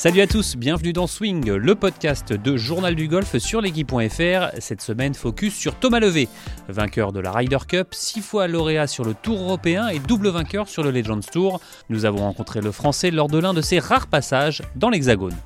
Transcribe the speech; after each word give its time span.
Salut 0.00 0.22
à 0.22 0.26
tous, 0.26 0.56
bienvenue 0.56 0.94
dans 0.94 1.06
Swing, 1.06 1.50
le 1.50 1.74
podcast 1.74 2.32
de 2.32 2.56
Journal 2.56 2.94
du 2.94 3.06
Golf 3.06 3.36
sur 3.36 3.60
l'équipe.fr. 3.60 4.48
Cette 4.58 4.80
semaine, 4.80 5.12
focus 5.12 5.54
sur 5.54 5.74
Thomas 5.74 6.00
Levé, 6.00 6.26
vainqueur 6.70 7.12
de 7.12 7.20
la 7.20 7.30
Ryder 7.30 7.58
Cup, 7.68 7.88
six 7.90 8.22
fois 8.22 8.48
lauréat 8.48 8.86
sur 8.86 9.04
le 9.04 9.12
Tour 9.12 9.38
européen 9.42 9.88
et 9.88 9.98
double 9.98 10.30
vainqueur 10.30 10.68
sur 10.68 10.82
le 10.82 10.90
Legends 10.90 11.20
Tour. 11.20 11.60
Nous 11.90 12.06
avons 12.06 12.20
rencontré 12.20 12.62
le 12.62 12.72
Français 12.72 13.10
lors 13.10 13.28
de 13.28 13.38
l'un 13.38 13.52
de 13.52 13.60
ses 13.60 13.78
rares 13.78 14.06
passages 14.06 14.62
dans 14.74 14.88
l'Hexagone. 14.88 15.36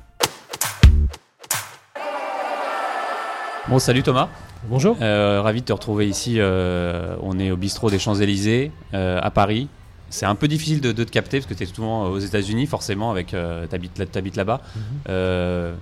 Bon, 3.67 3.77
salut 3.77 4.03
Thomas. 4.03 4.29
Bonjour. 4.69 4.95
Euh, 5.01 5.41
ravi 5.41 5.59
de 5.59 5.65
te 5.65 5.73
retrouver 5.73 6.07
ici. 6.07 6.35
euh, 6.37 7.17
on 7.21 7.39
est 7.39 7.51
au 7.51 7.57
bistrot 7.57 7.89
des 7.89 7.99
Champs-Élysées 7.99 8.71
euh, 8.93 9.19
à 9.21 9.31
Paris. 9.31 9.67
C'est 10.15 10.25
un 10.25 10.35
peu 10.35 10.47
difficile 10.47 10.79
de, 10.81 10.91
de 10.91 11.03
te 11.03 11.11
capter 11.11 11.39
parce 11.39 11.47
que 11.47 11.53
tu 11.53 11.63
es 11.63 11.65
souvent 11.65 12.05
aux 12.09 12.19
États-Unis, 12.19 12.67
forcément, 12.67 13.11
avec 13.11 13.33
euh, 13.33 13.67
t'habites 13.67 13.97
là- 13.97 14.05
t'habites 14.05 14.35
là-bas. 14.37 14.61
Euh, 15.09 15.73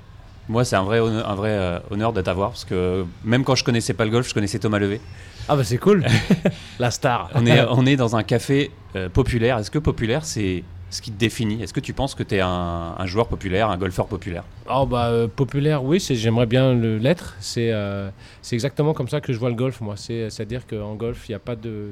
moi, 0.50 0.66
c'est 0.66 0.76
un 0.76 0.84
vrai 0.84 1.00
honneur, 1.00 1.30
un 1.30 1.36
vrai, 1.36 1.52
euh, 1.52 1.80
honneur 1.92 2.14
de 2.14 2.22
t'avoir 2.22 2.50
parce 2.50 2.66
que 2.66 3.06
même 3.24 3.44
quand 3.44 3.56
je 3.56 3.64
connaissais 3.64 3.94
pas 3.94 4.06
le 4.06 4.12
golf, 4.12 4.28
je 4.28 4.34
connaissais 4.34 4.60
Thomas 4.60 4.80
Levé. 4.80 5.00
Ah 5.48 5.56
bah 5.56 5.64
c'est 5.64 5.78
cool. 5.78 6.04
La 6.80 6.90
star. 6.92 7.30
On 7.36 7.46
est, 7.46 7.62
on 7.70 7.86
est 7.86 7.96
dans 7.96 8.16
un 8.16 8.24
café 8.24 8.72
euh, 8.96 9.08
populaire. 9.10 9.58
Est-ce 9.60 9.72
que 9.72 9.80
populaire, 9.80 10.26
c'est 10.26 10.64
ce 10.90 11.02
qui 11.02 11.12
te 11.12 11.18
définit? 11.20 11.62
Est-ce 11.62 11.74
que 11.74 11.80
tu 11.80 11.94
penses 11.94 12.14
que 12.16 12.24
tu 12.24 12.36
es 12.36 12.40
un, 12.42 12.96
un 12.98 13.06
joueur 13.06 13.28
populaire, 13.28 13.70
un 13.70 13.78
golfeur 13.78 14.08
populaire? 14.08 14.44
Oh 14.70 14.86
bah 14.86 15.08
euh, 15.08 15.28
populaire, 15.28 15.84
oui, 15.84 16.00
j'aimerais 16.00 16.46
bien 16.46 16.74
l'être. 16.74 17.36
C'est 17.40 17.72
euh, 17.72 18.10
c'est 18.42 18.56
exactement 18.56 18.94
comme 18.94 19.08
ça 19.10 19.22
que 19.22 19.32
je 19.34 19.38
vois 19.40 19.50
le 19.50 19.56
golf, 19.56 19.80
moi. 19.82 19.96
C'est 19.98 20.30
c'est 20.30 20.44
à 20.44 20.46
dire 20.46 20.66
qu'en 20.68 20.96
golf, 20.96 21.28
il 21.30 21.32
n'y 21.32 21.36
a 21.36 21.40
pas 21.40 21.56
de 21.56 21.92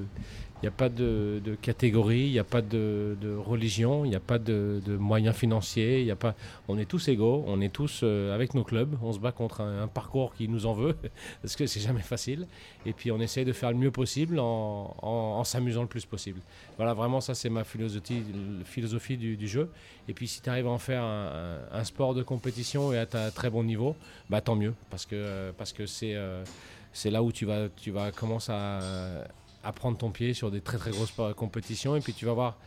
il 0.61 0.65
y 0.65 0.67
a 0.67 0.71
pas 0.71 0.89
de, 0.89 1.41
de 1.43 1.55
catégorie, 1.55 2.27
il 2.27 2.31
n'y 2.31 2.39
a 2.39 2.43
pas 2.43 2.61
de, 2.61 3.17
de 3.19 3.35
religion, 3.35 4.05
il 4.05 4.09
n'y 4.09 4.15
a 4.15 4.19
pas 4.19 4.37
de, 4.37 4.79
de 4.85 4.95
moyens 4.95 5.35
financiers, 5.35 6.03
y 6.03 6.11
a 6.11 6.15
pas. 6.15 6.35
On 6.67 6.77
est 6.77 6.85
tous 6.85 7.07
égaux, 7.07 7.43
on 7.47 7.61
est 7.61 7.73
tous 7.73 8.01
euh, 8.03 8.35
avec 8.35 8.53
nos 8.53 8.63
clubs, 8.63 8.95
on 9.01 9.11
se 9.11 9.17
bat 9.17 9.31
contre 9.31 9.61
un, 9.61 9.87
parcours 9.87 10.35
qui 10.35 10.47
nous 10.47 10.67
en 10.67 10.73
veut, 10.73 10.95
parce 11.41 11.55
que 11.55 11.65
c'est 11.65 11.79
jamais 11.79 12.01
facile. 12.03 12.47
Et 12.85 12.93
puis 12.93 13.11
on 13.11 13.19
essaye 13.19 13.43
de 13.43 13.53
faire 13.53 13.71
le 13.71 13.77
mieux 13.77 13.89
possible 13.89 14.39
en, 14.39 14.95
en- 15.01 15.43
s'amusant 15.43 15.81
le 15.81 15.87
plus 15.87 16.05
possible. 16.05 16.39
Voilà, 16.77 16.93
vraiment, 16.93 17.21
ça 17.21 17.33
c'est 17.33 17.49
ma 17.49 17.63
philosophie, 17.63 18.23
philosophie 18.63 19.17
du, 19.17 19.37
du 19.37 19.47
jeu. 19.47 19.71
Et 20.07 20.13
puis 20.13 20.27
si 20.27 20.41
tu 20.41 20.49
arrives 20.49 20.67
à 20.67 20.71
en 20.71 20.77
faire 20.77 21.03
un, 21.03 21.83
sport 21.83 22.13
de 22.13 22.21
compétition 22.21 22.93
et 22.93 22.99
à 22.99 23.07
un 23.13 23.31
très 23.31 23.49
bon 23.49 23.63
niveau, 23.63 23.95
bah 24.29 24.41
tant 24.41 24.55
mieux, 24.55 24.75
parce 24.91 25.07
que 25.07 25.15
euh, 25.15 25.51
parce 25.57 25.73
que 25.73 25.87
c'est 25.87 26.13
euh, 26.15 26.43
c'est 26.93 27.09
là 27.09 27.23
où 27.23 27.31
tu 27.31 27.45
vas 27.45 27.69
tu 27.69 27.89
vas 27.89 28.11
commencer 28.11 28.51
à, 28.51 29.25
à 29.63 29.71
prendre 29.71 29.97
ton 29.97 30.09
pied 30.09 30.33
sur 30.33 30.51
des 30.51 30.61
très 30.61 30.77
très 30.77 30.91
grosses 30.91 31.13
compétitions 31.35 31.95
et 31.95 31.99
puis 32.01 32.13
tu 32.13 32.25
vas 32.25 32.33
voir 32.33 32.57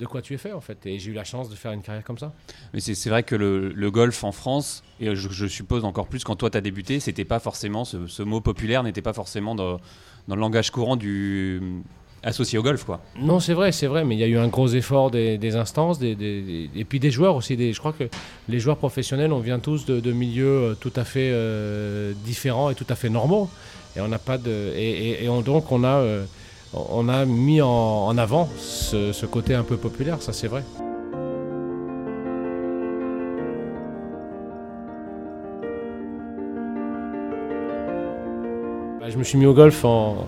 de 0.00 0.06
quoi 0.06 0.22
tu 0.22 0.32
es 0.34 0.38
fait 0.38 0.52
en 0.52 0.60
fait. 0.60 0.78
Et 0.86 0.98
j'ai 0.98 1.10
eu 1.10 1.14
la 1.14 1.24
chance 1.24 1.48
de 1.50 1.54
faire 1.54 1.72
une 1.72 1.82
carrière 1.82 2.04
comme 2.04 2.18
ça. 2.18 2.32
Mais 2.72 2.80
c'est 2.80 3.10
vrai 3.10 3.22
que 3.22 3.34
le, 3.34 3.68
le 3.72 3.90
golf 3.90 4.24
en 4.24 4.32
France, 4.32 4.82
et 5.00 5.14
je, 5.14 5.28
je 5.28 5.46
suppose 5.46 5.84
encore 5.84 6.06
plus 6.06 6.24
quand 6.24 6.36
toi 6.36 6.48
tu 6.50 6.56
as 6.56 6.60
débuté, 6.62 6.98
c'était 7.00 7.24
pas 7.26 7.38
forcément 7.40 7.84
ce, 7.84 8.06
ce 8.06 8.22
mot 8.22 8.40
populaire 8.40 8.82
n'était 8.82 9.02
pas 9.02 9.12
forcément 9.12 9.54
dans, 9.54 9.80
dans 10.28 10.34
le 10.34 10.40
langage 10.40 10.70
courant 10.70 10.96
du 10.96 11.60
associé 12.24 12.56
au 12.56 12.62
golf 12.62 12.84
quoi. 12.84 13.00
Non, 13.18 13.40
c'est 13.40 13.52
vrai, 13.52 13.72
c'est 13.72 13.88
vrai, 13.88 14.04
mais 14.04 14.14
il 14.14 14.20
y 14.20 14.22
a 14.22 14.28
eu 14.28 14.38
un 14.38 14.46
gros 14.46 14.68
effort 14.68 15.10
des, 15.10 15.38
des 15.38 15.56
instances, 15.56 15.98
des, 15.98 16.14
des- 16.14 16.40
des- 16.42 16.70
et 16.76 16.84
puis 16.84 17.00
des 17.00 17.10
joueurs 17.10 17.34
aussi. 17.34 17.56
Des, 17.56 17.72
je 17.72 17.78
crois 17.80 17.92
que 17.92 18.04
les 18.48 18.60
joueurs 18.60 18.76
professionnels, 18.76 19.32
on 19.32 19.40
vient 19.40 19.58
tous 19.58 19.86
de, 19.86 19.98
de 19.98 20.12
milieux 20.12 20.46
euh, 20.46 20.74
tout 20.76 20.92
à 20.94 21.02
fait 21.04 21.30
euh, 21.32 22.12
différents 22.24 22.70
et 22.70 22.76
tout 22.76 22.86
à 22.88 22.94
fait 22.94 23.08
normaux. 23.08 23.50
Et 23.96 24.00
on 24.00 24.08
n'a 24.08 24.18
pas 24.18 24.38
de, 24.38 24.72
et, 24.74 24.90
et- 25.20 25.24
et 25.24 25.28
on- 25.28 25.42
donc 25.42 25.70
on 25.70 25.84
a, 25.84 25.96
euh, 25.98 26.24
on 26.74 27.08
a 27.08 27.24
mis 27.26 27.60
en, 27.60 27.68
en 27.68 28.16
avant 28.18 28.48
ce, 28.58 29.12
ce 29.12 29.26
côté 29.26 29.54
un 29.54 29.64
peu 29.64 29.76
populaire, 29.76 30.22
ça 30.22 30.32
c'est 30.32 30.48
vrai. 30.48 30.62
Bah, 39.00 39.06
je 39.10 39.16
me 39.18 39.24
suis 39.24 39.38
mis 39.38 39.46
au 39.46 39.54
golf 39.54 39.84
en, 39.84 40.26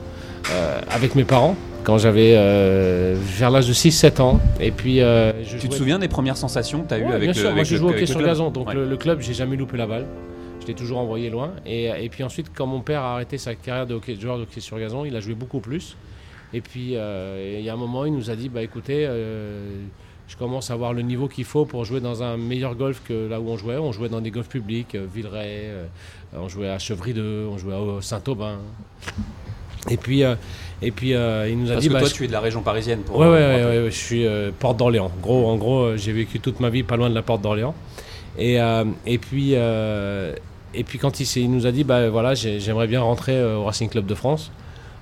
euh, 0.52 0.80
avec 0.90 1.14
mes 1.14 1.24
parents 1.24 1.56
quand 1.84 1.98
j'avais 1.98 2.32
euh, 2.36 3.14
vers 3.18 3.50
l'âge 3.50 3.68
de 3.68 3.72
6-7 3.72 4.20
ans. 4.20 4.40
Et 4.58 4.70
puis, 4.70 5.00
euh, 5.00 5.32
je 5.44 5.50
Tu 5.50 5.56
te 5.58 5.66
jouais- 5.66 5.76
souviens 5.78 5.98
des 5.98 6.08
premières 6.08 6.36
sensations 6.36 6.82
que 6.82 6.88
tu 6.88 6.94
as 6.94 6.98
eues 6.98 7.02
Ouais, 7.04 7.08
avec 7.10 7.20
bien 7.20 7.32
le 7.32 7.34
sûr, 7.34 7.54
moi 7.54 7.62
je 7.64 7.74
le- 7.74 7.78
joue 7.80 7.86
au 7.86 7.90
hockey 7.90 8.00
le 8.00 8.06
sur 8.06 8.16
club? 8.16 8.26
gazon, 8.28 8.50
donc 8.50 8.68
Ouais. 8.68 8.74
le, 8.74 8.86
le 8.88 8.96
club, 8.96 9.20
j'ai 9.20 9.34
jamais 9.34 9.56
loupé 9.56 9.76
la 9.76 9.86
balle. 9.86 10.06
Je 10.64 10.68
l'ai 10.68 10.74
toujours 10.74 10.98
envoyé 10.98 11.28
loin. 11.28 11.52
Et, 11.66 11.84
et 11.86 12.08
puis 12.08 12.24
ensuite, 12.24 12.46
quand 12.54 12.66
mon 12.66 12.80
père 12.80 13.02
a 13.02 13.14
arrêté 13.14 13.36
sa 13.38 13.54
carrière 13.54 13.86
de, 13.86 13.94
hockey, 13.94 14.14
de 14.14 14.20
joueur 14.20 14.38
de 14.38 14.42
hockey 14.44 14.60
sur 14.60 14.78
gazon, 14.78 15.04
il 15.04 15.14
a 15.14 15.20
joué 15.20 15.34
beaucoup 15.34 15.60
plus. 15.60 15.94
Et 16.54 16.60
puis, 16.62 16.96
euh, 16.96 17.56
il 17.58 17.64
y 17.64 17.68
a 17.68 17.74
un 17.74 17.76
moment, 17.76 18.04
il 18.06 18.14
nous 18.14 18.30
a 18.30 18.36
dit, 18.36 18.48
bah 18.48 18.62
écoutez, 18.62 19.04
euh, 19.06 19.68
je 20.26 20.36
commence 20.36 20.70
à 20.70 20.74
avoir 20.74 20.94
le 20.94 21.02
niveau 21.02 21.28
qu'il 21.28 21.44
faut 21.44 21.66
pour 21.66 21.84
jouer 21.84 22.00
dans 22.00 22.22
un 22.22 22.38
meilleur 22.38 22.76
golf 22.76 23.02
que 23.06 23.28
là 23.28 23.40
où 23.40 23.48
on 23.50 23.58
jouait. 23.58 23.76
On 23.76 23.92
jouait 23.92 24.08
dans 24.08 24.22
des 24.22 24.30
golfs 24.30 24.48
publics, 24.48 24.94
euh, 24.94 25.04
Villeray, 25.12 25.70
on 26.34 26.48
jouait 26.48 26.70
à 26.70 26.78
Chevry 26.78 27.12
2, 27.12 27.46
on 27.50 27.58
jouait 27.58 27.74
à 27.74 28.00
Saint-Aubin. 28.00 28.56
Et 29.90 29.98
puis, 29.98 30.22
et 30.80 30.90
puis 30.90 31.10
il 31.10 31.58
nous 31.58 31.68
a 31.70 31.74
Parce 31.74 31.82
dit, 31.82 31.88
que 31.88 31.92
bah, 31.92 31.98
toi 32.00 32.08
je- 32.08 32.14
tu 32.14 32.24
es 32.24 32.26
de 32.26 32.32
la 32.32 32.40
région 32.40 32.62
parisienne 32.62 33.00
pour 33.00 33.18
Ouais, 33.18 33.26
ouais, 33.28 33.84
je 33.90 33.94
suis 33.94 34.24
euh, 34.26 34.50
porte 34.58 34.78
d'Orléans. 34.78 35.10
Gros, 35.20 35.46
en 35.46 35.56
gros, 35.56 35.94
j'ai 35.96 36.12
vécu 36.12 36.40
toute 36.40 36.58
ma 36.60 36.70
vie 36.70 36.82
pas 36.84 36.96
loin 36.96 37.10
de 37.10 37.14
la 37.14 37.20
porte 37.22 37.42
d'Orléans. 37.42 37.74
Et, 38.38 38.60
euh, 38.60 38.84
et 39.06 39.18
puis, 39.18 39.50
euh, 39.54 40.32
et 40.76 40.84
puis 40.84 40.98
quand 40.98 41.20
il, 41.20 41.50
nous 41.50 41.66
a 41.66 41.72
dit, 41.72 41.84
bah 41.84 42.08
voilà, 42.10 42.34
j'ai- 42.34 42.60
j'aimerais 42.60 42.86
bien 42.86 43.00
rentrer 43.00 43.32
euh, 43.36 43.56
au 43.56 43.64
Racing 43.64 43.88
Club 43.88 44.06
de 44.06 44.14
France. 44.14 44.50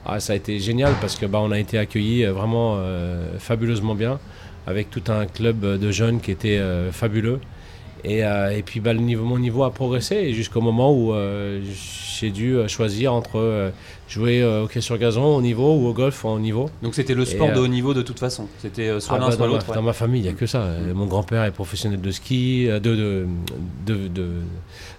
Ah, 0.04 0.18
ça 0.20 0.32
a 0.32 0.36
été 0.36 0.58
génial 0.58 0.92
parce 1.00 1.16
que 1.16 1.26
bah, 1.26 1.38
on 1.42 1.50
a 1.52 1.58
été 1.58 1.78
accueillis 1.78 2.24
euh, 2.24 2.32
vraiment 2.32 2.74
euh, 2.78 3.38
fabuleusement 3.38 3.94
bien 3.94 4.18
avec 4.66 4.90
tout 4.90 5.02
un 5.08 5.26
club 5.26 5.60
de 5.78 5.90
jeunes 5.90 6.20
qui 6.20 6.30
était 6.30 6.58
euh, 6.58 6.90
fabuleux. 6.92 7.38
Et, 8.04 8.24
euh, 8.24 8.50
et 8.56 8.62
puis 8.62 8.80
bah, 8.80 8.92
le 8.94 8.98
niveau, 9.00 9.24
mon 9.24 9.38
niveau 9.38 9.62
a 9.62 9.70
progressé 9.70 10.32
jusqu'au 10.32 10.60
moment 10.60 10.92
où 10.92 11.14
j'ai 12.20 12.30
dû 12.30 12.56
choisir 12.68 13.12
entre 13.14 13.70
jouer 14.08 14.44
au 14.44 14.64
hockey 14.64 14.80
sur 14.80 14.98
gazon 14.98 15.36
au 15.36 15.40
niveau 15.42 15.76
ou 15.76 15.86
au 15.86 15.92
golf 15.92 16.24
en 16.24 16.38
niveau. 16.40 16.68
Donc 16.82 16.94
c'était 16.96 17.14
le 17.14 17.24
sport 17.24 17.50
Et, 17.50 17.52
de 17.54 17.60
haut 17.60 17.68
niveau 17.68 17.94
de 17.94 18.02
toute 18.02 18.18
façon. 18.18 18.48
C'était 18.58 18.98
soit 19.00 19.16
Ah 19.16 19.20
l'un 19.20 19.26
bah, 19.26 19.32
soit 19.32 19.46
dans, 19.46 19.52
l'autre. 19.52 19.68
ouais. 19.68 19.74
dans 19.76 19.82
ma 19.82 19.92
famille, 19.92 20.20
il 20.20 20.24
n'y 20.24 20.28
a 20.28 20.32
que 20.32 20.46
ça. 20.46 20.66
Mon 20.94 21.06
grand-père 21.06 21.44
est 21.44 21.52
professionnel 21.52 22.00
de 22.00 22.10
ski, 22.10 22.66
de, 22.66 22.78
de, 22.80 23.26
de, 23.86 24.08
de- 24.08 24.30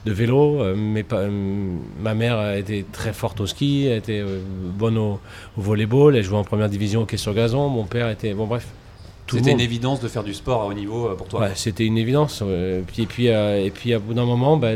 de 0.06 0.12
vélo. 0.12 0.62
Euh, 0.62 1.04
pa- 1.04 1.18
euh, 1.18 1.76
ma 2.02 2.14
mère 2.14 2.56
été 2.56 2.86
très 2.92 3.14
forte 3.14 3.40
au 3.42 3.46
ski, 3.48 3.86
elle 3.88 3.98
était 3.98 4.20
euh, 4.20 4.40
bonne 4.78 4.98
au, 4.98 5.20
au 5.58 5.62
volleyball, 5.62 6.16
elle 6.16 6.24
jouait 6.24 6.38
en 6.38 6.44
première 6.44 6.70
division 6.70 7.02
au 7.02 7.04
hockey 7.04 7.18
sur 7.18 7.34
gazon. 7.34 7.70
Mon 7.70 7.86
père 7.86 8.10
était. 8.10 8.34
Bon, 8.34 8.46
bref. 8.48 8.68
C'était 9.32 9.52
une 9.52 9.62
évidence 9.62 10.02
de 10.02 10.08
faire 10.10 10.24
du 10.24 10.34
sport 10.34 10.62
à 10.64 10.66
haut 10.68 10.74
niveau 10.74 11.10
pour 11.18 11.28
toi. 11.28 11.40
Ouais, 11.42 11.52
c'était 11.56 11.86
une 11.86 11.98
évidence. 11.98 12.44
puis, 12.88 13.04
et, 13.04 13.06
puis, 13.06 13.28
et 13.28 13.72
puis, 13.74 13.94
à 13.94 14.00
bout 14.00 14.14
d'un 14.14 14.26
moment, 14.26 14.58
bah, 14.58 14.72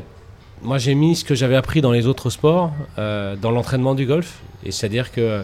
moi, 0.63 0.77
j'ai 0.77 0.95
mis 0.95 1.15
ce 1.17 1.25
que 1.25 1.35
j'avais 1.35 1.57
appris 1.57 1.81
dans 1.81 1.91
les 1.91 2.07
autres 2.07 2.29
sports 2.29 2.71
euh, 2.97 3.35
dans 3.35 3.51
l'entraînement 3.51 3.93
du 3.93 4.05
golf. 4.05 4.39
Et 4.63 4.71
c'est-à-dire 4.71 5.11
que 5.11 5.43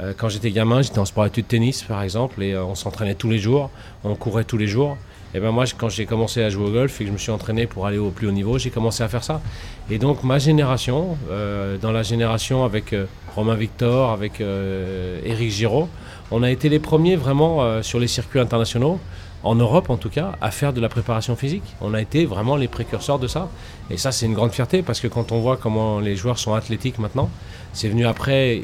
euh, 0.00 0.12
quand 0.16 0.28
j'étais 0.28 0.50
gamin, 0.52 0.82
j'étais 0.82 1.00
en 1.00 1.04
sport 1.04 1.26
études 1.26 1.48
tennis, 1.48 1.82
par 1.82 2.02
exemple, 2.02 2.42
et 2.42 2.54
euh, 2.54 2.64
on 2.64 2.74
s'entraînait 2.76 3.16
tous 3.16 3.28
les 3.28 3.38
jours, 3.38 3.70
on 4.04 4.14
courait 4.14 4.44
tous 4.44 4.56
les 4.56 4.68
jours. 4.68 4.96
Et 5.34 5.40
ben 5.40 5.50
moi, 5.50 5.64
quand 5.76 5.88
j'ai 5.88 6.06
commencé 6.06 6.44
à 6.44 6.48
jouer 6.48 6.66
au 6.68 6.70
golf 6.70 7.00
et 7.00 7.04
que 7.04 7.08
je 7.08 7.12
me 7.12 7.18
suis 7.18 7.32
entraîné 7.32 7.66
pour 7.66 7.86
aller 7.86 7.98
au 7.98 8.10
plus 8.10 8.28
haut 8.28 8.32
niveau, 8.32 8.56
j'ai 8.56 8.70
commencé 8.70 9.02
à 9.02 9.08
faire 9.08 9.24
ça. 9.24 9.40
Et 9.90 9.98
donc, 9.98 10.22
ma 10.22 10.38
génération, 10.38 11.18
euh, 11.30 11.76
dans 11.76 11.90
la 11.90 12.04
génération 12.04 12.64
avec 12.64 12.92
euh, 12.92 13.06
Romain 13.34 13.56
Victor, 13.56 14.12
avec 14.12 14.40
euh, 14.40 15.20
Éric 15.24 15.50
Giraud, 15.50 15.88
on 16.30 16.44
a 16.44 16.50
été 16.52 16.68
les 16.68 16.78
premiers 16.78 17.16
vraiment 17.16 17.82
sur 17.82 18.00
les 18.00 18.06
circuits 18.06 18.40
internationaux 18.40 18.98
en 19.42 19.54
Europe 19.54 19.90
en 19.90 19.96
tout 19.96 20.08
cas, 20.08 20.32
à 20.40 20.50
faire 20.50 20.72
de 20.72 20.80
la 20.80 20.88
préparation 20.88 21.36
physique. 21.36 21.64
On 21.82 21.92
a 21.94 22.00
été 22.00 22.24
vraiment 22.24 22.56
les 22.56 22.66
précurseurs 22.66 23.18
de 23.18 23.26
ça. 23.26 23.50
Et 23.90 23.98
ça, 23.98 24.10
c'est 24.10 24.24
une 24.24 24.32
grande 24.32 24.52
fierté 24.52 24.82
parce 24.82 25.00
que 25.00 25.06
quand 25.06 25.32
on 25.32 25.40
voit 25.40 25.58
comment 25.58 26.00
les 26.00 26.16
joueurs 26.16 26.38
sont 26.38 26.54
athlétiques 26.54 26.98
maintenant, 26.98 27.28
c'est 27.72 27.88
venu 27.88 28.06
après 28.06 28.62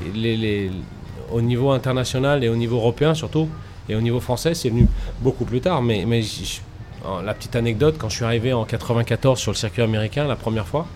au 1.30 1.42
niveau 1.42 1.70
international 1.70 2.42
et 2.42 2.48
au 2.48 2.56
niveau 2.56 2.76
européen 2.76 3.12
surtout, 3.14 3.48
et 3.90 3.96
au 3.96 4.00
niveau 4.00 4.20
français, 4.20 4.54
c'est 4.54 4.70
venu 4.70 4.86
beaucoup 5.20 5.44
plus 5.44 5.60
tard. 5.60 5.82
Mais, 5.82 6.04
mais 6.06 6.22
la 7.24 7.34
petite 7.34 7.56
anecdote, 7.56 7.96
quand 7.98 8.08
je 8.08 8.16
suis 8.16 8.24
arrivé 8.24 8.52
en 8.52 8.64
94 8.64 9.38
sur 9.38 9.52
le 9.52 9.56
circuit 9.56 9.82
américain 9.82 10.26
la 10.26 10.36
première 10.36 10.66
fois, 10.66 10.86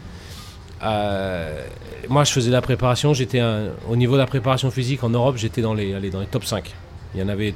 euh, 0.83 1.63
moi 2.09 2.25
je 2.25 2.33
faisais 2.33 2.51
la 2.51 2.61
préparation, 2.61 3.15
j'étais 3.15 3.43
au 3.89 3.97
niveau 3.97 4.15
de 4.15 4.19
la 4.19 4.27
préparation 4.27 4.71
physique 4.71 5.03
en 5.05 5.09
Europe, 5.09 5.37
j'étais 5.37 5.63
dans 5.63 5.75
les, 5.75 5.95
allez, 5.95 6.11
dans 6.11 6.21
les 6.21 6.27
top 6.27 6.45
5. 6.45 6.71
Il 7.15 7.21
y 7.21 7.23
en 7.23 7.29
avait, 7.29 7.55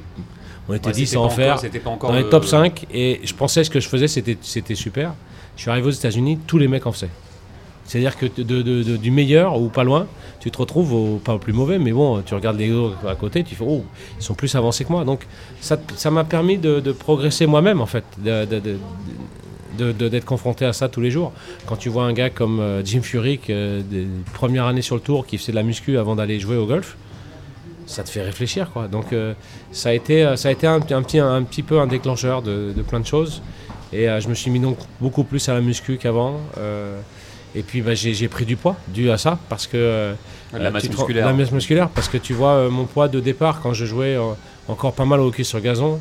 on 0.67 0.73
était 0.73 0.87
Ouais, 0.87 0.93
10 0.93 1.05
c'était 1.05 1.17
à 1.17 1.21
en 1.21 1.29
faire 1.29 1.53
encore- 1.55 1.93
encore 1.93 2.09
dans 2.11 2.15
les 2.15 2.23
le- 2.23 2.29
top 2.29 2.45
5 2.45 2.85
et 2.91 3.21
je 3.23 3.33
pensais 3.33 3.63
ce 3.63 3.69
que 3.69 3.79
je 3.79 3.87
faisais 3.87 4.07
c'était 4.07 4.37
c'était 4.41 4.75
super. 4.75 5.13
Je 5.55 5.61
suis 5.63 5.71
arrivé 5.71 5.87
aux 5.87 5.91
États-Unis, 5.91 6.39
tous 6.47 6.57
les 6.57 6.67
mecs 6.69 6.85
en 6.87 6.91
faisaient. 6.91 7.09
C'est-à-dire 7.89 8.15
que 8.17 8.27
du 8.27 9.09
meilleur 9.09 9.59
ou 9.59 9.69
pas 9.69 9.83
loin, 9.83 10.05
tu 10.39 10.51
te 10.51 10.59
retrouves 10.59 10.93
au, 10.93 11.17
pas 11.17 11.33
au 11.33 11.39
plus 11.39 11.53
mauvais, 11.53 11.79
mais 11.79 11.91
bon, 11.91 12.21
tu 12.21 12.35
regardes 12.35 12.59
les 12.59 12.71
autres 12.71 13.07
à 13.07 13.15
côté, 13.15 13.43
tu 13.43 13.55
fais 13.55 13.65
oh, 13.67 13.83
ils 14.19 14.23
sont 14.23 14.35
plus 14.35 14.53
avancés 14.53 14.85
que 14.85 14.91
moi. 14.91 15.05
Donc 15.05 15.25
ça 15.59 16.11
m'a 16.11 16.23
permis 16.23 16.59
de, 16.59 16.91
progresser 16.91 17.47
moi-même 17.47 17.81
en 17.81 17.87
fait, 17.87 18.03
d'être 18.19 18.75
confronté 20.25 20.65
à 20.65 20.73
ça 20.73 20.87
tous 20.87 21.01
les 21.01 21.09
jours. 21.09 21.33
Quand 21.65 21.77
tu 21.77 21.89
vois 21.89 22.03
un 22.03 22.13
gars 22.13 22.29
comme 22.29 22.59
euh, 22.59 22.85
Jim 22.85 23.01
Furyk, 23.01 23.49
euh, 23.49 23.81
des 23.81 24.05
premières 24.35 24.65
années 24.65 24.83
sur 24.83 24.93
le 24.93 25.01
tour, 25.01 25.25
qui 25.25 25.39
faisait 25.39 25.51
de 25.51 25.57
la 25.57 25.63
muscu 25.63 25.97
avant 25.97 26.15
d'aller 26.15 26.39
jouer 26.39 26.57
au 26.57 26.67
golf, 26.67 26.95
ça 27.87 28.03
te 28.03 28.11
fait 28.11 28.21
réfléchir 28.21 28.69
quoi. 28.69 28.87
Donc 28.87 29.13
euh, 29.13 29.33
ça 29.71 29.89
a 29.89 29.93
été, 29.93 30.31
ça 30.35 30.49
a 30.49 30.51
été 30.51 30.67
un, 30.67 30.79
petit, 30.79 31.17
un, 31.17 31.41
petit 31.41 31.63
peu 31.63 31.79
un 31.79 31.87
déclencheur 31.87 32.43
de 32.43 32.83
plein 32.87 32.99
de 32.99 33.07
choses. 33.07 33.41
Et 33.91 34.05
je 34.05 34.27
me 34.27 34.35
suis 34.35 34.51
mis 34.51 34.59
donc 34.59 34.77
beaucoup 35.01 35.23
plus 35.23 35.49
à 35.49 35.55
la 35.55 35.61
muscu 35.61 35.97
qu'avant. 35.97 36.39
Et 37.55 37.63
puis 37.63 37.81
bah, 37.81 37.93
j'ai 37.93 38.27
pris 38.27 38.45
du 38.45 38.55
poids 38.55 38.75
dû 38.87 39.09
à 39.11 39.17
ça 39.17 39.39
parce 39.49 39.67
que 39.67 40.13
la 40.53 40.71
masse 40.71 40.89
musculaire. 40.89 41.25
La 41.25 41.33
masse 41.33 41.51
musculaire 41.51 41.89
parce 41.89 42.07
que 42.07 42.17
tu 42.17 42.33
vois 42.33 42.69
mon 42.69 42.85
poids 42.85 43.07
de 43.07 43.19
départ 43.19 43.61
quand 43.61 43.73
je 43.73 43.85
jouais 43.85 44.17
encore 44.67 44.93
pas 44.93 45.05
mal 45.05 45.19
au 45.19 45.27
hockey 45.27 45.43
sur 45.43 45.59
gazon. 45.61 45.99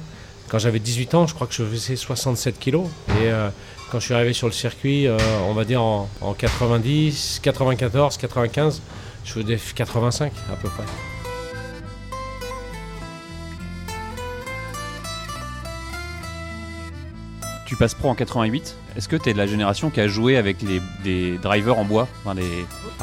Quand 0.49 0.59
j'avais 0.59 0.79
18 0.79 1.15
ans, 1.15 1.27
je 1.27 1.35
crois 1.35 1.47
que 1.47 1.53
je 1.55 1.63
faisais 1.63 1.97
67 1.97 2.59
kilos. 2.59 2.87
Et 3.21 3.31
quand 3.91 4.01
je 4.01 4.05
suis 4.07 4.15
arrivé 4.15 4.33
sur 4.33 4.47
le 4.47 4.53
circuit, 4.53 5.07
on 5.47 5.53
va 5.53 5.65
dire 5.65 5.83
en, 5.83 6.09
en 6.21 6.33
90, 6.33 7.41
94, 7.43 8.17
95, 8.17 8.81
je 9.25 9.33
faisais 9.33 9.59
85 9.75 10.33
à 10.51 10.57
peu 10.57 10.69
près. 10.69 10.85
Tu 17.69 17.77
passes 17.77 17.93
pro 17.93 18.09
en 18.09 18.15
88. 18.15 18.79
Est-ce 18.97 19.09
que 19.09 19.17
tu 19.17 19.29
es 19.29 19.35
de 19.35 19.39
la 19.39 19.47
génération 19.47 19.91
qui 19.91 20.01
a 20.01 20.09
joué 20.09 20.39
avec 20.39 20.57
des 21.05 21.37
drivers 21.37 21.79
en 21.79 21.85
bois? 21.85 22.09
Ah 22.25 22.33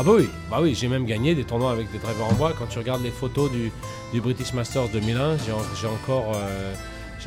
bah 0.04 0.12
oui, 0.18 0.28
bah 0.50 0.58
oui 0.60 0.74
j'ai 0.74 0.88
même 0.88 1.06
gagné 1.06 1.36
des 1.36 1.44
tournois 1.44 1.72
avec 1.72 1.92
des 1.92 2.00
drivers 2.00 2.26
en 2.26 2.34
bois. 2.34 2.52
Quand 2.58 2.66
tu 2.66 2.80
regardes 2.80 3.04
les 3.04 3.12
photos 3.12 3.52
du, 3.52 3.72
British 4.20 4.54
Masters 4.54 4.90
2001, 4.90 5.38
j'ai 5.46 5.88
encore, 5.88 6.32
euh, 6.36 6.74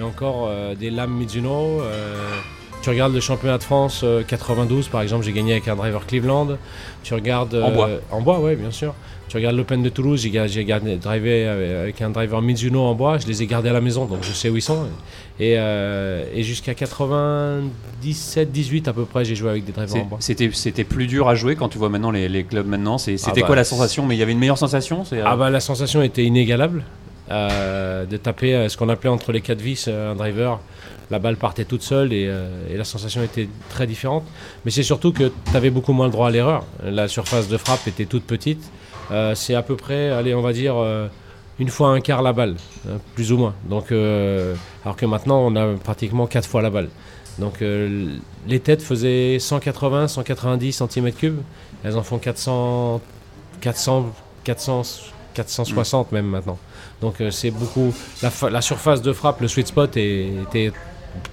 encore 0.02 0.48
euh, 0.48 0.74
des 0.74 0.90
lames 0.90 1.12
Mizuno. 1.12 1.80
Euh, 1.80 2.40
tu 2.88 2.92
regardes 2.92 3.12
le 3.12 3.20
championnat 3.20 3.58
de 3.58 3.62
France 3.62 4.02
92 4.26 4.88
par 4.88 5.02
exemple, 5.02 5.22
j'ai 5.22 5.32
gagné 5.32 5.52
avec 5.52 5.68
un 5.68 5.76
driver 5.76 6.06
Cleveland. 6.06 6.56
Tu 7.02 7.12
regardes 7.12 7.54
en 7.54 7.70
bois. 7.70 7.90
En 8.10 8.22
bois, 8.22 8.40
oui, 8.40 8.56
bien 8.56 8.70
sûr. 8.70 8.94
Tu 9.28 9.36
regardes 9.36 9.56
l'Open 9.56 9.82
de 9.82 9.90
Toulouse, 9.90 10.22
j'ai 10.22 10.30
drivé 10.96 11.46
avec 11.46 12.00
un 12.00 12.08
driver 12.08 12.40
Mizuno 12.40 12.80
en 12.80 12.94
bois, 12.94 13.18
je 13.18 13.26
les 13.26 13.42
ai 13.42 13.46
gardés 13.46 13.68
à 13.68 13.74
la 13.74 13.82
maison, 13.82 14.06
donc 14.06 14.20
je 14.22 14.32
sais 14.32 14.48
où 14.48 14.56
ils 14.56 14.62
sont. 14.62 14.86
Et, 15.38 15.58
euh, 15.58 16.42
jusqu'à 16.42 16.72
97, 16.72 18.50
18 18.50 18.88
à 18.88 18.94
peu 18.94 19.04
près, 19.04 19.26
j'ai 19.26 19.34
joué 19.34 19.50
avec 19.50 19.66
des 19.66 19.72
drivers 19.72 20.02
en 20.02 20.06
bois. 20.06 20.18
C'était 20.20 20.84
plus 20.84 21.06
dur 21.06 21.28
à 21.28 21.34
jouer 21.34 21.56
quand 21.56 21.68
tu 21.68 21.76
vois 21.76 21.90
maintenant 21.90 22.10
les, 22.10 22.44
clubs 22.44 22.66
maintenant. 22.66 22.96
C'était 22.96 23.20
ah 23.26 23.32
quoi 23.40 23.48
bah, 23.50 23.56
la 23.56 23.64
sensation? 23.64 24.06
Mais 24.06 24.16
il 24.16 24.18
y 24.18 24.22
avait 24.22 24.32
une 24.32 24.38
meilleure 24.38 24.56
sensation 24.56 25.04
euh 25.12 25.22
Ah 25.26 25.36
bah 25.36 25.50
la 25.50 25.60
sensation 25.60 26.00
était 26.02 26.24
inégalable. 26.24 26.84
Euh, 27.30 28.06
de 28.06 28.16
taper 28.16 28.70
ce 28.70 28.78
qu'on 28.78 28.88
appelait 28.88 29.10
entre 29.10 29.32
les 29.32 29.42
quatre 29.42 29.60
vis 29.60 29.86
un 29.88 30.14
driver 30.14 30.60
la 31.10 31.18
balle 31.18 31.36
partait 31.36 31.64
toute 31.64 31.82
seule 31.82 32.12
et, 32.12 32.30
la 32.74 32.84
sensation 32.84 33.22
était 33.22 33.48
très 33.70 33.86
différente. 33.86 34.24
Mais 34.64 34.70
c'est 34.70 34.82
surtout 34.82 35.12
que 35.12 35.32
tu 35.50 35.56
avais 35.56 35.70
beaucoup 35.70 35.92
moins 35.92 36.06
le 36.06 36.12
droit 36.12 36.28
à 36.28 36.30
l'erreur. 36.30 36.64
La 36.84 37.08
surface 37.08 37.48
de 37.48 37.56
frappe 37.56 37.86
était 37.86 38.06
toute 38.06 38.24
petite. 38.24 38.70
Euh, 39.10 39.34
c'est 39.34 39.54
à 39.54 39.62
peu 39.62 39.76
près, 39.76 40.10
allez, 40.10 40.34
on 40.34 40.42
va 40.42 40.52
dire, 40.52 40.74
euh, 40.76 41.08
une 41.58 41.68
fois 41.68 41.88
un 41.88 42.00
quart 42.00 42.22
la 42.22 42.32
balle, 42.32 42.56
hein, 42.86 42.98
plus 43.14 43.32
ou 43.32 43.38
moins. 43.38 43.54
Donc, 43.68 43.90
euh, 43.90 44.54
alors 44.84 44.96
que 44.96 45.06
maintenant, 45.06 45.40
on 45.40 45.56
a 45.56 45.74
pratiquement 45.78 46.26
quatre 46.26 46.48
fois 46.48 46.62
la 46.62 46.70
balle. 46.70 46.88
Donc, 47.38 47.60
les 47.60 48.60
têtes 48.60 48.82
faisaient 48.82 49.38
180, 49.38 50.08
190 50.08 50.80
cm3. 50.80 51.34
Elles 51.84 51.96
en 51.96 52.02
font 52.02 52.18
400, 52.18 53.00
400, 53.60 54.12
400 54.42 55.12
460 55.34 56.10
même 56.10 56.26
maintenant. 56.26 56.58
Donc 57.00 57.22
c'est 57.30 57.52
beaucoup. 57.52 57.94
La, 58.22 58.60
surface 58.60 59.02
de 59.02 59.12
frappe, 59.12 59.40
le 59.40 59.46
sweet 59.46 59.68
spot 59.68 59.96
était 59.96 60.72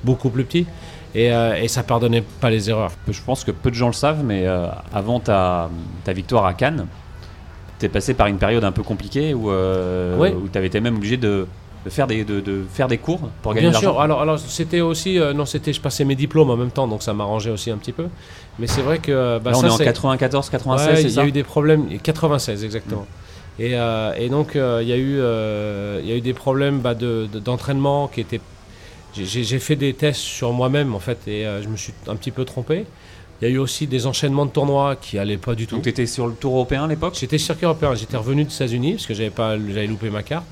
beaucoup 0.04 0.30
plus 0.30 0.44
petit 0.44 0.66
et, 1.14 1.28
et, 1.28 1.68
ça 1.70 1.84
pardonnait 1.84 2.24
pas 2.42 2.50
les 2.50 2.70
erreurs. 2.70 2.92
Je 3.08 3.22
pense 3.22 3.46
que 3.46 3.52
peu 3.52 3.70
de 3.70 3.76
gens 3.76 3.88
le 3.88 3.94
savent, 3.94 4.22
mais 4.24 4.46
avant 4.94 5.22
ta, 5.22 5.70
ta, 6.04 6.12
victoire 6.12 6.46
à 6.46 6.54
Cannes, 6.54 6.88
tu 7.80 7.86
es 7.86 7.90
passé 7.90 8.14
par 8.14 8.28
une 8.28 8.38
période 8.38 8.64
un 8.64 8.72
peu 8.72 8.84
compliquée 8.84 9.34
où, 9.34 9.50
euh, 9.50 10.32
tu 10.52 10.58
avais 10.58 10.68
été 10.68 10.80
même 10.80 10.96
obligé 10.96 11.18
de, 11.18 11.46
faire 11.88 12.08
des, 12.08 12.24
de, 12.24 12.64
faire 12.72 12.88
des 12.88 12.98
cours 12.98 13.30
pour 13.42 13.54
gagner 13.54 13.68
de 13.68 13.74
l'argent. 13.74 13.90
Bien 13.90 13.94
sûr, 13.94 14.02
alors, 14.02 14.22
alors 14.22 14.40
c'était 14.40 14.82
aussi, 14.82 15.20
euh, 15.20 15.34
non, 15.34 15.46
c'était, 15.46 15.74
je 15.74 15.82
passais 15.82 16.06
mes 16.06 16.16
diplômes 16.16 16.50
en 16.50 16.58
même 16.58 16.72
temps, 16.72 16.88
donc 16.88 17.04
ça 17.04 17.14
m'arrangeait 17.14 17.52
aussi 17.52 17.72
un 17.72 17.78
petit 17.78 17.92
peu. 17.92 18.08
Mais 18.60 18.68
c'est 18.68 18.82
vrai 18.82 19.00
que. 19.00 19.40
Bah, 19.40 19.52
Là, 19.52 19.58
on 19.58 19.66
est 19.66 19.70
en 19.70 19.78
94, 19.78 20.50
96, 20.50 21.04
Il 21.04 21.12
y 21.12 21.20
a 21.20 21.26
eu 21.26 21.32
des 21.32 21.44
problèmes, 21.44 21.88
96 22.02 22.64
exactement. 22.64 23.06
Et, 23.58 23.72
euh, 23.74 24.14
et, 24.18 24.28
donc, 24.30 24.52
il 24.56 24.88
y, 24.88 24.94
a 24.94 24.98
eu, 24.98 25.18
y 25.18 26.12
a 26.12 26.16
eu 26.16 26.22
des 26.22 26.34
problèmes 26.34 26.80
bah, 26.80 26.94
de, 26.94 27.28
d'entraînement 27.34 28.08
qui 28.08 28.22
étaient. 28.22 28.42
J'ai 29.16 29.60
fait 29.60 29.76
des 29.76 29.94
tests 29.94 30.20
sur 30.20 30.52
moi-même 30.52 30.94
en 30.94 31.00
fait 31.00 31.28
et 31.28 31.46
je 31.62 31.68
me 31.68 31.78
suis 31.78 31.94
un 32.08 32.16
petit 32.16 32.32
peu 32.32 32.44
trompé. 32.46 32.86
Il 33.42 33.48
y 33.48 33.52
a 33.52 33.54
eu 33.54 33.58
aussi 33.58 33.86
des 33.88 34.08
enchaînements 34.08 34.46
de 34.46 34.52
tournois 34.52 34.96
qui 34.96 35.20
allaient 35.20 35.38
pas 35.38 35.56
du 35.56 35.68
tout. 35.68 35.76
Donc 35.76 35.84
tu 35.84 35.90
étais 35.90 36.06
sur 36.06 36.28
le 36.28 36.34
tour 36.34 36.54
européen 36.54 36.86
à 36.86 36.88
l'époque? 36.88 37.16
J'étais 37.20 37.38
circuit 37.38 37.66
européen. 37.66 37.94
J'étais 37.94 38.18
revenu 38.18 38.46
des 38.46 38.54
États-Unis 38.54 38.94
parce 38.94 39.06
que 39.06 39.14
j'avais 39.14 39.30
pas, 39.30 39.58
j'avais 39.58 39.88
loupé 39.88 40.10
ma 40.10 40.24
carte. 40.24 40.46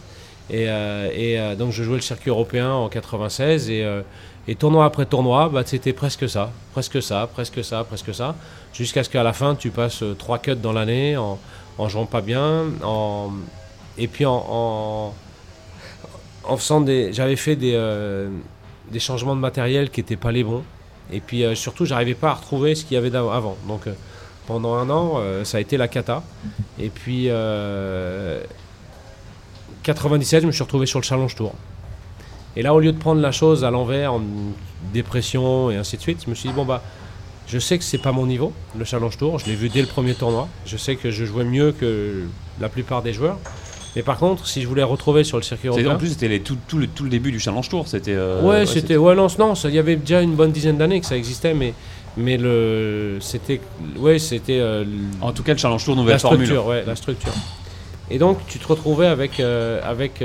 Et, 0.50 0.66
euh, 0.68 1.10
et 1.14 1.40
euh, 1.40 1.56
donc 1.56 1.72
je 1.72 1.84
jouais 1.84 1.96
le 1.96 2.02
circuit 2.02 2.30
européen 2.30 2.72
en 2.72 2.90
96 2.90 3.70
et, 3.70 3.84
euh, 3.84 4.02
et 4.48 4.56
tournoi 4.56 4.84
après 4.84 5.06
tournoi, 5.06 5.48
bah, 5.48 5.64
c'était 5.66 5.94
presque 5.94 6.28
ça, 6.28 6.52
presque 6.74 7.02
ça, 7.02 7.30
presque 7.32 7.64
ça, 7.64 7.86
presque 7.86 8.14
ça, 8.14 8.36
jusqu'à 8.74 9.06
ce 9.06 9.10
qu'à 9.10 9.24
la 9.24 9.32
fin 9.32 9.56
tu 9.56 9.70
passes 9.70 10.04
trois 10.20 10.40
cuts 10.40 10.56
dans 10.56 10.74
l'année 10.74 11.16
en, 11.16 11.40
en 11.78 11.88
jouant 11.88 12.06
pas 12.06 12.20
bien, 12.20 12.66
en, 12.84 13.32
et 13.98 14.08
puis 14.08 14.26
en, 14.26 14.46
en, 14.50 15.14
en 16.44 16.58
faisant 16.58 16.82
des, 16.82 17.14
j'avais 17.14 17.36
fait 17.36 17.56
des, 17.56 17.74
des 18.92 19.00
changements 19.00 19.36
de 19.36 19.42
matériel 19.42 19.90
qui 19.90 20.02
n'étaient 20.02 20.16
pas 20.16 20.32
les 20.32 20.44
bons. 20.44 20.64
Et 21.12 21.20
puis 21.20 21.44
euh, 21.44 21.56
surtout, 21.56 21.86
j'arrivais 21.86 22.14
pas 22.14 22.30
à 22.30 22.34
retrouver 22.36 22.76
ce 22.76 22.86
qu'il 22.86 22.96
y 22.96 22.98
avait 22.98 23.16
avant. 23.16 23.58
Donc 23.68 23.88
euh, 23.88 23.94
pendant 24.48 24.76
un 24.76 24.90
an, 24.90 25.16
euh, 25.18 25.44
ça 25.44 25.58
a 25.58 25.62
été 25.62 25.78
la 25.78 25.88
cata. 25.88 26.24
Et 26.80 26.90
puis 26.90 27.30
97, 29.84 30.42
je 30.42 30.48
me 30.48 30.52
suis 30.52 30.64
retrouvé 30.64 30.86
sur 30.86 31.00
le 31.00 31.04
Challenge 31.04 31.36
Tour. 31.36 31.54
Et 32.56 32.62
là, 32.62 32.74
au 32.74 32.80
lieu 32.80 32.92
de 32.92 32.98
prendre 32.98 33.20
la 33.20 33.32
chose 33.32 33.64
à 33.66 33.72
l'envers, 33.72 34.14
en 34.14 34.22
dépression 34.94 35.72
et 35.72 35.76
ainsi 35.76 35.98
de 35.98 36.02
suite, 36.02 36.24
je 36.26 36.30
me 36.30 36.36
suis 36.36 36.50
dit, 36.50 36.56
bon, 36.56 36.66
bah, 36.66 36.84
je 37.48 37.58
sais 37.58 37.78
que 37.78 37.84
c'est 37.84 37.98
pas 37.98 38.12
mon 38.12 38.28
niveau, 38.28 38.54
le 38.78 38.86
Challenge 38.86 39.18
Tour. 39.18 39.40
Je 39.40 39.48
l'ai 39.48 39.56
vu 39.56 39.70
dès 39.70 39.82
le 39.82 39.88
premier 39.88 40.14
tournoi. 40.14 40.48
Je 40.66 40.78
sais 40.78 40.96
que 40.96 41.10
je 41.10 41.26
jouais 41.26 41.44
mieux 41.44 41.72
que 41.72 42.26
la 42.62 42.70
plupart 42.70 43.02
des 43.02 43.12
joueurs. 43.12 43.40
Mais 43.96 44.02
par 44.02 44.18
contre, 44.18 44.48
si 44.48 44.62
je 44.62 44.68
voulais 44.68 44.84
retrouver 44.84 45.24
sur 45.24 45.38
le 45.38 45.44
circuit 45.44 45.68
européen. 45.68 45.94
En 45.94 45.98
plus, 45.98 46.10
c'était 46.10 46.40
tout, 46.40 46.58
tout, 46.68 46.78
le, 46.78 46.88
tout 46.88 47.04
le 47.04 47.10
début 47.10 47.32
du 47.32 47.40
Challenge 47.40 47.68
Tour. 47.70 47.88
C'était. 47.88 48.16
Euh, 48.16 48.42
ouais, 48.42 48.66
c'était. 48.66 48.98
Ouais, 48.98 49.16
non, 49.16 49.28
non, 49.38 49.54
il 49.54 49.74
y 49.74 49.80
avait 49.80 49.96
déjà 49.96 50.22
une 50.22 50.34
bonne 50.36 50.52
dizaine 50.52 50.78
d'années 50.78 51.00
que 51.00 51.06
ça 51.06 51.18
existait, 51.18 51.54
mais. 51.54 51.74
Mais 52.16 52.38
le, 52.38 53.18
c'était, 53.22 53.60
ouais, 53.98 54.20
c'était. 54.20 54.60
Euh, 54.60 54.84
en 55.22 55.32
tout 55.32 55.42
cas, 55.44 55.54
le 55.54 55.58
Challenge 55.58 55.84
Tour 55.84 55.96
nouvelle 55.96 56.14
la 56.14 56.20
formule. 56.20 56.46
Structure, 56.46 56.68
ouais, 56.68 56.84
la 56.86 56.96
structure. 56.96 57.34
Et 58.12 58.20
donc, 58.20 58.38
tu 58.48 58.60
te 58.60 58.68
retrouvais 58.68 59.08
avec, 59.08 59.40
euh, 59.40 59.80
avec, 59.84 60.24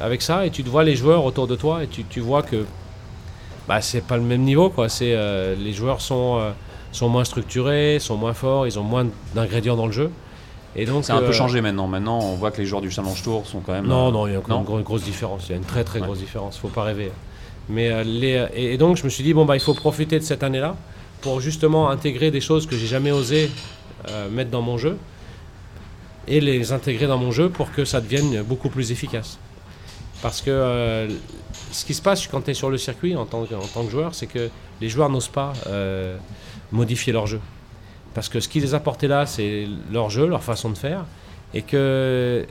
avec 0.00 0.22
ça, 0.22 0.46
et 0.46 0.50
tu 0.50 0.62
te 0.62 0.68
vois 0.68 0.84
les 0.84 0.94
joueurs 0.94 1.24
autour 1.24 1.46
de 1.48 1.56
toi, 1.56 1.82
et 1.82 1.88
tu, 1.88 2.04
tu 2.04 2.20
vois 2.20 2.42
que, 2.42 2.64
bah, 3.66 3.80
c'est 3.80 4.02
pas 4.04 4.16
le 4.16 4.22
même 4.22 4.42
niveau, 4.42 4.68
quoi. 4.70 4.88
C'est, 4.88 5.16
les 5.58 5.72
joueurs 5.72 6.00
sont, 6.00 6.40
sont 6.92 7.08
moins 7.08 7.24
structurés, 7.24 7.98
sont 7.98 8.16
moins 8.16 8.34
forts, 8.34 8.66
ils 8.66 8.78
ont 8.78 8.84
moins 8.84 9.06
d'ingrédients 9.34 9.76
dans 9.76 9.86
le 9.86 9.92
jeu. 9.92 10.10
Et 10.74 10.86
donc, 10.86 11.04
c'est 11.04 11.12
un 11.12 11.18
peu 11.18 11.26
euh, 11.26 11.32
changé 11.32 11.60
maintenant. 11.60 11.86
Maintenant, 11.86 12.18
on 12.18 12.34
voit 12.34 12.50
que 12.50 12.58
les 12.58 12.66
joueurs 12.66 12.80
du 12.80 12.90
Challenge 12.90 13.22
Tour 13.22 13.46
sont 13.46 13.60
quand 13.60 13.72
même. 13.72 13.86
Non, 13.86 14.10
non, 14.10 14.26
il 14.26 14.32
y 14.32 14.36
a 14.36 14.38
une, 14.38 14.82
grosse 14.82 15.02
différence. 15.02 15.48
Il 15.48 15.50
y 15.50 15.54
a 15.54 15.58
une 15.58 15.64
très 15.64 15.84
très 15.84 16.00
grosse 16.00 16.18
différence. 16.18 16.56
Faut 16.56 16.68
pas 16.68 16.82
rêver. 16.82 17.12
Mais 17.68 17.90
euh, 17.90 18.02
les, 18.02 18.46
et, 18.54 18.78
donc, 18.78 18.96
je 18.96 19.04
me 19.04 19.10
suis 19.10 19.22
dit 19.22 19.34
bon 19.34 19.44
bah, 19.44 19.56
il 19.56 19.60
faut 19.60 19.74
profiter 19.74 20.18
de 20.18 20.24
cette 20.24 20.42
année-là 20.42 20.76
pour 21.20 21.40
justement 21.40 21.90
intégrer 21.90 22.30
des 22.30 22.40
choses 22.40 22.66
que 22.66 22.76
j'ai 22.76 22.86
jamais 22.86 23.12
osé 23.12 23.50
euh, 24.08 24.28
mettre 24.30 24.50
dans 24.50 24.62
mon 24.62 24.78
jeu 24.78 24.96
et 26.26 26.40
les 26.40 26.72
intégrer 26.72 27.06
dans 27.06 27.18
mon 27.18 27.30
jeu 27.30 27.48
pour 27.48 27.70
que 27.72 27.84
ça 27.84 28.00
devienne 28.00 28.42
beaucoup 28.42 28.68
plus 28.68 28.92
efficace. 28.92 29.38
Parce 30.22 30.40
que 30.40 31.08
ce 31.72 31.84
qui 31.84 31.94
se 31.94 32.02
passe 32.02 32.28
quand 32.28 32.42
tu 32.42 32.52
es 32.52 32.54
sur 32.54 32.70
le 32.70 32.78
circuit 32.78 33.16
en 33.16 33.26
tant, 33.26 33.42
en 33.42 33.66
tant 33.74 33.84
que 33.84 33.90
joueur, 33.90 34.14
c'est 34.14 34.28
que 34.28 34.50
les 34.80 34.88
joueurs 34.88 35.10
n'osent 35.10 35.26
pas 35.28 35.52
modifier 36.70 37.12
leur 37.12 37.26
jeu. 37.26 37.40
Parce 38.14 38.28
que 38.28 38.40
ce 38.40 38.48
qui 38.48 38.60
les 38.60 38.74
a 38.74 38.82
là, 39.02 39.26
c'est 39.26 39.66
leur 39.90 40.10
jeu, 40.10 40.26
leur 40.26 40.42
façon 40.42 40.70
de 40.70 40.76
faire. 40.76 41.04
Et 41.54 41.62
que 41.62 42.46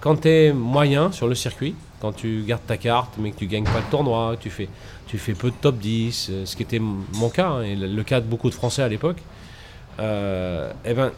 quand 0.00 0.22
tu 0.22 0.28
es 0.28 0.52
moyen 0.52 1.12
sur 1.12 1.28
le 1.28 1.34
circuit, 1.34 1.74
quand 2.00 2.12
tu 2.12 2.44
gardes 2.46 2.66
ta 2.66 2.76
carte, 2.76 3.14
mais 3.18 3.30
que 3.30 3.38
tu 3.38 3.46
gagnes 3.46 3.64
pas 3.64 3.78
le 3.78 3.90
tournoi, 3.90 4.36
tu 4.38 4.50
fais, 4.50 4.68
tu 5.06 5.18
fais 5.18 5.32
peu 5.32 5.50
de 5.50 5.56
top 5.60 5.78
10, 5.78 6.28
euh, 6.30 6.44
ce 6.44 6.56
qui 6.56 6.62
était 6.62 6.78
mon 6.78 7.30
cas, 7.30 7.48
hein, 7.48 7.62
et 7.62 7.74
le 7.76 8.02
cas 8.02 8.20
de 8.20 8.26
beaucoup 8.26 8.50
de 8.50 8.54
Français 8.54 8.82
à 8.82 8.88
l'époque, 8.88 9.16
euh, 10.00 10.70
eh 10.84 10.92
ben, 10.92 11.12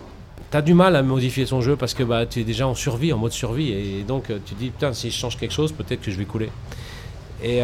tu 0.51 0.57
as 0.57 0.63
du 0.63 0.75
mal 0.75 0.95
à 0.95 1.03
modifier 1.03 1.47
son 1.47 1.61
jeu 1.61 1.77
parce 1.77 1.95
que 1.95 2.03
bah, 2.03 2.27
tu 2.27 2.41
es 2.41 2.45
déjà 2.45 2.69
en 2.69 2.75
survie, 2.75 3.13
en 3.13 3.19
mode 3.19 3.33
survie. 3.33 3.73
Et 3.73 4.05
donc, 4.07 4.31
euh, 4.31 4.39
tu 4.45 4.55
te 4.55 4.61
dis, 4.61 4.71
putain, 4.71 4.93
si 4.93 5.11
je 5.11 5.17
change 5.17 5.37
quelque 5.37 5.55
chose, 5.55 5.73
peut-être 5.73 6.03
que 6.03 6.11
je 6.11 6.19
vais 6.19 6.25
couler. 6.25 6.51
Et, 7.43 7.59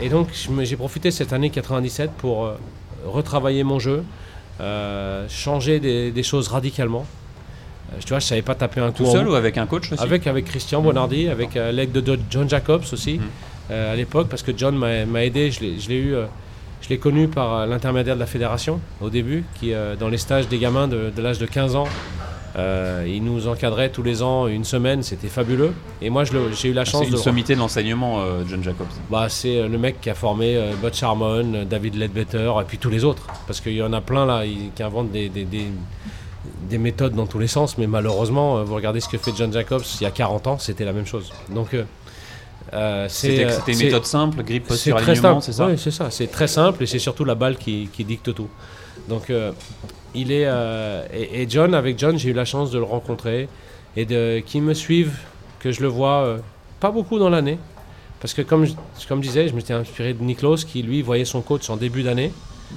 et 0.00 0.08
donc, 0.08 0.28
j'ai 0.62 0.76
profité 0.76 1.10
cette 1.10 1.34
année 1.34 1.50
97 1.50 2.10
pour 2.12 2.50
retravailler 3.04 3.64
mon 3.64 3.78
jeu, 3.78 4.02
euh, 4.60 5.26
changer 5.28 5.80
des, 5.80 6.22
choses 6.22 6.48
radicalement. 6.48 7.06
Euh, 7.92 7.96
tu 8.04 8.10
vois, 8.10 8.18
je 8.18 8.26
savais 8.26 8.42
pas 8.42 8.54
taper 8.54 8.80
un 8.80 8.92
coup. 8.92 9.04
Tout 9.04 9.10
seul 9.10 9.28
ou 9.28 9.34
avec 9.34 9.56
un 9.58 9.66
coach 9.66 9.90
aussi 9.92 10.02
Avec, 10.02 10.26
avec 10.26 10.44
Christian 10.44 10.82
Bonardi, 10.82 11.28
avec 11.28 11.56
euh, 11.56 11.72
l'aide 11.72 11.92
de 11.92 12.18
John 12.30 12.48
Jacobs 12.48 12.84
aussi, 12.92 13.18
mhm. 13.18 13.74
à 13.74 13.96
l'époque, 13.96 14.28
parce 14.28 14.42
que 14.42 14.52
John 14.56 14.76
m'a 14.76 15.24
aidé. 15.24 15.50
Je 15.50 15.60
l'ai 15.60 15.96
eu. 15.96 16.14
je 16.82 16.88
l'ai 16.88 16.98
connu 16.98 17.28
par 17.28 17.66
l'intermédiaire 17.66 18.16
de 18.16 18.20
la 18.20 18.26
fédération 18.26 18.80
au 19.00 19.08
début, 19.08 19.44
qui 19.58 19.72
dans 19.98 20.08
les 20.08 20.18
stages 20.18 20.48
des 20.48 20.58
gamins 20.58 20.88
de, 20.88 21.10
l'âge 21.18 21.38
de 21.38 21.46
15 21.46 21.76
ans 21.76 21.88
Euh, 22.56 23.04
il 23.06 23.22
nous 23.22 23.46
encadrait 23.46 23.90
tous 23.90 24.02
les 24.02 24.22
ans 24.22 24.46
une 24.48 24.64
semaine, 24.64 25.02
c'était 25.04 25.28
fabuleux. 25.28 25.72
Et 26.02 26.10
moi, 26.10 26.24
j'ai 26.24 26.68
eu 26.68 26.72
la 26.72 26.80
Ah, 26.82 26.84
chance 26.84 27.02
C'est 27.02 27.06
une 27.10 27.12
de. 27.12 27.16
sommité 27.18 27.54
de 27.54 27.60
l'enseignement, 27.60 28.20
euh, 28.22 28.42
John 28.48 28.62
Jacobs. 28.64 28.88
Bah, 29.08 29.28
c'est 29.28 29.56
euh, 29.58 29.68
le 29.68 29.78
mec 29.78 30.00
qui 30.00 30.10
a 30.10 30.14
formé 30.14 30.56
euh, 30.56 30.72
Harmon, 31.02 31.52
euh, 31.54 31.64
David 31.64 31.94
Ledbetter, 31.96 32.52
et 32.60 32.64
puis 32.64 32.78
tous 32.78 32.90
les 32.90 33.04
autres. 33.04 33.22
Parce 33.46 33.60
qu'il 33.60 33.74
y 33.74 33.82
en 33.82 33.92
a 33.92 34.00
plein 34.00 34.26
là 34.26 34.42
qui 34.74 34.82
inventent 34.82 35.12
des, 35.12 35.28
des, 35.28 35.44
des- 35.44 35.68
des 36.68 36.78
méthodes 36.78 37.14
dans 37.14 37.26
tous 37.26 37.38
les 37.38 37.46
sens, 37.48 37.76
mais 37.78 37.86
malheureusement, 37.86 38.64
vous 38.64 38.74
regardez 38.74 39.00
ce 39.00 39.08
que 39.08 39.18
fait 39.18 39.32
John 39.36 39.52
Jacobs 39.52 39.82
il 40.00 40.04
y 40.04 40.06
a 40.06 40.10
40 40.10 40.46
ans, 40.46 40.58
c'était 40.58 40.84
la 40.84 40.92
même 40.92 41.06
chose. 41.06 41.30
Donc, 41.50 41.76
C'était 43.08 43.46
une 43.68 43.78
méthode 43.78 44.06
simple, 44.06 44.42
grip, 44.42 44.62
c'est 44.64 44.68
posture, 44.68 44.96
très 44.96 45.10
alignement, 45.12 45.40
simple. 45.40 45.44
c'est 45.44 45.52
ça? 45.52 45.66
Oui, 45.66 45.74
c'est 45.78 45.90
ça. 45.90 46.10
C'est 46.10 46.28
très 46.30 46.48
simple 46.48 46.82
et 46.82 46.86
c'est 46.86 46.98
surtout 46.98 47.24
la 47.24 47.34
balle 47.34 47.56
qui, 47.56 47.88
qui 47.92 48.04
dicte 48.04 48.34
tout. 48.34 48.48
Donc, 49.08 49.30
il 50.14 50.32
est. 50.32 50.46
euh, 50.46 51.04
et, 51.12 51.42
et 51.42 51.46
John, 51.48 51.74
avec 51.74 51.98
John, 51.98 52.18
j'ai 52.18 52.30
eu 52.30 52.32
la 52.34 52.44
chance 52.44 52.70
de 52.70 52.78
le 52.78 52.84
rencontrer 52.84 53.48
et 53.96 54.04
de 54.04 54.40
qu'il 54.44 54.62
me 54.62 54.74
suive, 54.74 55.12
que 55.58 55.72
je 55.72 55.80
le 55.82 55.88
vois 55.88 56.22
euh, 56.24 56.38
pas 56.80 56.90
beaucoup 56.90 57.18
dans 57.18 57.30
l'année. 57.30 57.58
Parce 58.20 58.34
que, 58.34 58.42
comme 58.42 58.66
je, 58.66 58.72
comme 59.08 59.22
je 59.22 59.28
disais, 59.28 59.48
je 59.48 59.54
m'étais 59.54 59.72
inspiré 59.72 60.12
de 60.12 60.22
Niklos 60.22 60.56
qui, 60.66 60.82
lui, 60.82 61.00
voyait 61.00 61.24
son 61.24 61.40
coach 61.40 61.70
en 61.70 61.76
début 61.76 62.02
d'année, 62.02 62.32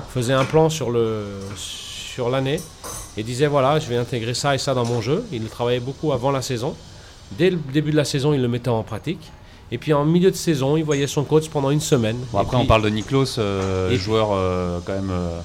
faisait 0.09 0.33
un 0.33 0.45
plan 0.45 0.69
sur 0.69 0.89
le 0.89 1.25
sur 1.55 2.29
l'année 2.29 2.59
et 3.17 3.23
disait 3.23 3.47
voilà, 3.47 3.79
je 3.79 3.87
vais 3.87 3.97
intégrer 3.97 4.35
ça 4.35 4.53
et 4.55 4.57
ça 4.57 4.73
dans 4.73 4.85
mon 4.85 5.01
jeu. 5.01 5.23
Il 5.31 5.43
travaillait 5.45 5.79
beaucoup 5.79 6.13
avant 6.13 6.31
la 6.31 6.41
saison. 6.41 6.75
Dès 7.31 7.49
le 7.49 7.57
début 7.73 7.91
de 7.91 7.97
la 7.97 8.05
saison, 8.05 8.33
il 8.33 8.41
le 8.41 8.47
mettait 8.47 8.69
en 8.69 8.83
pratique. 8.83 9.31
Et 9.71 9.77
puis 9.79 9.91
en 9.93 10.05
milieu 10.05 10.29
de 10.29 10.35
saison, 10.35 10.77
il 10.77 10.83
voyait 10.83 11.07
son 11.07 11.23
coach 11.23 11.49
pendant 11.49 11.71
une 11.71 11.79
semaine. 11.81 12.17
Bon, 12.31 12.37
après, 12.39 12.55
puis- 12.55 12.63
on 12.63 12.67
parle 12.67 12.83
de 12.83 12.89
Niklos, 12.89 13.39
euh, 13.39 13.89
Et- 13.91 13.97
joueur 13.97 14.29
euh, 14.31 14.79
quand 14.85 14.93
même 14.93 15.09
euh, 15.11 15.39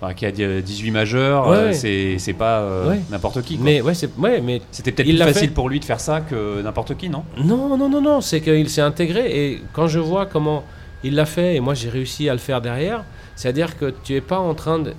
enfin, 0.00 0.14
qui 0.14 0.26
a 0.26 0.30
dit- 0.30 0.62
18 0.62 0.90
majeurs. 0.90 1.48
Ouais, 1.48 1.56
euh, 1.56 1.72
c'est 1.72 2.18
c'est 2.18 2.32
pas 2.32 2.60
euh, 2.60 2.90
Ouais. 2.90 3.00
n'importe 3.10 3.42
qui. 3.42 3.56
quoi. 3.56 3.64
Mais 3.64 3.80
ouais, 3.80 3.94
c'est 3.94 4.10
ouais, 4.18 4.40
mais 4.40 4.60
C'était 4.70 4.92
peut-être 4.92 5.08
plus 5.08 5.18
facile 5.18 5.48
fait. 5.48 5.54
pour 5.54 5.68
lui 5.68 5.80
de 5.80 5.84
faire 5.84 6.00
ça 6.00 6.20
que 6.20 6.60
n'importe 6.62 6.96
qui, 6.96 7.08
non? 7.08 7.24
Non, 7.42 7.76
non, 7.76 7.88
non, 7.88 8.00
non, 8.00 8.20
c'est 8.20 8.40
qu'il 8.40 8.68
s'est 8.70 8.80
intégré. 8.82 9.24
Et 9.52 9.62
quand 9.72 9.86
je 9.88 9.98
vois 9.98 10.26
comment 10.26 10.64
il 11.04 11.14
l'a 11.14 11.26
fait, 11.26 11.56
et 11.56 11.60
moi 11.60 11.74
j'ai 11.74 11.88
réussi 11.90 12.28
à 12.28 12.32
le 12.32 12.38
faire 12.38 12.60
derrière, 12.60 13.04
c'est-à-dire 13.36 13.78
que 13.78 13.94
tu 14.04 14.14
es 14.14 14.20
pas 14.20 14.38
en 14.38 14.54
train 14.54 14.78
de 14.78 14.92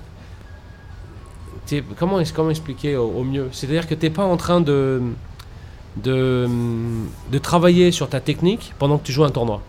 t'es- 1.66 1.84
comment, 1.98 2.18
comment 2.34 2.50
expliquer 2.50 2.96
au, 2.96 3.08
au 3.08 3.24
mieux? 3.24 3.48
C'est-à-dire 3.52 3.86
que 3.86 3.94
tu 3.94 4.06
n'es 4.06 4.10
pas 4.10 4.24
en 4.24 4.36
train 4.36 4.60
de, 4.60 5.02
de, 6.02 6.48
de 7.30 7.38
travailler 7.38 7.90
sur 7.92 8.08
ta 8.08 8.20
technique 8.20 8.72
pendant 8.78 8.98
que 8.98 9.04
tu 9.04 9.12
joues 9.12 9.24
un 9.24 9.30
tournoi. 9.30 9.60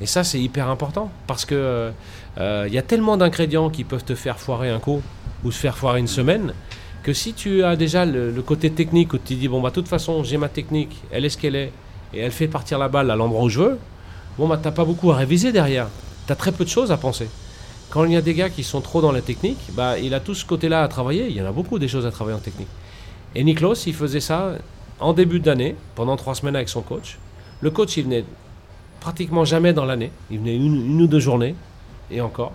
Et 0.00 0.06
ça, 0.06 0.24
c'est 0.24 0.40
hyper 0.40 0.68
important 0.68 1.10
parce 1.26 1.44
que 1.44 1.90
euh, 2.38 2.40
euh, 2.40 2.68
il 2.68 2.74
y 2.74 2.78
a 2.78 2.82
tellement 2.82 3.16
d'ingrédients 3.16 3.70
qui 3.70 3.84
peuvent 3.84 4.04
te 4.04 4.14
faire 4.14 4.38
foirer 4.38 4.70
un 4.70 4.78
coup 4.78 5.02
ou 5.44 5.50
se 5.50 5.58
faire 5.58 5.76
foirer 5.76 6.00
une 6.00 6.08
semaine 6.08 6.52
que 7.02 7.12
si 7.12 7.32
tu 7.32 7.64
as 7.64 7.76
déjà 7.76 8.04
le, 8.04 8.32
côté 8.42 8.70
technique 8.70 9.12
où 9.12 9.18
tu 9.18 9.34
dis 9.34 9.48
bon 9.48 9.60
bah 9.60 9.70
de 9.70 9.74
toute 9.74 9.88
façon 9.88 10.22
j'ai 10.22 10.36
ma 10.36 10.48
technique, 10.48 11.02
elle 11.10 11.24
est 11.24 11.30
ce 11.30 11.38
qu'elle 11.38 11.56
est 11.56 11.72
et 12.12 12.20
elle 12.20 12.32
fait 12.32 12.48
partir 12.48 12.78
la 12.78 12.88
balle 12.88 13.10
à 13.10 13.16
l'endroit 13.16 13.42
où 13.42 13.48
je 13.48 13.60
veux, 13.60 13.78
bon 14.38 14.48
bah 14.48 14.58
t'as 14.62 14.70
pas 14.70 14.84
beaucoup 14.84 15.10
à 15.10 15.16
réviser 15.16 15.52
derrière. 15.52 15.88
Tu 16.26 16.32
as 16.32 16.36
très 16.36 16.52
peu 16.52 16.64
de 16.64 16.68
choses 16.68 16.92
à 16.92 16.96
penser. 16.96 17.28
Quand 17.88 18.04
il 18.04 18.12
y 18.12 18.16
a 18.16 18.20
des 18.20 18.34
gars 18.34 18.50
qui 18.50 18.62
sont 18.62 18.80
trop 18.80 19.00
dans 19.00 19.12
la 19.12 19.20
technique, 19.20 19.58
bah 19.72 19.98
il 19.98 20.14
a 20.14 20.20
tout 20.20 20.34
ce 20.34 20.44
côté-là 20.44 20.82
à 20.82 20.88
travailler. 20.88 21.26
Il 21.28 21.36
y 21.36 21.42
en 21.42 21.46
a 21.46 21.52
beaucoup 21.52 21.78
des 21.78 21.88
choses 21.88 22.06
à 22.06 22.10
travailler 22.10 22.36
en 22.36 22.40
technique. 22.40 22.68
Et 23.34 23.42
Niklos, 23.42 23.86
il 23.86 23.94
faisait 23.94 24.20
ça 24.20 24.52
en 25.00 25.12
début 25.12 25.40
d'année, 25.40 25.74
pendant 25.94 26.16
trois 26.16 26.34
semaines 26.34 26.56
avec 26.56 26.68
son 26.68 26.82
coach. 26.82 27.18
Le 27.60 27.70
coach, 27.70 27.96
il 27.96 28.04
venait 28.04 28.24
pratiquement 29.00 29.44
jamais 29.44 29.72
dans 29.72 29.86
l'année. 29.86 30.12
Il 30.30 30.38
venait 30.38 30.56
une 30.56 31.00
ou 31.00 31.06
deux 31.06 31.20
journées, 31.20 31.54
et 32.10 32.20
encore. 32.20 32.52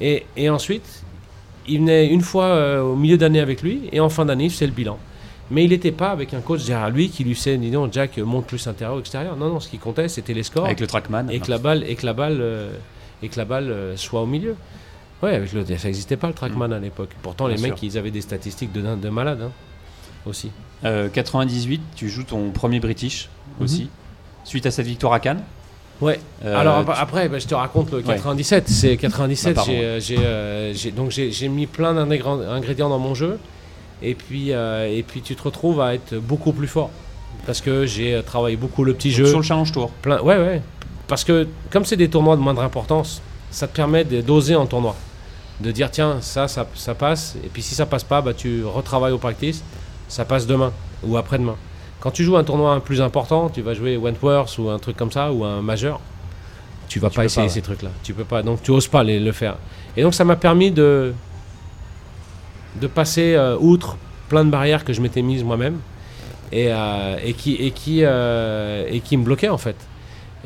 Et, 0.00 0.26
et 0.36 0.50
ensuite, 0.50 1.02
il 1.66 1.78
venait 1.80 2.06
une 2.08 2.20
fois 2.20 2.46
euh, 2.46 2.80
au 2.82 2.96
milieu 2.96 3.16
d'année 3.16 3.40
avec 3.40 3.62
lui, 3.62 3.88
et 3.92 4.00
en 4.00 4.08
fin 4.08 4.24
d'année, 4.24 4.44
il 4.44 4.50
faisait 4.50 4.66
le 4.66 4.72
bilan. 4.72 4.98
Mais 5.50 5.64
il 5.64 5.70
n'était 5.70 5.92
pas 5.92 6.10
avec 6.10 6.32
un 6.34 6.40
coach 6.40 6.64
derrière 6.64 6.90
lui 6.90 7.10
qui 7.10 7.22
lui 7.22 7.34
disait, 7.34 7.56
dis 7.58 7.70
donc, 7.70 7.92
Jack, 7.92 8.16
monte 8.18 8.46
plus 8.46 8.66
intérieur 8.66 8.96
ou 8.96 9.00
extérieur. 9.00 9.36
Non, 9.36 9.48
non, 9.50 9.60
ce 9.60 9.68
qui 9.68 9.78
comptait, 9.78 10.08
c'était 10.08 10.32
les 10.34 10.42
scores 10.42 10.64
Avec 10.64 10.80
le 10.80 10.86
trackman. 10.86 11.28
et 11.28 11.38
que 11.40 11.50
la 11.50 11.58
balle, 11.58 11.84
et 11.86 11.94
que 11.96 12.06
la 12.06 12.12
balle, 12.14 12.38
euh, 12.40 12.70
et 13.22 13.28
que 13.28 13.36
la 13.38 13.44
balle 13.44 13.70
euh, 13.70 13.96
soit 13.96 14.22
au 14.22 14.26
milieu. 14.26 14.56
Ouais, 15.22 15.34
avec 15.34 15.52
le, 15.52 15.64
ça 15.64 15.86
n'existait 15.88 16.16
pas 16.16 16.26
le 16.28 16.34
trackman 16.34 16.72
à 16.72 16.78
l'époque. 16.78 17.10
Pourtant, 17.22 17.46
Bien 17.46 17.56
les 17.56 17.62
mecs, 17.62 17.82
ils 17.82 17.96
avaient 17.98 18.10
des 18.10 18.20
statistiques 18.22 18.72
de, 18.72 18.80
de 18.96 19.08
malades 19.10 19.42
hein, 19.42 19.50
aussi. 20.26 20.50
Euh, 20.84 21.08
98, 21.08 21.80
tu 21.94 22.08
joues 22.08 22.24
ton 22.24 22.50
premier 22.50 22.80
British 22.80 23.28
Mhm. 23.58 23.64
aussi. 23.64 23.88
Suite 24.44 24.66
à 24.66 24.70
cette 24.70 24.86
victoire 24.86 25.12
à 25.12 25.20
Cannes. 25.20 25.42
Ouais. 26.00 26.20
Euh, 26.44 26.58
Alors 26.58 26.84
après, 26.88 27.28
bah, 27.28 27.38
je 27.38 27.46
te 27.46 27.54
raconte 27.54 27.92
le 27.92 28.02
97. 28.02 28.68
C'est 28.68 28.96
97. 28.96 29.56
Bah, 29.56 29.62
j'ai, 29.66 29.78
euh, 29.82 30.00
euh, 30.18 30.90
donc 30.94 31.10
j'ai, 31.10 31.48
mis 31.48 31.66
plein 31.66 31.94
d'ingrédients 31.94 32.88
dans 32.88 32.98
mon 32.98 33.14
jeu, 33.14 33.38
et 34.02 34.14
puis 34.14 34.52
euh, 34.52 34.90
et 34.90 35.02
puis 35.02 35.22
tu 35.22 35.36
te 35.36 35.42
retrouves 35.42 35.80
à 35.80 35.94
être 35.94 36.16
beaucoup 36.16 36.52
plus 36.52 36.66
fort 36.66 36.90
parce 37.46 37.60
que 37.60 37.86
j'ai 37.86 38.20
travaillé 38.24 38.56
beaucoup 38.56 38.84
le 38.84 38.94
petit 38.94 39.10
jeu. 39.10 39.26
Sur 39.26 39.38
le 39.38 39.44
Challenge 39.44 39.70
Tour. 39.70 39.90
Plein, 40.02 40.20
ouais, 40.20 40.36
ouais. 40.36 40.62
Parce 41.06 41.24
que 41.24 41.46
comme 41.70 41.84
c'est 41.84 41.96
des 41.96 42.08
tournois 42.08 42.36
de 42.36 42.40
moindre 42.40 42.62
importance, 42.62 43.20
ça 43.50 43.68
te 43.68 43.76
permet 43.76 44.04
de 44.04 44.20
doser 44.20 44.56
en 44.56 44.66
tournoi. 44.66 44.96
De 45.60 45.70
dire, 45.70 45.90
tiens, 45.90 46.18
ça, 46.20 46.48
ça, 46.48 46.66
ça 46.74 46.94
passe. 46.94 47.36
Et 47.44 47.48
puis 47.48 47.62
si 47.62 47.74
ça 47.74 47.86
passe 47.86 48.02
pas, 48.02 48.20
bah, 48.20 48.34
tu 48.34 48.64
retravailles 48.64 49.12
au 49.12 49.18
practice. 49.18 49.62
Ça 50.08 50.24
passe 50.24 50.46
demain 50.46 50.72
ou 51.04 51.16
après-demain. 51.16 51.56
Quand 52.04 52.10
tu 52.10 52.22
joues 52.22 52.36
un 52.36 52.44
tournoi 52.44 52.78
plus 52.84 53.00
important, 53.00 53.48
tu 53.48 53.62
vas 53.62 53.72
jouer 53.72 53.96
Wentworth 53.96 54.58
ou 54.58 54.68
un 54.68 54.78
truc 54.78 54.94
comme 54.94 55.10
ça, 55.10 55.32
ou 55.32 55.42
un 55.42 55.62
majeur, 55.62 56.00
tu 56.86 57.00
vas 57.00 57.08
Tu 57.08 57.16
pas 57.16 57.24
essayer 57.24 57.46
pas, 57.46 57.48
ouais. 57.48 57.54
ces 57.54 57.62
trucs-là. 57.62 57.88
Tu 58.02 58.12
peux 58.12 58.24
pas. 58.24 58.42
Donc 58.42 58.62
tu 58.62 58.72
oses 58.72 58.88
pas 58.88 59.02
les, 59.02 59.18
le 59.18 59.32
faire. 59.32 59.56
Et 59.96 60.02
donc 60.02 60.12
ça 60.12 60.22
m'a 60.22 60.36
permis 60.36 60.70
de, 60.70 61.14
de 62.78 62.86
passer 62.88 63.34
euh, 63.34 63.56
outre 63.58 63.96
plein 64.28 64.44
de 64.44 64.50
barrières 64.50 64.84
que 64.84 64.92
je 64.92 65.00
m'étais 65.00 65.22
mises 65.22 65.42
moi-même 65.42 65.78
et, 66.52 66.66
euh, 66.70 67.16
et, 67.24 67.32
qui, 67.32 67.54
et, 67.54 67.70
qui, 67.70 68.00
euh, 68.02 68.86
et 68.86 69.00
qui 69.00 69.16
me 69.16 69.24
bloquaient 69.24 69.48
en 69.48 69.56
fait. 69.56 69.76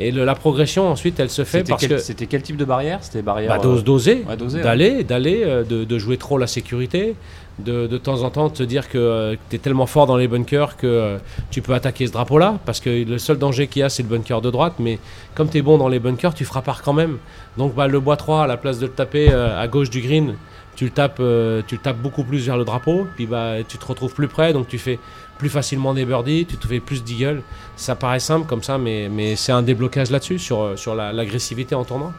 Et 0.00 0.10
le- 0.12 0.24
la 0.24 0.34
progression 0.34 0.88
ensuite 0.90 1.18
elle 1.20 1.30
se 1.30 1.44
fait 1.44 1.64
parce 1.64 1.80
quel, 1.80 1.90
que 1.90 1.98
c'était 1.98 2.26
quel 2.26 2.42
type 2.42 2.56
de 2.56 2.64
barrière? 2.64 2.98
C'était 3.02 3.22
barrière. 3.22 3.50
bah, 3.58 3.60
euh, 3.64 3.82
d'oser, 3.82 4.24
ouais, 4.28 4.36
d'oser, 4.36 4.60
d'aller, 4.62 5.02
d'aller, 5.04 5.42
euh, 5.44 5.64
de, 5.64 5.84
de 5.84 5.98
jouer 5.98 6.16
trop 6.16 6.38
la 6.38 6.46
sécurité, 6.46 7.16
de, 7.58 7.88
de 7.88 7.98
temps 7.98 8.22
en 8.22 8.30
temps 8.30 8.48
te 8.50 8.62
dire 8.62 8.88
que 8.88 9.36
tu 9.50 9.56
es 9.56 9.58
tellement 9.58 9.86
fort 9.86 10.06
dans 10.06 10.16
les 10.16 10.28
bunkers 10.28 10.76
que 10.76 10.86
euh, 10.86 11.18
tu 11.50 11.60
peux 11.62 11.74
attaquer 11.74 12.06
ce 12.06 12.12
drapeau-là, 12.12 12.58
parce 12.64 12.78
que 12.78 12.88
le 13.04 13.18
seul 13.18 13.38
danger 13.38 13.66
qu'il 13.66 13.80
y 13.80 13.82
a, 13.82 13.88
c'est 13.88 14.04
le 14.04 14.08
bunker 14.08 14.40
de 14.40 14.50
droite, 14.50 14.74
mais 14.78 15.00
comme 15.34 15.48
tu 15.48 15.58
es 15.58 15.62
bon 15.62 15.76
dans 15.78 15.88
les 15.88 15.98
bunkers, 15.98 16.34
tu 16.34 16.44
frappes 16.44 16.70
quand 16.84 16.92
même. 16.92 17.18
Donc 17.56 17.74
bah, 17.74 17.88
le 17.88 17.98
bois 17.98 18.16
3, 18.16 18.44
à 18.44 18.46
la 18.46 18.56
place 18.56 18.78
de 18.78 18.86
le 18.86 18.92
taper 18.92 19.30
euh, 19.32 19.60
à 19.60 19.66
gauche 19.66 19.90
du 19.90 20.00
green, 20.00 20.34
tu 20.78 20.84
le, 20.84 20.92
tapes, 20.92 21.18
euh, 21.18 21.60
tu 21.66 21.76
tapes 21.76 21.98
beaucoup 21.98 22.22
plus 22.22 22.46
vers 22.46 22.56
le 22.56 22.64
drapeau, 22.64 23.08
puis 23.16 23.26
bah, 23.26 23.64
tu 23.66 23.78
te 23.78 23.84
retrouves 23.84 24.14
plus 24.14 24.28
près, 24.28 24.52
donc 24.52 24.68
tu 24.68 24.78
fais 24.78 25.00
plus 25.36 25.48
facilement 25.48 25.92
des 25.92 26.04
birdies, 26.04 26.46
tu 26.46 26.56
te 26.56 26.68
fais 26.68 26.78
plus 26.78 27.02
d'eagle. 27.02 27.42
Ça 27.74 27.96
paraît 27.96 28.20
simple 28.20 28.46
comme 28.46 28.62
ça, 28.62 28.78
mais, 28.78 29.34
c'est 29.34 29.50
un 29.50 29.62
déblocage 29.62 30.12
là-dessus, 30.12 30.38
sur, 30.38 30.60
euh, 30.62 31.12
l'agressivité 31.12 31.74
en 31.74 31.82
tournoi. 31.82 32.12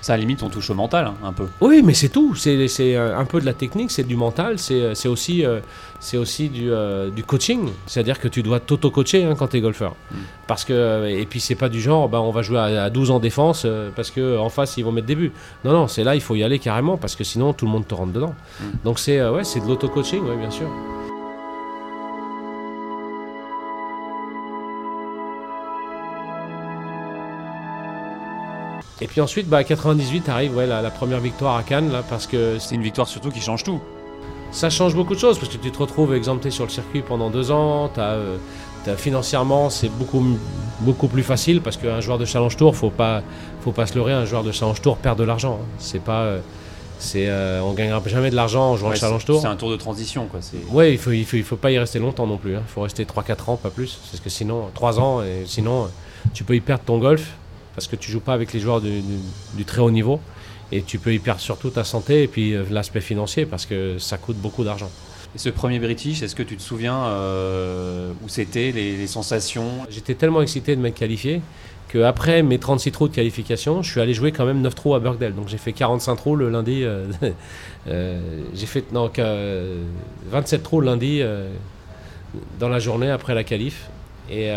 Ça, 0.00 0.14
à 0.14 0.16
la 0.16 0.20
limite, 0.20 0.42
on 0.42 0.48
touche 0.48 0.70
au 0.70 0.74
mental, 0.74 1.06
hein, 1.06 1.14
un 1.24 1.32
peu. 1.32 1.46
Oui, 1.60 1.82
mais 1.84 1.94
c'est 1.94 2.08
tout. 2.08 2.34
C'est 2.34 2.68
c'est, 2.68 2.96
euh, 2.96 3.18
un 3.18 3.24
peu 3.24 3.40
de 3.40 3.46
la 3.46 3.54
technique, 3.54 3.90
c'est 3.90 4.06
du 4.06 4.16
mental, 4.16 4.58
c'est 4.58 4.80
euh, 4.80 4.94
c'est 4.94 5.08
aussi, 5.08 5.44
euh, 5.44 5.60
c'est 6.00 6.16
aussi 6.16 6.48
du, 6.48 6.70
euh, 6.70 7.10
du 7.10 7.24
coaching. 7.24 7.68
C'est-à-dire 7.86 8.20
que 8.20 8.28
tu 8.28 8.42
dois 8.42 8.60
t'auto-coacher 8.60 9.24
hein, 9.24 9.34
quand 9.36 9.48
tu 9.48 9.56
es 9.56 9.60
golfeur. 9.60 9.96
Mm. 10.10 10.16
Parce 10.46 10.64
que, 10.64 11.08
et 11.08 11.26
puis, 11.26 11.40
c'est 11.40 11.54
pas 11.54 11.68
du 11.68 11.80
genre, 11.80 12.08
bah, 12.08 12.20
on 12.20 12.30
va 12.30 12.42
jouer 12.42 12.58
à, 12.58 12.84
à 12.84 12.90
12 12.90 13.10
en 13.10 13.20
défense 13.20 13.62
euh, 13.64 13.90
parce 13.94 14.10
qu'en 14.10 14.48
face, 14.48 14.76
ils 14.76 14.84
vont 14.84 14.92
mettre 14.92 15.06
des 15.06 15.16
buts. 15.16 15.32
Non, 15.64 15.72
non, 15.72 15.88
c'est 15.88 16.04
là, 16.04 16.14
il 16.14 16.20
faut 16.20 16.34
y 16.36 16.42
aller 16.42 16.58
carrément 16.58 16.96
parce 16.96 17.16
que 17.16 17.24
sinon, 17.24 17.52
tout 17.52 17.66
le 17.66 17.72
monde 17.72 17.86
te 17.86 17.94
rentre 17.94 18.12
dedans. 18.12 18.34
Mm. 18.60 18.64
Donc, 18.84 18.98
c'est 18.98 19.26
ouais, 19.28 19.44
c'est 19.44 19.60
de 19.60 19.66
l'auto-coaching, 19.66 20.22
ouais, 20.24 20.36
bien 20.36 20.50
sûr. 20.50 20.68
Et 29.00 29.06
puis 29.06 29.20
ensuite, 29.20 29.48
bah, 29.48 29.58
à 29.58 29.64
98 29.64 30.28
arrive 30.28 30.56
ouais, 30.56 30.66
la, 30.66 30.82
la 30.82 30.90
première 30.90 31.20
victoire 31.20 31.56
à 31.56 31.62
Cannes, 31.62 31.92
là, 31.92 32.02
parce 32.08 32.26
que 32.26 32.58
C'est 32.58 32.74
une 32.74 32.82
victoire 32.82 33.06
surtout 33.08 33.30
qui 33.30 33.40
change 33.40 33.62
tout. 33.64 33.80
ça 34.50 34.70
change 34.70 34.94
beaucoup 34.94 35.14
de 35.14 35.20
choses 35.20 35.38
parce 35.38 35.52
que 35.52 35.58
tu 35.58 35.70
te 35.70 35.78
retrouves 35.78 36.14
exempté 36.14 36.50
sur 36.50 36.64
le 36.64 36.70
circuit 36.70 37.02
pendant 37.02 37.30
deux 37.30 37.50
ans. 37.50 37.88
T'as, 37.94 38.12
euh, 38.14 38.36
t'as- 38.84 38.96
financièrement, 38.96 39.70
c'est 39.70 39.88
beaucoup, 39.90 40.24
beaucoup 40.80 41.06
plus 41.08 41.22
facile 41.22 41.60
parce 41.60 41.76
qu'un 41.76 42.00
joueur 42.00 42.18
de 42.18 42.24
Challenge 42.24 42.56
Tour, 42.56 42.74
faut 42.74 42.90
pas, 42.90 43.22
faut 43.60 43.72
pas 43.72 43.86
se 43.86 43.94
leurrer, 43.94 44.12
un 44.14 44.24
joueur 44.24 44.42
de 44.42 44.50
Challenge 44.52 44.80
Tour 44.80 44.96
perd 44.96 45.18
de 45.18 45.24
l'argent. 45.24 45.58
hein. 45.62 45.66
C'est 45.78 46.02
pas, 46.02 46.22
euh, 46.22 46.40
c'est, 46.98 47.28
euh, 47.28 47.60
on 47.62 47.74
gagnera 47.74 48.02
jamais 48.06 48.30
de 48.30 48.36
l'argent 48.36 48.70
en 48.72 48.76
jouant 48.76 48.88
Ouais, 48.88 48.94
le 48.94 49.00
Challenge 49.00 49.24
Tour. 49.24 49.40
C'est 49.40 49.46
un 49.46 49.54
tour 49.56 49.70
de 49.70 49.76
transition, 49.76 50.26
quoi. 50.26 50.40
Ouais, 50.72 50.92
il 50.92 50.98
faut, 50.98 51.12
il 51.12 51.24
faut, 51.24 51.36
il 51.36 51.44
faut 51.44 51.56
pas 51.56 51.70
y 51.70 51.78
rester 51.78 52.00
longtemps 52.00 52.26
non 52.26 52.38
plus. 52.38 52.54
Il 52.54 52.60
faut 52.66 52.80
rester 52.80 53.04
3-4 53.04 53.48
ans, 53.50 53.56
pas 53.56 53.70
plus. 53.70 53.98
Parce 54.10 54.20
que 54.20 54.30
sinon, 54.30 54.70
3 54.74 54.98
ans, 54.98 55.22
et 55.22 55.44
sinon, 55.46 55.88
tu 56.34 56.42
peux 56.42 56.56
y 56.56 56.60
perdre 56.60 56.82
ton 56.84 56.98
golf 56.98 57.34
parce 57.78 57.86
que 57.86 57.94
tu 57.94 58.10
joues 58.10 58.18
pas 58.18 58.32
avec 58.32 58.52
les 58.52 58.58
joueurs 58.58 58.80
du, 58.80 59.00
du- 59.00 59.20
du 59.54 59.64
très 59.64 59.80
haut 59.80 59.92
niveau. 59.92 60.20
Et 60.72 60.82
tu 60.82 60.98
peux 60.98 61.14
y 61.14 61.20
perdre 61.20 61.40
surtout 61.40 61.70
ta 61.70 61.84
santé 61.84 62.24
et 62.24 62.26
puis 62.28 62.54
euh, 62.54 62.64
l'aspect 62.72 63.00
financier 63.00 63.46
parce 63.46 63.66
que 63.66 63.98
ça 63.98 64.18
coûte 64.18 64.36
beaucoup 64.36 64.64
d'argent. 64.64 64.90
Et 65.36 65.38
ce 65.38 65.48
premier 65.48 65.78
British, 65.78 66.22
est-ce 66.22 66.34
que 66.34 66.42
tu 66.42 66.56
te 66.56 66.62
souviens 66.62 67.04
euh, 67.06 68.10
où 68.24 68.28
c'était, 68.28 68.72
les, 68.72 69.06
sensations? 69.06 69.70
J'étais 69.90 70.14
tellement 70.14 70.42
excité 70.42 70.74
de 70.74 70.80
me 70.80 70.90
qualifier 70.90 71.40
qu'après 71.88 72.42
mes 72.42 72.58
36 72.58 72.90
trous 72.90 73.08
de 73.08 73.14
qualification, 73.14 73.80
je 73.82 73.92
suis 73.92 74.00
allé 74.00 74.12
jouer 74.12 74.32
quand 74.32 74.44
même 74.44 74.60
9 74.60 74.74
trous 74.74 74.94
à 74.96 74.98
Birkdale. 74.98 75.36
Donc 75.36 75.46
j'ai 75.46 75.56
fait 75.56 75.72
45 75.72 76.16
trous 76.16 76.34
le 76.34 76.50
lundi. 76.50 76.82
Euh, 76.82 77.06
euh, 77.86 78.20
j'ai 78.54 78.66
fait 78.66 78.92
non, 78.92 79.08
27 80.30 80.62
trous 80.64 80.80
le 80.80 80.86
lundi 80.86 81.22
dans 82.58 82.68
la 82.68 82.80
journée 82.80 83.10
après 83.10 83.36
la 83.36 83.44
qualif. 83.44 83.88
Et, 84.28 84.50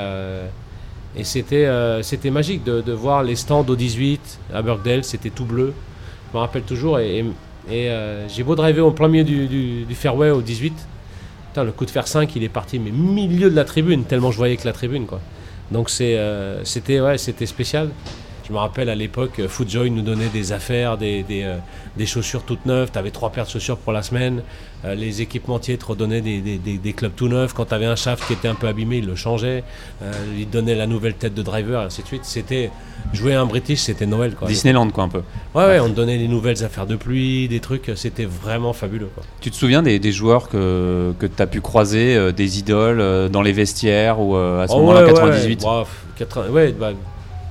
et 1.16 1.24
c'était, 1.24 1.70
c'était 2.04 2.32
magique 2.32 2.64
de, 2.64 2.92
voir 2.92 3.24
les 3.24 3.36
stands 3.36 3.66
au 3.68 3.76
18 3.76 4.40
à 4.54 4.62
Birkdale, 4.62 5.04
c'était 5.04 5.30
tout 5.30 5.46
bleu. 5.46 5.74
Je 6.32 6.38
me 6.38 6.42
rappelle 6.42 6.64
toujours. 6.64 7.00
et 7.00 7.26
et 7.70 7.90
euh, 7.90 8.28
j'ai 8.28 8.44
beau 8.44 8.56
driver 8.56 8.86
au 8.86 8.92
plein 8.92 9.08
milieu 9.08 9.24
du, 9.24 9.86
fairway 9.94 10.30
au 10.32 10.42
18. 10.42 10.74
le 11.58 11.72
coup 11.72 11.86
de 11.86 11.92
fer 11.92 12.08
5, 12.08 12.36
il 12.36 12.44
est 12.44 12.50
parti, 12.50 12.80
mais 12.80 12.92
milieu 12.92 13.50
de 13.50 13.56
la 13.56 13.66
tribune, 13.66 14.04
tellement 14.04 14.32
je 14.32 14.38
voyais 14.38 14.58
que 14.58 14.66
la 14.66 14.74
tribune. 14.74 15.06
Quoi. 15.06 15.22
Donc 15.70 15.92
euh, 16.02 16.62
c'était 16.64 17.00
ouais, 17.00 17.18
spécial. 17.18 17.90
Je 18.48 18.54
me 18.54 18.58
rappelle 18.58 18.90
à 18.90 18.96
l'époque, 18.96 19.40
euh, 19.40 19.48
Footjoy 19.48 19.92
nous 19.92 20.02
donnait 20.02 20.30
des 20.30 20.52
affaires, 20.52 20.98
des, 20.98 21.24
des, 21.24 21.44
euh, 21.44 22.06
chaussures 22.06 22.44
toutes 22.44 22.66
neuves. 22.66 22.90
Tu 22.92 22.98
avais 22.98 23.12
trois 23.12 23.30
paires 23.30 23.46
de 23.46 23.50
chaussures 23.50 23.78
pour 23.78 23.94
la 23.94 24.02
semaine. 24.02 24.42
Euh, 24.84 24.96
les 24.96 25.22
équipementiers 25.22 25.78
te 25.78 25.86
redonnaient 25.86 26.22
des, 26.22 26.40
des 26.40 26.94
clubs 26.94 27.14
tout 27.16 27.28
neufs. 27.28 27.54
Quand 27.54 27.66
tu 27.66 27.74
avais 27.74 27.86
un 27.86 27.96
shaft 27.96 28.26
qui 28.26 28.34
était 28.34 28.48
un 28.48 28.56
peu 28.56 28.68
abîmé, 28.68 28.98
ils 28.98 29.06
le 29.06 29.16
changeaient. 29.16 29.64
ils 30.38 30.48
te 30.48 30.54
donnaient 30.54 30.76
la 30.76 30.88
nouvelle 30.88 31.14
tête 31.14 31.34
de 31.34 31.42
driver, 31.44 31.82
et 31.82 31.86
ainsi 31.86 32.02
de 32.02 32.08
suite. 32.08 32.26
C'était 32.26 32.72
jouer 33.14 33.36
un 33.36 33.46
British, 33.46 33.80
c'était 33.80 34.08
Noël. 34.08 34.34
Quoi, 34.36 34.48
Disneyland, 34.48 34.90
quoi, 34.90 35.04
un 35.04 35.10
peu. 35.10 35.22
Ouais, 35.54 35.66
ouais, 35.66 35.80
on 35.80 35.90
te 35.90 35.96
donnait 35.96 36.18
des 36.18 36.28
nouvelles 36.28 36.64
affaires 36.64 36.88
de 36.88 36.96
pluie, 36.96 37.48
des 37.48 37.60
trucs. 37.60 37.92
C'était 37.96 38.26
vraiment 38.26 38.74
fabuleux. 38.74 39.10
Quoi. 39.14 39.24
Tu 39.40 39.52
te 39.52 39.56
souviens 39.56 39.84
des, 39.84 40.12
joueurs 40.12 40.50
que, 40.50 41.14
que 41.20 41.28
tu 41.28 41.42
as 41.42 41.48
pu 41.48 41.62
croiser, 41.62 42.34
des 42.34 42.60
idoles 42.60 43.30
dans 43.30 43.44
les 43.44 43.54
vestiaires 43.54 44.20
ou 44.20 44.36
à 44.36 44.66
ce 44.68 44.74
oh, 44.74 44.80
moment-là, 44.80 45.06
98 45.06 45.64
ouais, 46.52 46.72
bah, 46.72 46.92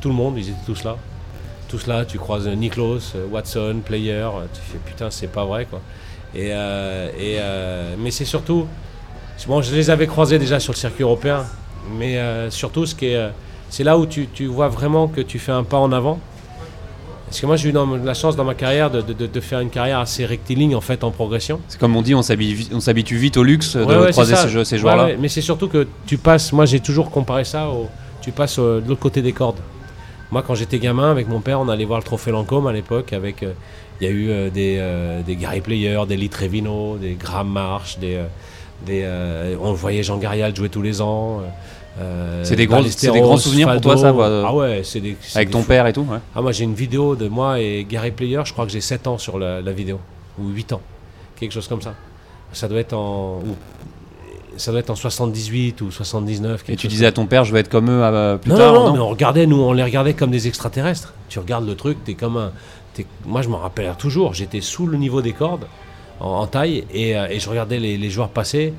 tout 0.01 0.09
le 0.09 0.15
monde, 0.15 0.35
ils 0.39 0.49
étaient 0.49 0.67
tous 0.67 0.85
là 0.85 0.97
tout 1.71 1.79
cela, 1.79 2.05
tu 2.05 2.19
croises 2.19 2.49
Niklos, 2.49 3.15
Watson, 3.31 3.77
Player, 3.85 4.29
tu 4.53 4.61
fais 4.61 4.79
putain, 4.85 5.09
c'est 5.09 5.29
pas 5.29 5.45
vrai 5.45 5.67
quoi. 5.71 5.81
Et, 6.35 6.51
euh, 6.53 7.09
et 7.19 7.37
euh, 7.39 7.95
mais 7.99 8.11
c'est 8.11 8.25
surtout, 8.25 8.67
bon, 9.47 9.63
je 9.63 9.75
les 9.75 9.91
avais 9.91 10.07
croisés 10.07 10.39
déjà 10.39 10.61
sur 10.61 10.73
le 10.73 10.79
circuit 10.79 11.03
européen, 11.03 11.45
mais 11.97 12.19
euh, 12.19 12.51
surtout, 12.51 12.87
ce 12.87 12.95
qui 12.95 13.07
est, 13.07 13.31
c'est 13.69 13.85
là 13.85 13.99
où 13.99 14.07
tu, 14.07 14.29
tu, 14.33 14.47
vois 14.47 14.69
vraiment 14.69 15.09
que 15.09 15.21
tu 15.21 15.39
fais 15.39 15.53
un 15.53 15.65
pas 15.65 15.79
en 15.79 15.93
avant. 15.93 16.19
Parce 17.27 17.41
que 17.41 17.47
moi, 17.47 17.55
j'ai 17.55 17.69
eu 17.69 17.75
la 18.05 18.15
chance 18.15 18.35
dans 18.35 18.43
ma 18.43 18.55
carrière 18.55 18.91
de, 18.91 19.03
de, 19.03 19.27
de, 19.27 19.41
faire 19.41 19.61
une 19.61 19.71
carrière 19.71 20.01
assez 20.01 20.27
rectiligne 20.27 20.75
en 20.75 20.81
fait 20.81 21.05
en 21.05 21.13
progression. 21.13 21.61
C'est 21.69 21.79
comme 21.79 21.95
on 21.95 22.03
dit, 22.03 22.13
on 22.13 22.23
s'habitue 22.23 23.17
vite 23.17 23.37
au 23.37 23.45
luxe 23.45 23.77
de 23.77 24.11
croiser 24.11 24.35
ces, 24.35 24.65
ces 24.65 24.79
joueurs-là. 24.79 25.11
mais 25.17 25.29
c'est 25.29 25.41
surtout 25.41 25.69
que 25.69 25.87
tu 26.07 26.19
passes, 26.19 26.53
moi 26.53 26.67
j'ai 26.67 26.81
toujours 26.81 27.09
comparé 27.13 27.45
ça 27.45 27.69
au, 27.69 27.89
tu 28.21 28.33
passes 28.33 28.59
de 28.59 28.83
l'autre 28.85 29.01
côté 29.01 29.23
des 29.23 29.33
cordes. 29.33 29.61
Moi, 30.31 30.43
quand 30.47 30.55
j'étais 30.55 30.79
gamin, 30.79 31.11
avec 31.11 31.29
mon 31.29 31.41
père, 31.41 31.61
on 31.61 31.69
allait 31.69 31.85
voir 31.85 31.99
le 31.99 32.05
Trophée 32.05 32.31
Lancôme 32.31 32.67
à 32.67 32.73
l'époque. 32.73 33.13
Avec, 33.13 33.43
euh, 33.43 33.53
il 34.01 34.07
y 34.07 34.11
a 34.11 34.13
eu 34.13 34.31
euh, 34.31 34.51
des, 34.51 34.77
euh, 34.79 35.23
des, 35.23 35.35
Gary 35.35 35.61
Player, 35.61 35.99
des 36.09 36.17
Lee 36.17 36.29
Trevino, 36.29 36.97
des 36.97 37.15
Graham 37.15 37.51
Marsh, 37.51 37.99
des, 37.99 38.21
des 38.87 39.07
on 39.61 39.73
voyait 39.73 40.03
Jean 40.03 40.19
Garial 40.19 40.55
jouer 40.55 40.69
tous 40.69 40.83
les 40.83 41.01
ans. 41.03 41.43
c'est 42.45 42.55
des, 42.55 42.67
gros, 42.67 42.83
des 42.83 43.21
grands 43.21 43.37
souvenirs 43.37 43.73
pour 43.73 43.81
toi, 43.81 43.97
ça 43.97 44.15
Ah 44.47 44.55
ouais, 44.55 44.83
c'est 44.85 45.01
des. 45.01 45.17
Avec 45.35 45.51
ton 45.51 45.65
père 45.65 45.87
et 45.87 45.93
tout 45.93 46.07
Ah, 46.35 46.41
moi, 46.41 46.53
j'ai 46.53 46.65
une 46.65 46.75
vidéo 46.75 47.17
de 47.17 47.29
moi 47.29 47.61
et 47.61 47.85
Gary 47.89 48.13
Player, 48.13 48.41
je 48.45 48.53
crois 48.53 48.67
que 48.67 48.73
j'ai 48.73 48.81
7 48.81 49.09
ans 49.09 49.19
sur 49.19 49.39
la, 49.39 49.61
vidéo, 49.73 49.99
ou 50.39 50.49
8 50.49 50.75
ans, 50.75 50.83
quelque 51.39 51.53
chose 51.53 51.67
comme 51.67 51.83
ça. 51.83 51.95
Ça 52.53 52.69
doit 52.69 52.81
être 52.81 52.95
en 52.95 53.43
ça 54.61 54.71
doit 54.71 54.81
être 54.81 54.91
en 54.91 54.95
78 54.95 55.81
ou 55.81 55.91
79. 55.91 56.65
Et 56.69 56.77
tu 56.77 56.87
disais 56.87 57.07
à 57.07 57.13
ton 57.13 57.27
père, 57.27 57.45
je 57.45 57.53
vais 57.53 57.61
être 57.61 57.69
comme 57.69 57.91
eux 57.91 58.03
euh, 58.03 58.37
plus 58.37 58.51
tard 58.51 58.75
non, 58.75 58.87
non, 58.87 58.93
mais 58.93 58.99
on 58.99 59.09
regardait, 59.09 59.47
nous, 59.47 59.61
on 59.61 59.73
les 59.73 59.83
regardait 59.83 60.15
comme 60.15 60.31
des 60.31 60.47
extraterrestres. 60.47 61.15
Tu 61.29 61.39
regardes 61.39 61.67
le 61.67 61.75
truc, 61.75 61.99
t'es 62.05 62.15
comme 62.15 62.37
un. 62.37 62.53
moi, 63.25 63.43
je 63.43 63.49
m'en 63.49 63.59
rappelle 63.59 63.93
toujours, 63.99 64.35
j'étais 64.35 64.61
sous 64.61 64.87
le 64.87 64.99
niveau 64.99 65.23
des 65.23 65.33
cordes, 65.33 65.67
en, 66.21 66.47
taille, 66.47 66.85
euh, 66.95 67.27
et, 67.29 67.41
je 67.41 67.49
regardais 67.49 67.79
les, 67.79 68.11
joueurs 68.11 68.29
passer. 68.29 68.75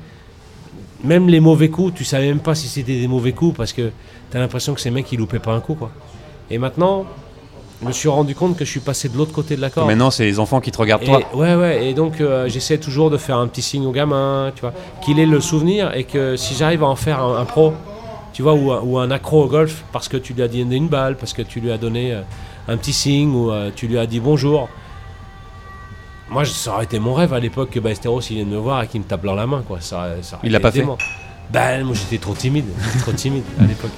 Même 1.02 1.28
les 1.28 1.40
mauvais 1.40 1.68
coups, 1.68 1.92
tu 1.94 2.04
savais 2.04 2.28
même 2.28 2.38
pas 2.38 2.54
si 2.54 2.68
c'était 2.68 3.00
des 3.00 3.08
mauvais 3.08 3.32
coups 3.32 3.56
parce 3.56 3.72
que 3.72 3.90
tu 4.30 4.36
as 4.36 4.40
l'impression 4.40 4.72
que 4.74 4.80
ces 4.80 4.90
mecs, 4.90 5.10
ils 5.10 5.18
loupaient 5.18 5.40
pas 5.40 5.52
un 5.52 5.60
coup, 5.60 5.74
quoi. 5.74 5.90
Et 6.48 6.58
maintenant, 6.58 7.06
je 7.82 7.88
me 7.88 7.92
suis 7.92 8.08
rendu 8.08 8.36
compte 8.36 8.56
que 8.56 8.64
je 8.64 8.70
suis 8.70 8.80
passé 8.80 9.08
de 9.08 9.16
l'autre 9.16 9.32
côté 9.32 9.56
de 9.56 9.60
la 9.60 9.68
corde. 9.68 9.88
Maintenant, 9.88 10.12
c'est 10.12 10.24
les 10.24 10.38
enfants 10.38 10.60
qui 10.60 10.70
te 10.70 10.78
regardent 10.78 11.02
toi. 11.02 11.20
Ouais, 11.34 11.56
ouais. 11.56 11.88
Et 11.88 11.94
donc, 11.94 12.20
euh, 12.20 12.48
j'essaie 12.48 12.78
toujours 12.78 13.10
de 13.10 13.16
faire 13.16 13.38
un 13.38 13.48
petit 13.48 13.62
signe 13.62 13.84
au 13.86 13.90
gamin, 13.90 14.52
tu 14.54 14.60
vois, 14.60 14.72
qu'il 15.00 15.18
ait 15.18 15.26
le 15.26 15.40
souvenir 15.40 15.92
et 15.94 16.04
que 16.04 16.36
si 16.36 16.54
j'arrive 16.54 16.84
à 16.84 16.86
en 16.86 16.94
faire 16.94 17.20
un, 17.20 17.44
pro, 17.44 17.72
tu 18.32 18.42
vois, 18.42 18.54
ou, 18.54 18.98
un 18.98 19.10
accro 19.10 19.42
au 19.42 19.48
golf, 19.48 19.84
parce 19.92 20.08
que 20.08 20.16
tu 20.16 20.32
lui 20.32 20.42
as 20.42 20.48
donné 20.48 20.76
une 20.76 20.86
balle, 20.86 21.16
parce 21.16 21.32
que 21.32 21.42
tu 21.42 21.58
lui 21.58 21.72
as 21.72 21.78
donné 21.78 22.12
euh, 22.12 22.22
un 22.68 22.76
petit 22.76 22.92
signe 22.92 23.34
ou 23.34 23.50
euh, 23.50 23.70
tu 23.74 23.88
lui 23.88 23.98
as 23.98 24.06
dit 24.06 24.20
bonjour. 24.20 24.68
Moi, 26.30 26.44
ça 26.44 26.74
aurait 26.74 26.84
été 26.84 27.00
mon 27.00 27.14
rêve 27.14 27.34
à 27.34 27.40
l'époque 27.40 27.70
que 27.70 27.80
Ballesteros 27.80 28.20
il 28.30 28.36
vienne 28.36 28.48
me 28.48 28.56
voir 28.56 28.84
et 28.84 28.86
qu'il 28.86 29.00
me 29.00 29.06
tape 29.06 29.24
dans 29.24 29.34
la 29.34 29.46
main, 29.46 29.62
quoi. 29.66 29.80
Ça, 29.80 30.06
il 30.44 30.52
l'a 30.52 30.60
pas 30.60 30.70
fait. 30.70 30.86
Ben, 31.50 31.84
moi, 31.84 31.94
j'étais 31.94 32.18
trop 32.18 32.34
timide, 32.34 32.64
trop 33.00 33.12
timide 33.12 33.44
à 33.60 33.64
l'époque. 33.64 33.90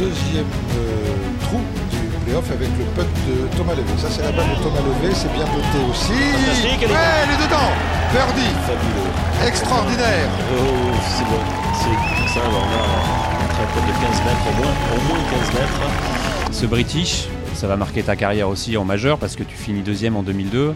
Deuxième 0.00 0.48
euh, 0.48 1.12
trou 1.42 1.60
du 1.90 2.24
playoff 2.24 2.50
avec 2.50 2.68
le 2.68 2.84
putt 2.96 3.10
de 3.28 3.56
Thomas 3.58 3.74
Levé. 3.74 3.92
Ça, 3.98 4.08
c'est 4.08 4.22
la 4.22 4.32
balle 4.32 4.48
de 4.48 4.62
Thomas 4.62 4.80
Levé, 4.80 5.12
c'est 5.12 5.30
bien 5.34 5.44
noté 5.44 5.78
aussi. 5.90 6.12
Ouais, 6.12 7.10
elle 7.22 7.30
est 7.36 7.42
dedans 7.44 7.68
Birdie 8.10 8.54
Fabuleux. 8.64 9.46
Extraordinaire 9.46 10.30
Oh, 10.56 10.64
c'est 11.04 11.24
bon. 11.24 11.42
C'est 11.76 12.32
ça, 12.32 12.40
on 12.48 12.56
a 12.56 13.60
un 13.60 13.66
putt 13.74 13.84
de 13.86 13.92
15 13.92 14.24
mètres 14.24 14.46
au 14.48 14.62
moins, 14.62 14.72
au 14.96 15.00
moins 15.08 15.30
15 15.30 15.60
mètres. 15.60 16.50
Ce 16.50 16.64
British, 16.64 17.28
ça 17.54 17.66
va 17.66 17.76
marquer 17.76 18.02
ta 18.02 18.16
carrière 18.16 18.48
aussi 18.48 18.78
en 18.78 18.84
majeur 18.84 19.18
parce 19.18 19.36
que 19.36 19.42
tu 19.42 19.54
finis 19.54 19.82
deuxième 19.82 20.16
en 20.16 20.22
2002 20.22 20.74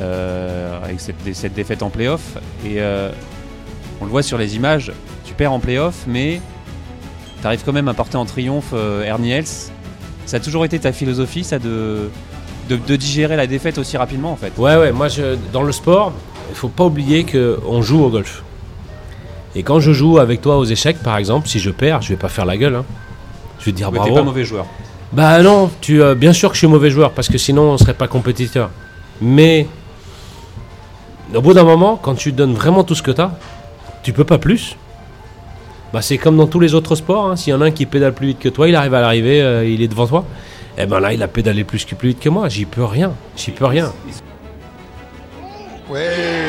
euh, 0.00 0.84
avec 0.84 1.00
cette, 1.00 1.34
cette, 1.34 1.54
défaite 1.54 1.82
en 1.82 1.88
playoff. 1.88 2.36
Et 2.66 2.82
euh, 2.82 3.10
on 4.02 4.04
le 4.04 4.10
voit 4.10 4.22
sur 4.22 4.36
les 4.36 4.54
images, 4.54 4.92
tu 5.24 5.32
perds 5.32 5.52
en 5.52 5.60
playoff, 5.60 6.04
mais 6.06 6.42
tu 7.44 7.48
arrives 7.48 7.62
quand 7.62 7.74
même 7.74 7.88
à 7.88 7.92
porter 7.92 8.16
en 8.16 8.24
triomphe 8.24 8.70
euh, 8.72 9.04
Ernie 9.04 9.32
Els. 9.32 9.44
Ça 10.24 10.38
a 10.38 10.40
toujours 10.40 10.64
été 10.64 10.78
ta 10.78 10.92
philosophie, 10.92 11.44
ça, 11.44 11.58
de, 11.58 12.08
de, 12.70 12.96
digérer 12.96 13.36
la 13.36 13.46
défaite 13.46 13.76
aussi 13.76 13.98
rapidement, 13.98 14.32
en 14.32 14.36
fait 14.36 14.54
Ouais, 14.56 14.76
ouais, 14.78 14.92
moi, 14.92 15.08
je, 15.08 15.36
dans 15.52 15.62
le 15.62 15.70
sport, 15.70 16.14
il 16.48 16.56
faut 16.56 16.70
pas 16.70 16.84
oublier 16.84 17.26
qu'on 17.26 17.82
joue 17.82 18.02
au 18.02 18.08
golf. 18.08 18.42
Et 19.54 19.62
quand 19.62 19.78
je 19.78 19.92
joue 19.92 20.16
avec 20.16 20.40
toi 20.40 20.56
aux 20.56 20.64
échecs, 20.64 20.96
par 21.02 21.18
exemple, 21.18 21.46
si 21.46 21.58
je 21.58 21.68
perds, 21.68 22.00
je 22.00 22.08
vais 22.08 22.16
pas 22.16 22.30
faire 22.30 22.46
la 22.46 22.56
gueule. 22.56 22.76
Hein. 22.76 22.84
Je 23.58 23.66
vais 23.66 23.72
te 23.72 23.76
dire 23.76 23.92
Mais 23.92 23.98
bravo. 23.98 24.14
pas 24.14 24.22
mauvais 24.22 24.46
joueur. 24.46 24.64
Bah 25.12 25.42
non, 25.42 25.70
tu, 25.82 26.02
euh, 26.02 26.14
bien 26.14 26.32
sûr 26.32 26.48
que 26.48 26.54
je 26.54 26.60
suis 26.60 26.66
mauvais 26.66 26.88
joueur, 26.88 27.10
parce 27.10 27.28
que 27.28 27.36
sinon 27.36 27.64
on 27.64 27.76
serait 27.76 27.92
pas 27.92 28.08
compétiteur. 28.08 28.70
Mais 29.20 29.66
au 31.34 31.42
bout 31.42 31.52
d'un 31.52 31.64
moment, 31.64 32.00
quand 32.00 32.14
tu 32.14 32.32
donnes 32.32 32.54
vraiment 32.54 32.84
tout 32.84 32.94
ce 32.94 33.02
que 33.02 33.10
tu 33.10 33.20
as, 33.20 33.32
tu 34.02 34.14
peux 34.14 34.24
pas 34.24 34.38
plus. 34.38 34.78
Bah, 35.94 36.02
c'est 36.02 36.18
comme 36.18 36.36
dans 36.36 36.48
tous 36.48 36.58
les 36.58 36.74
autres 36.74 36.96
sports. 36.96 37.26
Hein. 37.26 37.36
S'il 37.36 37.52
y 37.52 37.54
en 37.54 37.60
a 37.60 37.66
un 37.66 37.70
qui 37.70 37.86
pédale 37.86 38.14
plus 38.14 38.26
vite 38.26 38.40
que 38.40 38.48
toi, 38.48 38.68
il 38.68 38.74
arrive 38.74 38.94
à 38.94 39.00
l'arrivée, 39.00 39.40
euh, 39.40 39.64
il 39.64 39.80
est 39.80 39.86
devant 39.86 40.08
toi. 40.08 40.24
Et 40.76 40.82
eh 40.82 40.86
ben 40.86 40.98
là, 40.98 41.12
il 41.12 41.22
a 41.22 41.28
pédalé 41.28 41.62
plus, 41.62 41.84
plus 41.84 42.08
vite 42.08 42.18
que 42.18 42.28
moi. 42.28 42.48
J'y 42.48 42.64
peux 42.64 42.82
rien. 42.82 43.12
J'y 43.36 43.52
peux 43.52 43.64
rien. 43.64 43.92
Ouais. 45.88 46.43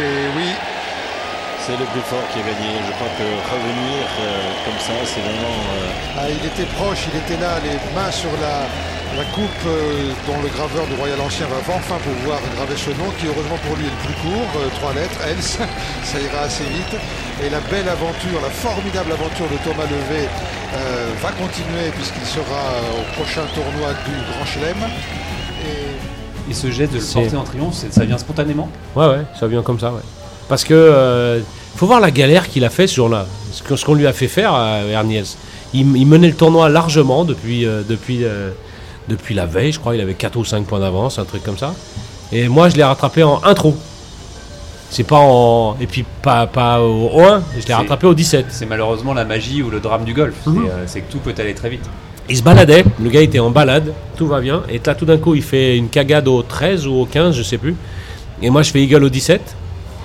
C'est 1.65 1.77
le 1.81 1.85
plus 1.89 2.05
fort 2.05 2.21
qui 2.31 2.37
a 2.37 2.45
gagné. 2.45 2.77
Je 2.85 2.91
crois 2.93 3.09
que 3.17 3.25
revenir 3.25 4.05
euh, 4.21 4.65
comme 4.65 4.77
ça, 4.77 4.93
c'est 5.01 5.21
vraiment. 5.21 5.57
Euh, 5.73 6.19
ah, 6.19 6.29
il 6.29 6.45
était 6.45 6.69
proche, 6.77 7.09
il 7.09 7.17
était 7.17 7.41
là, 7.41 7.57
les 7.65 7.73
mains 7.97 8.11
sur 8.11 8.29
la, 8.37 8.69
la 9.17 9.25
coupe 9.33 9.49
euh, 9.65 10.11
dont 10.27 10.37
le 10.43 10.49
graveur 10.49 10.85
du 10.87 10.93
Royal 10.93 11.19
Ancien 11.21 11.47
va 11.47 11.57
enfin 11.73 11.97
pouvoir 12.03 12.37
graver 12.55 12.75
ce 12.75 12.91
nom, 12.91 13.09
qui 13.17 13.27
heureusement 13.27 13.57
pour 13.65 13.75
lui 13.77 13.87
est 13.87 13.95
le 13.97 14.01
plus 14.05 14.17
court, 14.21 14.51
euh, 14.61 14.69
trois 14.77 14.93
lettres, 14.93 15.17
Els, 15.25 15.41
ça 16.03 16.17
ira 16.19 16.45
assez 16.45 16.65
vite. 16.65 16.93
Et 17.41 17.49
la 17.49 17.61
belle 17.71 17.87
aventure, 17.87 18.37
la 18.43 18.53
formidable 18.53 19.13
aventure 19.13 19.47
de 19.47 19.57
Thomas 19.63 19.87
Levé 19.87 20.27
euh, 20.27 21.09
va 21.17 21.31
continuer 21.31 21.89
puisqu'il 21.95 22.27
sera 22.27 22.61
au 22.99 23.03
prochain 23.15 23.41
tournoi 23.55 23.89
du 24.05 24.13
Grand 24.29 24.45
Chelem. 24.45 24.81
Et... 25.65 26.53
ce 26.53 26.69
geste 26.69 26.93
de 26.93 26.99
le 26.99 27.05
porter 27.05 27.37
en 27.37 27.43
triomphe, 27.43 27.75
ça 27.89 28.05
vient 28.05 28.17
spontanément? 28.17 28.69
Ouais, 28.95 29.07
ouais, 29.07 29.25
ça 29.39 29.47
vient 29.47 29.63
comme 29.63 29.79
ça, 29.79 29.91
ouais. 29.91 30.05
Parce 30.47 30.63
que 30.63 31.41
faut 31.75 31.87
voir 31.87 31.99
la 31.99 32.11
galère 32.11 32.47
qu'il 32.47 32.63
a 32.63 32.69
fait 32.69 32.87
ce 32.87 32.95
jour-là, 32.95 33.25
ce 33.51 33.85
qu'on 33.85 33.95
lui 33.95 34.07
a 34.07 34.13
fait 34.13 34.27
faire 34.27 34.53
à 34.53 34.81
Erniels. 34.83 35.25
Il, 35.73 35.97
il, 35.97 36.05
menait 36.05 36.29
le 36.29 36.35
tournoi 36.35 36.69
largement 36.69 37.25
depuis, 37.25 37.65
depuis 37.89 38.23
depuis 39.07 39.33
la 39.33 39.45
veille, 39.45 39.71
je 39.71 39.79
crois. 39.79 39.95
Il 39.95 40.01
avait 40.01 40.13
4 40.13 40.35
ou 40.37 40.45
5 40.45 40.65
points 40.65 40.79
d'avance, 40.79 41.19
un 41.19 41.25
truc 41.25 41.43
comme 41.43 41.57
ça. 41.57 41.73
Et 42.31 42.47
moi, 42.47 42.69
je 42.69 42.75
l'ai 42.75 42.83
rattrapé 42.83 43.23
en 43.23 43.41
un 43.43 43.53
trou. 43.53 43.75
C'est 44.89 45.03
pas 45.03 45.19
en. 45.19 45.77
Et 45.79 45.87
puis 45.87 46.05
pas, 46.21 46.47
pas 46.47 46.81
au 46.81 47.19
1, 47.19 47.43
je 47.59 47.67
l'ai 47.67 47.73
rattrapé 47.73 48.07
au 48.07 48.13
17. 48.13 48.47
C'est 48.49 48.65
malheureusement 48.65 49.13
la 49.13 49.25
magie 49.25 49.61
ou 49.61 49.69
le 49.69 49.79
drame 49.79 50.05
du 50.05 50.13
golf. 50.13 50.35
Mhm. 50.45 50.65
Euh, 50.65 50.83
c'est 50.85 51.01
que 51.01 51.11
tout 51.11 51.19
peut 51.19 51.33
aller 51.37 51.53
très 51.53 51.69
vite. 51.69 51.83
Il 52.27 52.37
se 52.37 52.43
baladait, 52.43 52.83
le 52.99 53.09
gars 53.09 53.21
était 53.21 53.37
en 53.39 53.51
balade, 53.51 53.93
tout 54.17 54.25
va 54.25 54.41
bien, 54.41 54.63
et 54.67 54.81
là 54.83 54.95
tout 54.95 55.05
d'un 55.05 55.19
coup 55.19 55.35
il 55.35 55.43
fait 55.43 55.77
une 55.77 55.89
cagade 55.89 56.27
au 56.27 56.41
13 56.41 56.87
ou 56.87 56.93
au 56.93 57.05
15, 57.05 57.35
je 57.35 57.43
sais 57.43 57.59
plus, 57.59 57.75
et 58.41 58.49
moi 58.49 58.63
je 58.63 58.71
fais 58.71 58.81
eagle 58.81 59.03
au 59.03 59.09
17, 59.09 59.55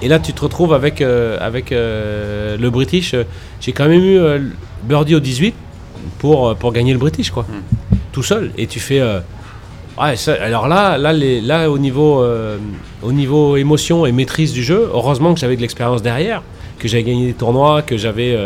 et 0.02 0.08
là 0.08 0.18
tu 0.18 0.32
te 0.32 0.40
retrouves 0.40 0.72
avec, 0.74 1.00
euh, 1.00 1.36
avec 1.40 1.72
euh, 1.72 2.56
le 2.56 2.70
British, 2.70 3.14
j'ai 3.60 3.72
quand 3.72 3.88
même 3.88 4.02
eu 4.04 4.18
euh, 4.18 4.38
birdie 4.84 5.14
au 5.14 5.20
18 5.20 5.54
pour, 6.18 6.54
pour 6.56 6.72
gagner 6.72 6.92
le 6.92 6.98
British, 6.98 7.30
quoi, 7.30 7.46
tout 8.12 8.22
seul, 8.22 8.50
et 8.58 8.66
tu 8.66 8.80
fais... 8.80 9.02
ouais, 10.00 10.16
ça- 10.16 10.34
alors 10.42 10.66
là, 10.68 10.96
là, 10.98 11.12
les, 11.12 11.40
là 11.40 11.70
au, 11.70 11.78
niveau, 11.78 12.24
au 13.02 13.12
niveau 13.12 13.56
émotion 13.56 14.06
et 14.06 14.12
maîtrise 14.12 14.52
du 14.52 14.62
jeu, 14.62 14.88
heureusement 14.92 15.34
que 15.34 15.40
j'avais 15.40 15.56
de 15.56 15.60
l'expérience 15.60 16.02
derrière, 16.02 16.42
que 16.78 16.88
j'avais 16.88 17.02
gagné 17.04 17.26
des 17.26 17.34
tournois, 17.34 17.82
que 17.82 17.96
j'avais... 17.96 18.36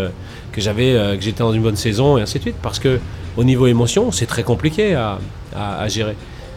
que 0.52 0.60
j'avais 0.60 0.92
que 1.16 1.20
j'étais 1.22 1.42
dans 1.42 1.52
une 1.52 1.62
bonne 1.62 1.76
saison 1.76 2.16
et 2.18 2.22
ainsi 2.22 2.38
de 2.38 2.42
suite. 2.42 2.56
Parce 2.62 2.78
que 2.78 3.00
au 3.36 3.42
niveau 3.44 3.66
émotion 3.66 4.12
c'est 4.12 4.26
très 4.26 4.42
compliqué 4.44 4.94
à, 4.94 5.18
à- 5.54 5.80
à 5.82 5.88
gérer. 5.88 6.14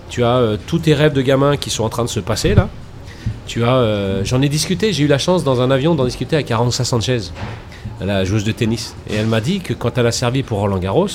Tu 0.09 0.23
as 0.23 0.55
tous 0.67 0.79
tes 0.79 0.93
rêves 0.93 1.13
de 1.13 1.21
gamin 1.23 1.57
qui 1.57 1.69
sont 1.71 1.83
en 1.83 1.89
train 1.89 2.03
de 2.03 2.09
se 2.09 2.19
passer 2.19 2.53
là 2.55 2.69
tu 3.47 3.63
as 3.63 3.75
euh, 3.75 4.21
j'en 4.23 4.41
ai 4.41 4.49
discuté 4.49 4.93
j'ai 4.93 5.03
eu 5.03 5.07
la 5.07 5.17
chance 5.17 5.43
dans 5.43 5.61
un 5.61 5.71
avion 5.71 5.95
d'en 5.95 6.05
discuter 6.05 6.35
avec 6.35 6.51
Aranza 6.51 6.83
Sanchez 6.83 7.31
la 8.01 8.25
joueuse 8.25 8.43
de 8.43 8.51
tennis 8.51 8.95
et 9.09 9.15
elle 9.15 9.27
m'a 9.27 9.41
dit 9.41 9.59
que 9.59 9.73
quand 9.73 9.97
elle 9.97 10.05
a 10.05 10.11
servi 10.11 10.43
pour 10.43 10.59
Roland 10.59 10.77
Garros 10.77 11.07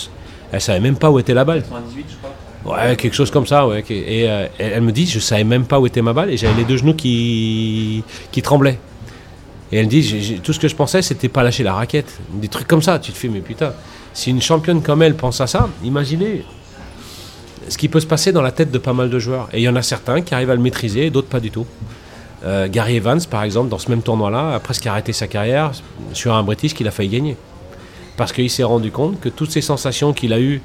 elle 0.51 0.61
savait 0.61 0.81
même 0.81 0.97
pas 0.97 1.11
où 1.11 1.19
était 1.19 1.35
la 1.35 1.45
balle 1.45 1.63
98, 1.63 2.07
je 2.09 2.17
crois. 2.17 2.33
Ouais, 2.65 2.97
quelque 2.97 3.15
chose 3.15 3.31
comme 3.31 3.47
ça, 3.47 3.67
ouais. 3.67 3.85
Et 3.91 4.29
euh, 4.29 4.47
elle, 4.59 4.83
me 4.83 4.93
dit, 4.93 5.07
je 5.07 5.19
savais 5.19 5.45
même 5.45 5.65
pas 5.65 5.81
où 5.81 5.87
était 5.87 6.03
ma 6.03 6.13
balle 6.13 6.31
et 6.31 6.37
j'avais 6.37 6.55
les 6.55 6.65
deux 6.65 6.77
genoux 6.77 6.95
qui, 6.95 8.05
qui 8.31 8.43
tremblaient. 8.43 8.79
Et 9.73 9.79
elle 9.79 9.87
me 9.87 9.91
dit, 9.91 10.41
tout 10.43 10.53
ce 10.53 10.61
que 10.61 10.69
je 10.69 10.77
pensais, 10.77 11.03
c'était 11.03 11.29
pas 11.29 11.43
lâcher 11.43 11.65
la 11.65 11.75
raquette. 11.75 12.21
Des 12.35 12.49
trucs 12.49 12.69
comme 12.69 12.83
ça, 12.83 12.99
tu 12.99 13.11
te 13.11 13.17
fais, 13.17 13.29
mais 13.29 13.41
putain, 13.41 13.73
si 14.13 14.31
une 14.31 14.43
championne 14.43 14.83
comme 14.83 15.03
elle 15.03 15.17
pense 15.17 15.41
à 15.41 15.47
ça, 15.47 15.69
imaginez 15.83 16.45
ce 17.69 17.79
qui 17.79 17.89
peut 17.89 18.01
se 18.01 18.07
passer 18.07 18.33
dans 18.33 18.43
la 18.43 18.53
tête 18.53 18.71
de 18.71 18.79
pas 18.79 18.93
mal 18.93 19.09
de 19.09 19.19
joueurs. 19.19 19.49
Et 19.53 19.61
il 19.61 19.63
y 19.63 19.69
en 19.69 19.77
a 19.77 19.83
certains 19.83 20.21
qui 20.21 20.35
arrivent 20.35 20.51
à 20.51 20.55
le 20.55 20.61
maîtriser 20.61 21.07
et 21.07 21.11
d'autres 21.11 21.29
pas 21.29 21.41
du 21.41 21.51
tout. 21.51 21.67
Euh, 22.45 22.69
Gary 22.69 22.97
Evans, 22.97 23.21
par 23.31 23.45
exemple, 23.45 23.69
dans 23.69 23.79
ce 23.79 23.89
même 23.89 24.03
tournoi-là, 24.03 24.55
a 24.55 24.61
presque 24.61 24.87
arrêté 24.87 25.13
sa 25.13 25.29
carrière 25.29 25.73
sur 26.13 26.35
un 26.35 26.43
British 26.43 26.75
qu'il 26.75 26.89
a 26.89 26.91
failli 26.91 27.09
gagner. 27.09 27.37
Parce 28.17 28.33
qu'il 28.33 28.51
s'est 28.51 28.65
rendu 28.65 28.91
compte 28.91 29.21
que 29.21 29.29
toutes 29.29 29.51
ces 29.51 29.61
sensations 29.61 30.13
qu'il 30.13 30.33
a 30.33 30.41
eues 30.41 30.61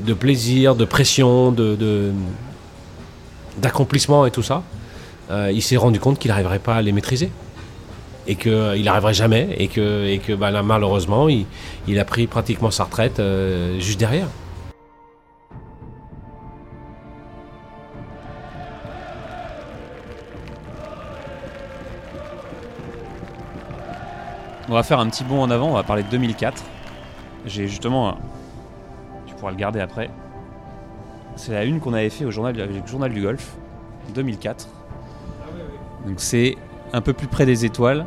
de 0.00 0.14
plaisir, 0.14 0.74
de 0.74 0.84
pression, 0.84 1.52
de, 1.52 2.12
d'accomplissement 3.58 4.26
et 4.26 4.30
tout 4.30 4.42
ça, 4.42 4.62
euh, 5.30 5.50
il 5.52 5.62
s'est 5.62 5.76
rendu 5.76 6.00
compte 6.00 6.18
qu'il 6.18 6.30
n'arriverait 6.30 6.58
pas 6.58 6.76
à 6.76 6.82
les 6.82 6.92
maîtriser. 6.92 7.30
Et 8.26 8.36
qu'il 8.36 8.82
n'arriverait 8.84 9.14
jamais. 9.14 9.54
Et 9.58 9.68
que, 9.68 10.34
bah, 10.34 10.62
malheureusement, 10.62 11.28
il, 11.28 11.98
a 11.98 12.04
pris 12.04 12.26
pratiquement 12.26 12.70
sa 12.70 12.84
retraite 12.84 13.20
euh, 13.20 13.78
juste 13.78 14.00
derrière. 14.00 14.28
On 24.74 24.76
va 24.76 24.82
faire 24.82 24.98
un 24.98 25.06
petit 25.08 25.22
bond 25.22 25.40
en 25.40 25.52
avant, 25.52 25.68
on 25.68 25.74
va 25.74 25.84
parler 25.84 26.02
de 26.02 26.08
2004. 26.08 26.64
J'ai 27.46 27.68
justement. 27.68 28.08
un- 28.08 28.16
Tu 29.24 29.32
pourras 29.36 29.52
le 29.52 29.56
garder 29.56 29.78
après. 29.78 30.10
C'est 31.36 31.52
la 31.52 31.62
une 31.62 31.78
qu'on 31.78 31.92
avait 31.94 32.10
fait 32.10 32.24
au 32.24 32.32
journal, 32.32 32.60
avec 32.60 32.80
le 32.82 32.84
journal 32.84 33.12
du 33.12 33.22
golf, 33.22 33.52
2004. 34.16 34.66
Donc 36.08 36.16
c'est 36.16 36.56
un 36.92 37.00
peu 37.00 37.12
plus 37.12 37.28
près 37.28 37.46
des 37.46 37.64
étoiles, 37.64 38.04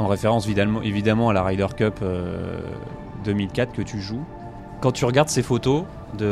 en 0.00 0.08
référence 0.08 0.48
évidemment, 0.48 1.28
à 1.28 1.32
la 1.32 1.44
Ryder 1.44 1.68
Cup 1.76 2.00
euh, 2.02 2.58
2004 3.24 3.72
que 3.72 3.82
tu 3.82 4.00
joues. 4.00 4.24
Quand 4.80 4.90
tu 4.90 5.04
regardes 5.04 5.28
ces 5.28 5.44
photos 5.44 5.84
de, 6.18 6.24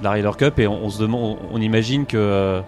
de 0.00 0.04
la 0.04 0.10
Ryder 0.10 0.32
Cup 0.36 0.58
et 0.58 0.66
on, 0.68 0.84
on 0.84 0.90
se 0.90 1.00
demande, 1.00 1.38
on, 1.50 1.56
on 1.56 1.60
imagine 1.62 2.04
que 2.04 2.18
euh, 2.18 2.60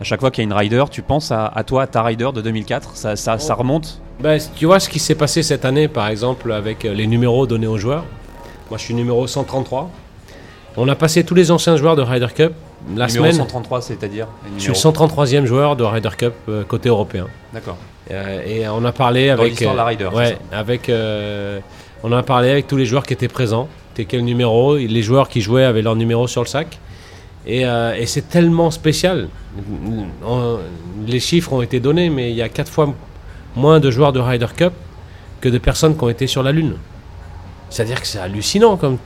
à 0.00 0.04
chaque 0.04 0.18
fois 0.18 0.32
qu'il 0.32 0.42
y 0.42 0.44
a 0.44 0.50
une 0.50 0.52
Ryder, 0.52 0.86
tu 0.90 1.02
penses 1.02 1.30
à, 1.30 1.46
à 1.46 1.62
toi, 1.62 1.82
à 1.82 1.86
ta 1.86 2.02
Ryder 2.02 2.30
de 2.34 2.40
2004, 2.40 2.96
ça, 2.96 3.14
ça, 3.14 3.38
ça 3.38 3.54
remonte 3.54 4.00
Ben, 4.20 4.38
tu 4.56 4.66
vois 4.66 4.80
ce 4.80 4.88
qui 4.88 4.98
s'est 4.98 5.14
passé 5.16 5.42
cette 5.42 5.64
année, 5.64 5.88
par 5.88 6.08
exemple, 6.08 6.52
avec 6.52 6.84
euh, 6.84 6.94
les 6.94 7.06
numéros 7.06 7.46
donnés 7.46 7.66
aux 7.66 7.78
joueurs. 7.78 8.04
Moi, 8.70 8.78
je 8.78 8.84
suis 8.84 8.94
numéro 8.94 9.26
133. 9.26 9.90
On 10.76 10.88
a 10.88 10.94
passé 10.94 11.24
tous 11.24 11.34
les 11.34 11.50
anciens 11.50 11.76
joueurs 11.76 11.96
de 11.96 12.02
Ryder 12.02 12.28
Cup 12.34 12.52
la 12.96 13.06
Numéro 13.06 13.24
semaine. 13.24 13.32
133, 13.34 13.80
c'est-à-dire 13.82 14.26
Je 14.56 14.62
suis 14.62 14.68
le 14.70 14.74
133e 14.74 15.44
joueur 15.46 15.76
de 15.76 15.84
Ryder 15.84 16.10
Cup 16.16 16.34
euh, 16.48 16.64
côté 16.64 16.88
européen. 16.88 17.26
D'accord. 17.52 17.76
Euh, 18.10 18.42
et 18.46 18.68
on 18.68 18.84
a 18.84 18.92
parlé 18.92 19.28
Dans 19.28 19.34
avec. 19.42 19.58
de 19.58 19.64
la 19.76 19.84
Ryder, 19.84 20.08
Ouais, 20.12 20.36
avec. 20.52 20.90
on 22.02 22.12
a 22.12 22.22
parlé 22.22 22.50
avec 22.50 22.66
tous 22.66 22.76
les 22.76 22.86
joueurs 22.86 23.04
qui 23.04 23.12
étaient 23.14 23.28
présents. 23.28 23.68
T'es 23.94 24.04
quel 24.04 24.24
numéro? 24.24 24.76
Les 24.76 25.02
joueurs 25.02 25.28
qui 25.28 25.40
jouaient 25.40 25.64
avaient 25.64 25.82
leur 25.82 25.96
numéro 25.96 26.26
sur 26.26 26.42
le 26.42 26.46
sac. 26.48 26.78
Et, 27.46 27.62
et 27.62 28.06
c'est 28.06 28.28
tellement 28.28 28.70
spécial. 28.70 29.28
On- 30.26 30.58
les 31.06 31.20
chiffres 31.20 31.52
ont 31.52 31.62
été 31.62 31.78
donnés, 31.80 32.10
mais 32.10 32.30
il 32.30 32.36
y 32.36 32.42
a 32.42 32.48
quatre 32.48 32.70
fois 32.70 32.92
moins 33.56 33.80
de 33.80 33.90
joueurs 33.90 34.12
de 34.12 34.20
Ryder 34.20 34.48
Cup 34.56 34.72
que 35.40 35.48
de 35.48 35.58
personnes 35.58 35.96
qui 35.96 36.04
ont 36.04 36.08
été 36.08 36.26
sur 36.26 36.42
la 36.42 36.52
Lune. 36.52 36.76
C'est-à-dire 37.70 38.00
que 38.00 38.06
c'est 38.06 38.18
hallucinant, 38.18 38.76
comme 38.76 38.98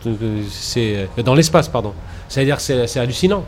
c'est 0.50 1.08
euh, 1.18 1.22
dans 1.22 1.34
l'espace, 1.34 1.68
pardon. 1.68 1.94
C'est-à-dire 2.28 2.56
que 2.56 2.86
c'est 2.86 3.00
hallucinant. 3.00 3.44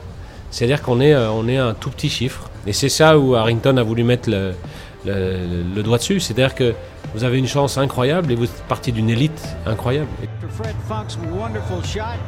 C'est-à-dire 0.50 0.82
qu'on 0.82 1.00
est, 1.00 1.12
euh, 1.12 1.30
on 1.30 1.46
est 1.46 1.58
un 1.58 1.74
tout 1.74 1.90
petit 1.90 2.08
chiffre. 2.08 2.48
Et 2.66 2.72
c'est 2.72 2.88
ça 2.88 3.18
où 3.18 3.34
Harrington 3.34 3.76
a 3.76 3.82
voulu 3.82 4.02
mettre 4.02 4.30
le, 4.30 5.82
doigt 5.82 5.98
dessus. 5.98 6.20
C'est-à-dire 6.20 6.54
que 6.54 6.74
vous 7.14 7.24
avez 7.24 7.38
une 7.38 7.46
chance 7.46 7.78
incroyable 7.78 8.32
et 8.32 8.34
vous 8.34 8.44
êtes 8.44 8.62
partie 8.62 8.92
d'une 8.92 9.10
élite 9.10 9.42
incroyable. 9.66 10.08
Fred 10.56 10.74
Funk's 10.88 11.16
wonderful 11.32 11.82
shot. 11.84 12.18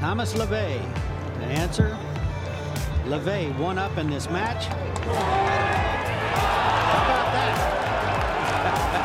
Thomas 0.00 0.34
LeVay 0.36 0.78
answer? 1.56 1.96
LeVay 3.08 3.48
one 3.58 3.78
up 3.78 3.96
in 3.98 4.10
this 4.10 4.28
match. 4.30 4.68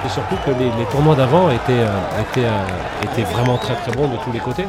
Et 0.05 0.09
surtout 0.09 0.35
que 0.45 0.51
les, 0.51 0.85
tournois 0.91 1.15
d'avant 1.15 1.49
étaient, 1.49 1.71
euh, 1.71 2.21
étaient, 2.21 2.45
euh, 2.45 3.03
étaient 3.03 3.23
vraiment 3.23 3.57
très 3.57 3.75
très 3.75 3.91
bons 3.91 4.07
de 4.07 4.17
tous 4.23 4.31
les 4.31 4.39
côtés. 4.39 4.65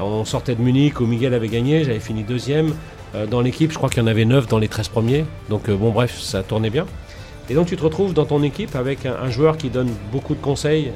On 0.00 0.24
sortait 0.24 0.54
de 0.54 0.62
Munich 0.62 1.00
où 1.00 1.06
Miguel 1.06 1.34
avait 1.34 1.48
gagné, 1.48 1.84
j'avais 1.84 2.00
fini 2.00 2.22
deuxième. 2.22 2.72
Euh, 3.14 3.26
dans 3.26 3.40
l'équipe, 3.40 3.72
je 3.72 3.76
crois 3.76 3.88
qu'il 3.88 4.02
y 4.02 4.04
en 4.04 4.06
avait 4.06 4.24
9 4.24 4.46
dans 4.46 4.58
les 4.58 4.68
13 4.68 4.88
premiers. 4.88 5.24
Donc 5.50 5.68
bon 5.70 5.90
bref, 5.90 6.18
ça 6.20 6.42
tournait 6.42 6.70
bien. 6.70 6.86
Et 7.50 7.54
donc 7.54 7.66
tu 7.66 7.76
te 7.76 7.82
retrouves 7.82 8.14
dans 8.14 8.24
ton 8.24 8.42
équipe 8.42 8.76
avec 8.76 9.06
un, 9.06 9.28
joueur 9.28 9.56
qui 9.56 9.70
donne 9.70 9.90
beaucoup 10.12 10.34
de 10.34 10.40
conseils, 10.40 10.92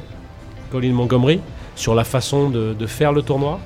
Colin 0.71 0.92
Montgomery, 0.92 1.40
sur 1.75 1.94
la 1.94 2.05
façon 2.05 2.51
de, 2.51 2.87
faire 2.87 3.12
le 3.12 3.23
tournoi. 3.23 3.61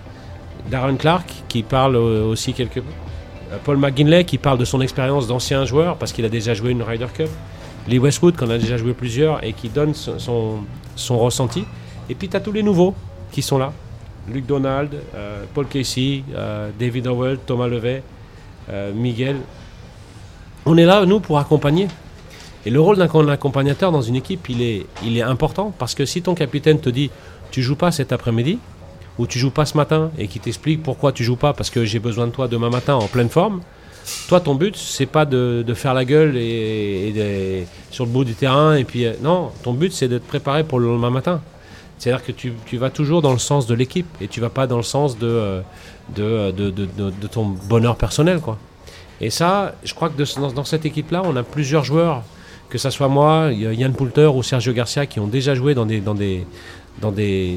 Darren 0.70 0.96
Clark 0.96 1.28
qui 1.48 1.62
parle 1.62 1.96
aussi 1.96 2.54
quelque 2.54 2.80
peu. 2.80 3.58
Paul 3.64 3.76
McGinley 3.76 4.24
qui 4.24 4.38
parle 4.38 4.58
de 4.58 4.64
son 4.64 4.80
expérience 4.80 5.26
d'ancien 5.26 5.64
joueur 5.64 5.96
parce 5.96 6.12
qu'il 6.12 6.24
a 6.24 6.28
déjà 6.28 6.54
joué 6.54 6.70
une 6.70 6.82
Ryder 6.82 7.08
Cup. 7.14 7.28
Lee 7.88 7.98
Westwood, 7.98 8.36
qu'on 8.36 8.50
a 8.50 8.58
déjà 8.58 8.76
joué 8.76 8.92
plusieurs 8.92 9.42
et 9.44 9.52
qui 9.52 9.68
donne 9.68 9.94
son, 9.94 10.18
son, 10.18 10.58
son 10.96 11.18
ressenti. 11.18 11.64
Et 12.08 12.14
puis 12.14 12.28
tu 12.28 12.36
as 12.36 12.40
tous 12.40 12.52
les 12.52 12.62
nouveaux 12.62 12.94
qui 13.30 13.42
sont 13.42 13.58
là. 13.58 13.72
Luc 14.28 14.46
Donald, 14.46 14.90
euh, 15.14 15.44
Paul 15.52 15.66
Casey, 15.66 16.22
euh, 16.34 16.70
David 16.78 17.06
Howell, 17.06 17.38
Thomas 17.44 17.66
Levet, 17.66 18.02
euh, 18.70 18.92
Miguel. 18.92 19.36
On 20.64 20.76
est 20.76 20.84
là, 20.84 21.04
nous, 21.06 21.18
pour 21.18 21.38
accompagner. 21.38 21.88
Et 22.64 22.70
le 22.70 22.80
rôle 22.80 22.96
d'un 22.96 23.28
accompagnateur 23.28 23.90
dans 23.90 24.02
une 24.02 24.14
équipe, 24.14 24.48
il 24.48 24.62
est, 24.62 24.86
il 25.02 25.18
est 25.18 25.22
important 25.22 25.74
parce 25.76 25.96
que 25.96 26.04
si 26.04 26.22
ton 26.22 26.34
capitaine 26.34 26.78
te 26.78 26.88
dit 26.88 27.10
tu 27.50 27.60
joues 27.60 27.76
pas 27.76 27.90
cet 27.90 28.12
après-midi 28.12 28.58
ou 29.18 29.26
tu 29.26 29.40
joues 29.40 29.50
pas 29.50 29.66
ce 29.66 29.76
matin 29.76 30.12
et 30.16 30.28
qui 30.28 30.38
t'explique 30.38 30.82
pourquoi 30.82 31.10
tu 31.10 31.24
joues 31.24 31.36
pas 31.36 31.52
parce 31.52 31.70
que 31.70 31.84
j'ai 31.84 31.98
besoin 31.98 32.28
de 32.28 32.32
toi 32.32 32.46
demain 32.46 32.70
matin 32.70 32.94
en 32.94 33.08
pleine 33.08 33.28
forme, 33.28 33.60
toi, 34.28 34.40
ton 34.40 34.54
but, 34.54 34.76
c'est 34.76 35.06
pas 35.06 35.24
de, 35.24 35.64
faire 35.74 35.94
la 35.94 36.04
gueule 36.04 36.36
et, 36.36 37.66
sur 37.90 38.04
le 38.04 38.10
bout 38.10 38.24
du 38.24 38.34
terrain. 38.34 38.74
Et 38.74 38.84
puis, 38.84 39.06
euh, 39.06 39.12
non, 39.22 39.50
ton 39.62 39.72
but, 39.72 39.92
c'est 39.92 40.08
de 40.08 40.18
te 40.18 40.26
préparer 40.26 40.64
pour 40.64 40.80
le 40.80 40.86
lendemain 40.86 41.10
matin. 41.10 41.40
C'est-à-dire 41.98 42.24
que 42.24 42.32
tu, 42.32 42.76
vas 42.76 42.90
toujours 42.90 43.22
dans 43.22 43.32
le 43.32 43.38
sens 43.38 43.66
de 43.66 43.74
l'équipe 43.74 44.08
et 44.20 44.26
tu 44.26 44.40
vas 44.40 44.50
pas 44.50 44.66
dans 44.66 44.76
le 44.76 44.82
sens 44.82 45.18
de, 45.18 45.26
euh, 45.28 45.62
de 46.16 47.26
ton 47.28 47.44
bonheur 47.44 47.96
personnel. 47.96 48.40
Quoi. 48.40 48.58
Et 49.20 49.30
ça, 49.30 49.76
je 49.84 49.94
crois 49.94 50.10
que 50.10 50.20
dans, 50.54 50.64
cette 50.64 50.84
équipe-là, 50.84 51.22
on 51.24 51.36
a 51.36 51.44
plusieurs 51.44 51.84
joueurs, 51.84 52.22
que 52.68 52.76
ce 52.76 52.90
soit 52.90 53.06
moi, 53.06 53.52
Yann 53.52 53.92
Poulter 53.92 54.26
ou 54.26 54.42
Sergio 54.42 54.72
Garcia, 54.72 55.06
qui 55.06 55.20
ont 55.20 55.28
déjà 55.28 55.54
joué 55.54 55.74
dans 55.74 55.86
des, 55.86 56.00
dans 56.00 56.14
des, 56.14 56.44
dans 57.00 57.12
des, 57.12 57.56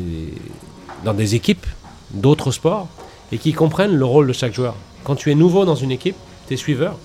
dans 1.04 1.16
des 1.16 1.34
équipes 1.34 1.66
d'autres 2.12 2.52
sports 2.52 2.88
et 3.32 3.40
qui 3.40 3.52
comprennent 3.52 3.96
le 3.96 4.06
rôle 4.06 4.28
de 4.28 4.34
chaque 4.34 4.54
joueur. 4.54 4.76
Quand 5.04 5.16
tu 5.16 5.32
es 5.32 5.36
nouveau 5.36 5.66
dans 5.66 5.76
une 5.76 5.92
équipe, 5.92 6.16
tu 6.48 6.54
es 6.54 6.58
suiveur. 6.58 6.98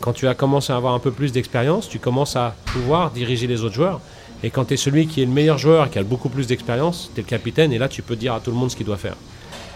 Quand 0.00 0.12
tu 0.12 0.28
as 0.28 0.34
commencé 0.34 0.72
à 0.72 0.76
avoir 0.76 0.94
un 0.94 0.98
peu 0.98 1.10
plus 1.10 1.32
d'expérience, 1.32 1.88
tu 1.88 1.98
commences 1.98 2.36
à 2.36 2.54
pouvoir 2.66 3.10
diriger 3.10 3.46
les 3.46 3.62
autres 3.62 3.74
joueurs. 3.74 4.00
Et 4.42 4.50
quand 4.50 4.66
tu 4.66 4.74
es 4.74 4.76
celui 4.76 5.06
qui 5.06 5.22
est 5.22 5.24
le 5.24 5.32
meilleur 5.32 5.58
joueur 5.58 5.86
et 5.86 5.90
qui 5.90 5.98
a 5.98 6.02
beaucoup 6.02 6.28
plus 6.28 6.46
d'expérience, 6.46 7.10
tu 7.14 7.20
es 7.20 7.22
le 7.22 7.28
capitaine 7.28 7.72
et 7.72 7.78
là 7.78 7.88
tu 7.88 8.02
peux 8.02 8.16
dire 8.16 8.34
à 8.34 8.40
tout 8.40 8.50
le 8.50 8.56
monde 8.56 8.70
ce 8.70 8.76
qu'il 8.76 8.86
doit 8.86 8.98
faire. 8.98 9.16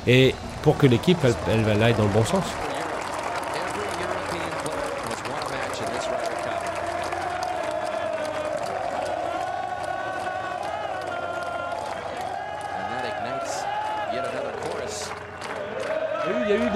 Et 0.07 0.35
pour 0.63 0.77
que 0.77 0.87
l'équipe 0.87 1.19
elle, 1.25 1.35
elle, 1.49 1.65
elle 1.69 1.83
aille 1.83 1.95
dans 1.95 2.05
le 2.05 2.13
bon 2.13 2.25
sens. 2.25 2.45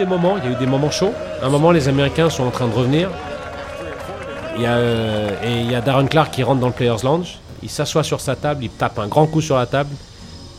Des 0.05 0.11
moments, 0.11 0.37
il 0.39 0.45
y 0.45 0.55
a 0.55 0.57
eu 0.57 0.59
des 0.59 0.67
moments 0.67 0.91
chauds. 0.91 1.13
Un 1.43 1.49
moment, 1.49 1.71
les 1.71 1.89
Américains 1.89 2.29
sont 2.31 2.45
en 2.45 2.51
train 2.51 2.67
de 2.69 2.75
revenir. 2.75 3.09
Il 4.57 4.63
y 4.63 4.67
a, 4.67 4.75
euh, 4.75 5.31
et 5.43 5.61
il 5.63 5.71
y 5.71 5.75
a 5.75 5.81
Darren 5.81 6.07
Clark 6.07 6.31
qui 6.33 6.43
rentre 6.43 6.61
dans 6.61 6.69
le 6.69 6.73
Players 6.73 7.03
Lounge. 7.03 7.39
Il 7.63 7.71
s'assoit 7.71 8.03
sur 8.05 8.21
sa 8.21 8.37
table, 8.37 8.65
il 8.65 8.71
tape 8.71 8.99
un 8.99 9.09
grand 9.09 9.27
coup 9.27 9.41
sur 9.41 9.57
la 9.57 9.67
table. 9.67 9.91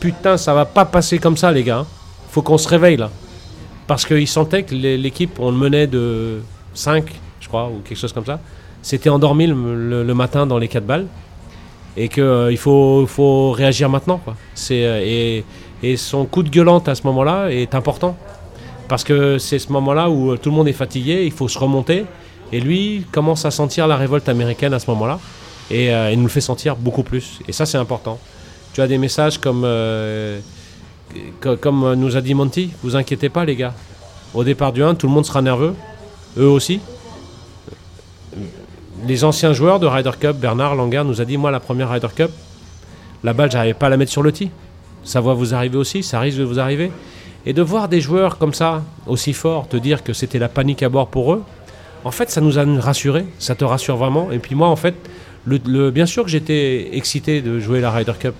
Putain, 0.00 0.36
ça 0.36 0.52
va 0.52 0.64
pas 0.64 0.84
passer 0.84 1.18
comme 1.18 1.36
ça, 1.36 1.52
les 1.52 1.62
gars. 1.62 1.86
Faut 2.30 2.42
qu'on 2.42 2.58
se 2.58 2.68
réveille 2.68 2.96
là. 2.96 3.10
Parce 3.86 4.04
qu'il 4.04 4.26
sentait 4.26 4.64
que 4.64 4.74
l'é- 4.74 4.98
l'équipe, 4.98 5.38
on 5.38 5.50
le 5.50 5.56
menait 5.56 5.86
de 5.86 6.40
5, 6.74 7.04
je 7.40 7.48
crois, 7.48 7.68
ou 7.68 7.80
quelque 7.84 7.98
chose 7.98 8.12
comme 8.12 8.26
ça. 8.26 8.40
S'était 8.82 9.08
endormi 9.08 9.46
le, 9.46 10.14
matin 10.14 10.46
dans 10.46 10.58
les 10.58 10.68
4 10.68 10.84
balles. 10.84 11.06
Et 11.96 12.08
qu'il 12.08 12.58
faut, 12.58 13.06
faut 13.06 13.52
réagir 13.52 13.88
maintenant. 13.88 14.20
Euh, 14.70 15.42
et 15.82 15.96
son 15.96 16.24
coup 16.26 16.42
de 16.42 16.50
gueulante 16.50 16.88
à 16.88 16.94
ce 16.94 17.02
moment-là 17.04 17.48
est 17.50 17.74
important. 17.74 18.16
Parce 18.88 19.02
que 19.04 19.38
c'est 19.38 19.58
ce 19.58 19.72
moment-là 19.72 20.08
où 20.10 20.32
euh, 20.32 20.36
tout 20.36 20.50
le 20.50 20.56
monde 20.56 20.68
est 20.68 20.72
fatigué, 20.72 21.24
il 21.24 21.32
faut 21.32 21.48
se 21.48 21.58
remonter. 21.58 22.04
Et 22.52 22.60
lui 22.60 23.04
commence 23.10 23.44
à 23.44 23.50
sentir 23.50 23.88
la 23.88 23.96
révolte 23.96 24.28
américaine 24.28 24.72
à 24.72 24.78
ce 24.78 24.88
moment-là. 24.90 25.18
Et 25.70 25.92
euh, 25.92 26.12
il 26.12 26.18
nous 26.18 26.24
le 26.24 26.30
fait 26.30 26.40
sentir 26.40 26.76
beaucoup 26.76 27.02
plus. 27.02 27.40
Et 27.48 27.52
ça, 27.52 27.66
c'est 27.66 27.78
important. 27.78 28.18
Tu 28.72 28.80
as 28.80 28.86
des 28.86 28.98
messages 28.98 29.38
comme, 29.38 29.62
euh, 29.64 30.38
co- 31.40 31.56
comme 31.56 31.94
nous 31.94 32.16
a 32.16 32.20
dit 32.20 32.34
Monty 32.34 32.70
Vous 32.84 32.94
inquiétez 32.94 33.28
pas, 33.28 33.44
les 33.44 33.56
gars. 33.56 33.74
Au 34.34 34.44
départ 34.44 34.72
du 34.72 34.84
1, 34.84 34.94
tout 34.94 35.08
le 35.08 35.12
monde 35.12 35.26
sera 35.26 35.42
nerveux. 35.42 35.74
Eux 36.38 36.46
aussi. 36.48 36.78
Les 39.06 39.24
anciens 39.24 39.52
joueurs 39.52 39.80
de 39.80 39.86
Ryder 39.86 40.10
Cup, 40.20 40.36
Bernard 40.36 40.74
Langer 40.76 41.02
nous 41.04 41.20
a 41.20 41.24
dit 41.24 41.36
Moi, 41.36 41.50
la 41.50 41.60
première 41.60 41.90
Ryder 41.90 42.08
Cup, 42.14 42.30
la 43.24 43.32
balle, 43.32 43.50
j'arrivais 43.50 43.74
pas 43.74 43.86
à 43.86 43.88
la 43.90 43.96
mettre 43.96 44.12
sur 44.12 44.22
le 44.22 44.30
tee. 44.32 44.50
Ça 45.04 45.20
va 45.20 45.32
vous 45.34 45.54
arriver 45.54 45.76
aussi, 45.78 46.02
ça 46.02 46.20
risque 46.20 46.38
de 46.38 46.44
vous 46.44 46.58
arriver. 46.60 46.90
Et 47.46 47.52
de 47.52 47.62
voir 47.62 47.88
des 47.88 48.00
joueurs 48.00 48.38
comme 48.38 48.52
ça, 48.54 48.82
aussi 49.06 49.32
forts, 49.32 49.68
te 49.68 49.76
dire 49.76 50.02
que 50.02 50.12
c'était 50.12 50.38
la 50.40 50.48
panique 50.48 50.82
à 50.82 50.88
bord 50.88 51.06
pour 51.08 51.32
eux, 51.32 51.42
en 52.04 52.10
fait, 52.10 52.30
ça 52.30 52.40
nous 52.40 52.58
a 52.58 52.64
rassurés, 52.80 53.26
ça 53.38 53.54
te 53.54 53.64
rassure 53.64 53.96
vraiment. 53.96 54.30
Et 54.32 54.38
puis 54.38 54.54
moi, 54.54 54.68
en 54.68 54.76
fait, 54.76 54.94
le, 55.44 55.58
le- 55.66 55.90
bien 55.90 56.06
sûr 56.06 56.24
que 56.24 56.30
j'étais 56.30 56.90
excité 56.96 57.40
de 57.42 57.58
jouer 57.60 57.80
la 57.80 57.90
Ryder 57.90 58.12
Cup, 58.18 58.34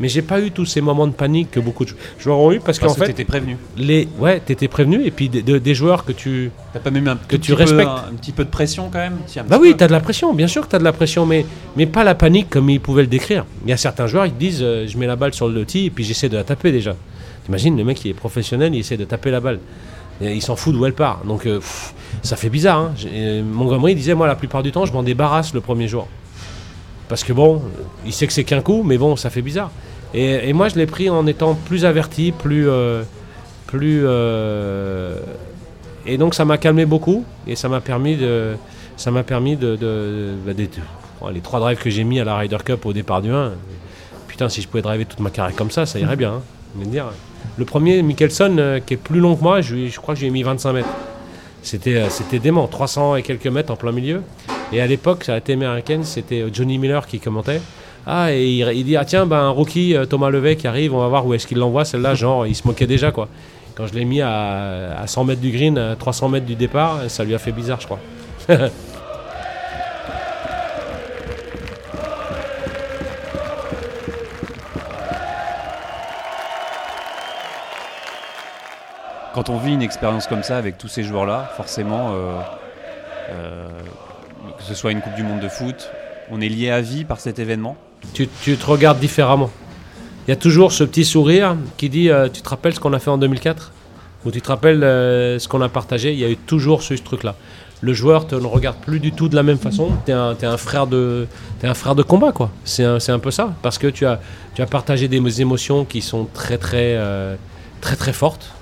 mais 0.00 0.08
j'ai 0.08 0.20
pas 0.20 0.40
eu 0.40 0.50
tous 0.50 0.66
ces 0.66 0.82
moments 0.82 1.06
de 1.06 1.12
panique 1.14 1.50
que 1.50 1.60
beaucoup 1.60 1.86
de 1.86 1.92
joueurs 2.18 2.38
ont 2.38 2.52
eu 2.52 2.60
parce, 2.60 2.78
Parce 2.78 2.92
qu'en 2.92 2.98
que 2.98 3.06
fait, 3.06 3.12
t'étais 3.12 3.24
prévenu. 3.24 3.56
les, 3.78 4.06
ouais, 4.18 4.40
t'étais 4.40 4.68
prévenu 4.68 5.02
et 5.04 5.10
puis 5.10 5.28
des, 5.30 5.40
de- 5.42 5.56
des 5.58 5.74
joueurs 5.74 6.04
que 6.04 6.12
tu, 6.12 6.50
T'as 6.74 6.80
pas 6.80 6.90
même 6.90 7.08
un, 7.08 7.16
Que 7.28 7.36
tu 7.36 7.54
respectes. 7.54 7.88
un, 7.88 8.10
un 8.10 8.14
petit 8.20 8.32
peu 8.32 8.44
de 8.44 8.50
pression 8.50 8.90
quand 8.92 8.98
même 8.98 9.16
Si, 9.26 9.38
bah 9.40 9.56
oui, 9.60 9.72
peu. 9.72 9.78
tu 9.78 9.84
as 9.84 9.86
de 9.86 9.92
la 9.92 10.00
pression, 10.00 10.34
bien 10.34 10.48
sûr 10.48 10.64
que 10.64 10.70
tu 10.70 10.76
as 10.76 10.78
de 10.78 10.84
la 10.84 10.92
pression, 10.92 11.24
mais, 11.24 11.46
mais 11.76 11.86
pas 11.86 12.04
la 12.04 12.14
panique 12.14 12.50
comme 12.50 12.68
ils 12.68 12.80
pouvaient 12.80 13.02
le 13.02 13.08
décrire. 13.08 13.44
Il 13.64 13.70
y 13.70 13.72
a 13.72 13.78
certains 13.78 14.06
joueurs, 14.06 14.26
ils 14.26 14.32
te 14.32 14.38
disent 14.38 14.60
euh, 14.62 14.86
je 14.86 14.96
mets 14.98 15.06
la 15.06 15.16
balle 15.16 15.32
sur 15.32 15.48
le 15.48 15.64
tee 15.64 15.86
et 15.86 15.90
puis 15.90 16.04
j'essaie 16.04 16.28
de 16.28 16.36
la 16.36 16.44
taper 16.44 16.72
déjà. 16.72 16.94
T'imagines, 17.46 17.76
le 17.76 17.84
mec 17.84 18.04
il 18.04 18.10
est 18.10 18.14
professionnel, 18.14 18.74
il 18.74 18.80
essaie 18.80 18.96
de 18.96 19.04
taper 19.04 19.30
la 19.30 19.38
balle. 19.38 19.60
Il 20.20 20.42
s'en 20.42 20.56
fout 20.56 20.74
d'où 20.74 20.84
elle 20.84 20.94
part. 20.94 21.20
Donc 21.24 21.46
euh, 21.46 21.60
ça 22.22 22.34
fait 22.34 22.48
bizarre. 22.48 22.78
Hein. 22.78 22.94
Euh, 23.06 23.42
Montgomery 23.44 23.94
disait 23.94 24.14
moi 24.14 24.26
la 24.26 24.34
plupart 24.34 24.64
du 24.64 24.72
temps 24.72 24.84
je 24.84 24.92
m'en 24.92 25.04
débarrasse 25.04 25.54
le 25.54 25.60
premier 25.60 25.86
jour. 25.86 26.08
Parce 27.08 27.22
que 27.22 27.32
bon, 27.32 27.62
il 28.04 28.12
sait 28.12 28.26
que 28.26 28.32
c'est 28.32 28.42
qu'un 28.42 28.62
coup, 28.62 28.82
mais 28.82 28.98
bon, 28.98 29.14
ça 29.14 29.30
fait 29.30 29.42
bizarre. 29.42 29.70
Et, 30.12 30.52
moi 30.54 30.68
je 30.68 30.74
l'ai 30.74 30.86
pris 30.86 31.08
en 31.08 31.24
étant 31.28 31.54
plus 31.54 31.84
averti, 31.84 32.32
plus. 32.32 32.68
euh, 32.68 33.04
plus 33.68 34.06
et 36.08 36.18
donc 36.18 36.34
ça 36.34 36.44
m'a 36.44 36.56
calmé 36.56 36.84
beaucoup 36.84 37.24
et 37.46 37.56
ça 37.56 37.68
m'a 37.68 37.80
permis 37.80 38.16
de 38.16 38.56
ça 38.96 39.10
m'a 39.10 39.24
permis 39.24 39.56
de, 39.56 39.76
bah, 40.46 40.52
oh, 41.20 41.30
les 41.30 41.40
trois 41.40 41.58
drives 41.58 41.78
que 41.78 41.90
j'ai 41.90 42.04
mis 42.04 42.20
à 42.20 42.24
la 42.24 42.36
Ryder 42.36 42.58
Cup 42.64 42.86
au 42.86 42.92
départ 42.92 43.22
du 43.22 43.30
1 43.32 43.52
putain 44.28 44.48
si 44.48 44.62
je 44.62 44.68
pouvais 44.68 44.82
driver 44.82 45.04
toute 45.04 45.18
ma 45.18 45.30
carrière 45.30 45.56
comme 45.56 45.72
ça 45.72 45.84
ça 45.84 45.98
irait 45.98 46.14
bien 46.14 46.34
hein. 46.34 46.42
Dire. 46.84 47.06
Le 47.56 47.64
premier 47.64 48.02
Mickelson 48.02 48.56
euh, 48.58 48.80
qui 48.80 48.94
est 48.94 48.98
plus 48.98 49.20
long 49.20 49.36
que 49.36 49.42
moi 49.42 49.60
je, 49.60 49.94
crois 49.96 50.14
que 50.14 50.20
j'ai 50.20 50.30
mis 50.30 50.42
25 50.42 50.72
mètres. 50.72 50.88
C'était 51.62 51.96
euh, 51.96 52.08
c'était 52.08 52.38
dément. 52.38 52.66
300 52.66 53.16
et 53.16 53.22
quelques 53.22 53.46
mètres 53.46 53.72
en 53.72 53.76
plein 53.76 53.92
milieu. 53.92 54.22
Et 54.72 54.80
à 54.80 54.86
l'époque 54.86 55.24
ça 55.24 55.34
a 55.34 55.38
été 55.38 55.54
américaine 55.54 56.04
c'était 56.04 56.42
euh, 56.42 56.50
Johnny 56.52 56.78
Miller 56.78 57.06
qui 57.06 57.20
commentait. 57.20 57.60
Ah 58.06 58.32
et 58.32 58.46
il, 58.46 58.68
il 58.74 58.84
dit 58.84 58.96
ah 58.96 59.04
tiens 59.04 59.26
ben 59.26 59.38
un 59.38 59.50
rookie 59.50 59.96
Thomas 60.08 60.30
Levet 60.30 60.56
qui 60.56 60.66
arrive 60.68 60.94
on 60.94 61.00
va 61.00 61.08
voir 61.08 61.26
où 61.26 61.34
est-ce 61.34 61.46
qu'il 61.46 61.58
l'envoie 61.58 61.84
celle-là 61.84 62.14
genre 62.22 62.46
il 62.46 62.54
se 62.54 62.66
moquait 62.66 62.86
déjà 62.86 63.10
quoi. 63.10 63.28
Quand 63.74 63.86
je 63.86 63.94
l'ai 63.94 64.06
mis 64.06 64.22
à, 64.22 64.98
à 64.98 65.06
100 65.06 65.24
mètres 65.24 65.40
du 65.42 65.50
green, 65.50 65.76
à 65.76 65.96
300 65.96 66.30
mètres 66.30 66.46
du 66.46 66.54
départ, 66.54 67.02
ça 67.08 67.24
lui 67.24 67.34
a 67.34 67.38
fait 67.38 67.52
bizarre, 67.52 67.78
je 67.78 67.84
crois. 67.84 68.00
Quand 79.36 79.50
on 79.50 79.58
vit 79.58 79.74
une 79.74 79.82
expérience 79.82 80.26
comme 80.26 80.42
ça 80.42 80.56
avec 80.56 80.78
tous 80.78 80.88
ces 80.88 81.02
joueurs-là, 81.02 81.52
forcément, 81.58 82.12
euh, 82.14 82.40
euh, 83.28 83.68
que 84.56 84.62
ce 84.62 84.72
soit 84.72 84.92
une 84.92 85.02
Coupe 85.02 85.14
du 85.14 85.24
Monde 85.24 85.40
de 85.40 85.48
foot, 85.50 85.90
on 86.30 86.40
est 86.40 86.48
lié 86.48 86.70
à 86.70 86.80
vie 86.80 87.04
par 87.04 87.20
cet 87.20 87.38
événement. 87.38 87.76
tu, 88.14 88.26
te 88.28 88.66
regardes 88.66 88.98
différemment. 88.98 89.50
Il 90.26 90.30
y 90.30 90.32
a 90.32 90.36
toujours 90.36 90.72
ce 90.72 90.84
petit 90.84 91.04
sourire 91.04 91.54
qui 91.76 91.90
dit 91.90 92.08
euh, 92.08 92.30
Tu 92.30 92.40
te 92.40 92.48
rappelles 92.48 92.74
ce 92.74 92.80
qu'on 92.80 92.94
a 92.94 92.98
fait 92.98 93.10
en 93.10 93.18
2004 93.18 93.72
Ou 94.24 94.30
tu 94.30 94.40
te 94.40 94.48
rappelles 94.48 94.80
ce 94.80 95.46
qu'on 95.48 95.60
a 95.60 95.68
partagé 95.68 96.14
Il 96.14 96.18
y 96.18 96.24
a 96.24 96.30
eu 96.30 96.38
toujours 96.38 96.82
ce, 96.82 96.94
truc-là. 96.94 97.34
Le 97.82 97.92
joueur 97.92 98.26
te 98.26 98.36
ne 98.36 98.46
regarde 98.46 98.78
plus 98.78 99.00
du 99.00 99.12
tout 99.12 99.28
de 99.28 99.36
la 99.36 99.42
même 99.42 99.58
façon. 99.58 99.90
Tu 100.06 100.12
es, 100.12 100.14
un 100.14 100.56
frère 100.56 100.86
de 100.86 101.26
un 101.62 101.74
frère 101.74 101.94
de 101.94 102.02
combat, 102.02 102.32
quoi. 102.32 102.50
C'est 102.64 102.84
un, 102.86 103.18
peu 103.18 103.30
ça. 103.30 103.52
Parce 103.60 103.76
que 103.76 103.88
tu 103.88 104.06
as, 104.06 104.18
partagé 104.70 105.08
des 105.08 105.42
émotions 105.42 105.84
qui 105.84 106.00
sont 106.00 106.26
très, 106.32 106.56
très, 106.56 106.98
très, 107.82 107.96
très 107.96 108.14
fortes. 108.14 108.55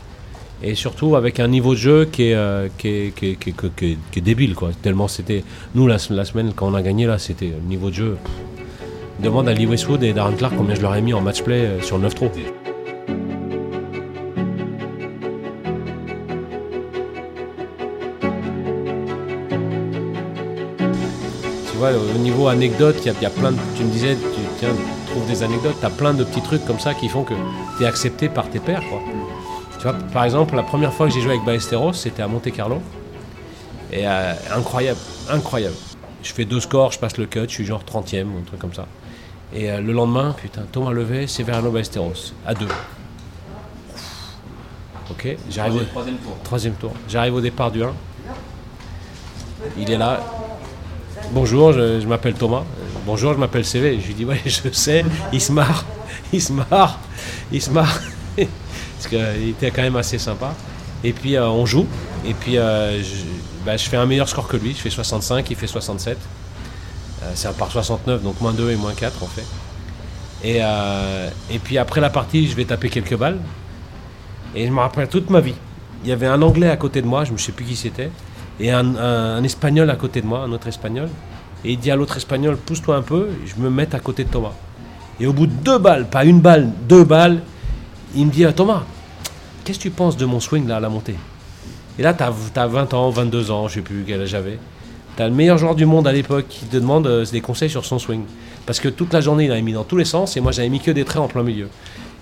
Et 0.66 0.74
surtout 0.74 1.14
avec 1.14 1.40
un 1.40 1.48
niveau 1.48 1.74
de 1.74 1.78
jeu 1.78 2.04
qui 2.06 2.28
est, 2.30 2.34
euh, 2.34 2.68
qui 2.78 2.88
est, 2.88 3.14
qui 3.14 3.26
est- 3.32 3.34
qui 3.36 3.50
est- 3.50 3.70
qui 4.10 4.18
est- 4.18 4.22
débile, 4.22 4.54
quoi. 4.54 4.70
Tellement 4.80 5.08
c'était. 5.08 5.44
Nous, 5.74 5.86
la, 5.86 5.98
semaine, 5.98 6.52
quand 6.56 6.66
on 6.68 6.74
a 6.74 6.80
gagné, 6.80 7.04
là, 7.04 7.18
c'était 7.18 7.48
le 7.60 7.68
niveau 7.68 7.90
de 7.90 7.94
jeu. 7.94 8.16
Demande 9.22 9.46
à 9.48 9.52
Lee 9.52 9.66
Westwood 9.66 10.02
et 10.02 10.14
Darren 10.14 10.32
Clark 10.34 10.54
combien 10.56 10.74
je 10.74 10.80
leur 10.80 10.94
ai 10.94 11.02
mis 11.02 11.12
en 11.12 11.20
match 11.20 11.42
play 11.42 11.66
euh, 11.66 11.82
sur 11.82 11.98
le 11.98 12.04
9 12.04 12.14
trous. 12.14 12.30
Tu 21.70 21.76
vois, 21.78 21.90
au 21.92 22.18
niveau 22.18 22.48
anecdote, 22.48 22.96
il 23.04 23.12
y, 23.22 23.26
a- 23.26 23.30
plein 23.30 23.52
de. 23.52 23.58
Tu 23.76 23.84
me 23.84 23.90
disais, 23.90 24.14
tu 24.16 24.40
tiens, 24.58 24.68
trouves 25.10 25.26
des 25.26 25.42
anecdotes, 25.42 25.76
tu 25.80 25.86
as 25.86 25.90
plein 25.90 26.14
de 26.14 26.24
petits 26.24 26.42
trucs 26.42 26.64
comme 26.64 26.78
ça 26.78 26.94
qui 26.94 27.08
font 27.08 27.22
que 27.24 27.34
tu 27.78 27.84
es 27.84 27.86
accepté 27.86 28.28
par 28.28 28.48
tes 28.48 28.60
pairs, 28.60 28.82
quoi. 28.88 29.00
Tu 29.84 29.90
vois, 29.90 29.98
par 30.14 30.24
exemple, 30.24 30.56
la 30.56 30.62
première 30.62 30.94
fois 30.94 31.08
que 31.08 31.12
j'ai 31.12 31.20
joué 31.20 31.32
avec 31.32 31.44
Ballesteros, 31.44 31.92
c'était 31.92 32.22
à 32.22 32.26
Monte 32.26 32.50
Carlo. 32.50 32.80
Et 33.92 34.08
euh, 34.08 34.32
incroyable, 34.56 34.98
incroyable. 35.28 35.74
Je 36.22 36.32
fais 36.32 36.46
deux 36.46 36.60
scores, 36.60 36.92
je 36.92 36.98
passe 36.98 37.18
le 37.18 37.26
cut, 37.26 37.40
je 37.42 37.52
suis 37.52 37.66
genre 37.66 37.82
30ème 37.84 38.28
ou 38.28 38.38
un 38.38 38.44
truc 38.46 38.58
comme 38.58 38.72
ça. 38.72 38.86
Et 39.52 39.70
euh, 39.70 39.82
le 39.82 39.92
lendemain, 39.92 40.34
putain, 40.40 40.62
Thomas 40.72 40.90
Levet, 40.90 41.26
Severino 41.26 41.70
Ballesteros, 41.70 42.32
à 42.46 42.54
deux. 42.54 42.68
Ok, 45.10 45.36
j'arrive 45.50 45.82
au 45.82 45.84
Troisième 45.84 46.16
tour. 46.16 46.36
troisième 46.44 46.74
tour. 46.76 46.92
J'arrive 47.06 47.34
au 47.34 47.42
départ 47.42 47.70
du 47.70 47.82
1. 47.82 47.92
Il 49.76 49.90
est 49.90 49.98
là. 49.98 50.20
Bonjour, 51.32 51.74
je, 51.74 52.00
je 52.00 52.06
m'appelle 52.06 52.32
Thomas. 52.32 52.64
Bonjour, 53.04 53.34
je 53.34 53.38
m'appelle 53.38 53.66
CV. 53.66 54.00
Je 54.00 54.06
lui 54.06 54.14
dis, 54.14 54.24
ouais, 54.24 54.40
je 54.46 54.70
sais. 54.72 55.04
Il 55.30 55.42
se 55.42 55.52
marre. 55.52 55.84
Il 56.32 56.40
se 56.40 56.54
marre. 56.54 56.98
Il 57.52 57.60
se 57.60 57.68
marre. 57.68 58.00
Parce 59.04 59.08
qu'il 59.08 59.50
était 59.50 59.70
quand 59.70 59.82
même 59.82 59.96
assez 59.96 60.18
sympa. 60.18 60.54
Et 61.02 61.12
puis, 61.12 61.36
euh, 61.36 61.46
on 61.46 61.66
joue. 61.66 61.86
Et 62.26 62.32
puis, 62.32 62.56
euh, 62.56 63.02
je, 63.02 63.24
bah, 63.66 63.76
je 63.76 63.86
fais 63.86 63.98
un 63.98 64.06
meilleur 64.06 64.28
score 64.28 64.48
que 64.48 64.56
lui. 64.56 64.72
Je 64.72 64.78
fais 64.78 64.90
65, 64.90 65.50
il 65.50 65.56
fait 65.56 65.66
67. 65.66 66.16
Euh, 67.22 67.32
c'est 67.34 67.48
un 67.48 67.52
par 67.52 67.70
69, 67.70 68.22
donc 68.22 68.40
moins 68.40 68.52
2 68.52 68.70
et 68.70 68.76
moins 68.76 68.94
4, 68.94 69.14
on 69.22 69.26
fait. 69.26 69.44
Et, 70.42 70.60
et 71.50 71.58
puis, 71.58 71.78
après 71.78 72.02
la 72.02 72.10
partie, 72.10 72.46
je 72.48 72.54
vais 72.54 72.66
taper 72.66 72.90
quelques 72.90 73.16
balles. 73.16 73.38
Et 74.54 74.66
je 74.66 74.70
me 74.70 74.78
rappelle 74.78 75.08
toute 75.08 75.30
ma 75.30 75.40
vie. 75.40 75.54
Il 76.02 76.10
y 76.10 76.12
avait 76.12 76.26
un 76.26 76.42
Anglais 76.42 76.68
à 76.68 76.76
côté 76.76 77.00
de 77.00 77.06
moi, 77.06 77.24
je 77.24 77.32
ne 77.32 77.38
sais 77.38 77.52
plus 77.52 77.64
qui 77.64 77.76
c'était, 77.76 78.10
et 78.60 78.70
un, 78.70 79.42
Espagnol 79.42 79.88
à 79.88 79.96
côté 79.96 80.20
de 80.20 80.26
moi, 80.26 80.40
un 80.40 80.52
autre 80.52 80.66
Espagnol. 80.66 81.08
Et 81.64 81.72
il 81.72 81.78
dit 81.78 81.90
à 81.90 81.96
l'autre 81.96 82.18
Espagnol, 82.18 82.58
pousse-toi 82.58 82.96
un 82.96 83.00
peu, 83.00 83.30
je 83.46 83.54
me 83.56 83.70
mets 83.70 83.94
à 83.94 84.00
côté 84.00 84.24
de 84.24 84.28
Thomas. 84.28 84.52
Et 85.18 85.26
au 85.26 85.32
bout 85.32 85.46
de 85.46 85.52
deux 85.52 85.78
balles, 85.78 86.06
pas 86.06 86.26
une 86.26 86.40
balle, 86.40 86.70
deux 86.86 87.04
balles, 87.04 87.40
il 88.14 88.26
me 88.26 88.30
dit, 88.30 88.44
Thomas, 88.54 88.84
qu'est-ce 89.64 89.78
que 89.78 89.84
tu 89.84 89.90
penses 89.90 90.16
de 90.16 90.24
mon 90.26 90.40
swing 90.40 90.68
là 90.68 90.76
à 90.76 90.80
la 90.80 90.88
montée? 90.88 91.16
Et 91.98 92.02
là, 92.02 92.14
tu 92.14 92.22
as, 92.22 92.66
20 92.66 92.94
ans, 92.94 93.10
22 93.10 93.50
ans, 93.50 93.68
je 93.68 93.74
sais 93.74 93.80
plus 93.80 94.04
quel 94.06 94.20
âge 94.20 94.28
j'avais. 94.28 94.58
Tu 95.16 95.22
as 95.22 95.28
le 95.28 95.34
meilleur 95.34 95.58
joueur 95.58 95.74
du 95.74 95.86
monde 95.86 96.06
à 96.06 96.12
l'époque 96.12 96.46
qui 96.48 96.66
te 96.66 96.76
demande 96.76 97.06
euh, 97.06 97.24
des 97.24 97.40
conseils 97.40 97.70
sur 97.70 97.84
son 97.84 97.98
swing. 97.98 98.24
Parce 98.66 98.80
que 98.80 98.88
toute 98.88 99.12
la 99.12 99.20
journée, 99.20 99.44
il 99.44 99.52
avait 99.52 99.62
mis 99.62 99.72
dans 99.72 99.84
tous 99.84 99.96
les 99.96 100.04
sens, 100.04 100.36
et 100.36 100.40
moi, 100.40 100.52
j'avais 100.52 100.68
mis 100.68 100.80
que 100.80 100.90
des 100.90 101.04
traits 101.04 101.22
en 101.22 101.28
plein 101.28 101.42
milieu. 101.42 101.68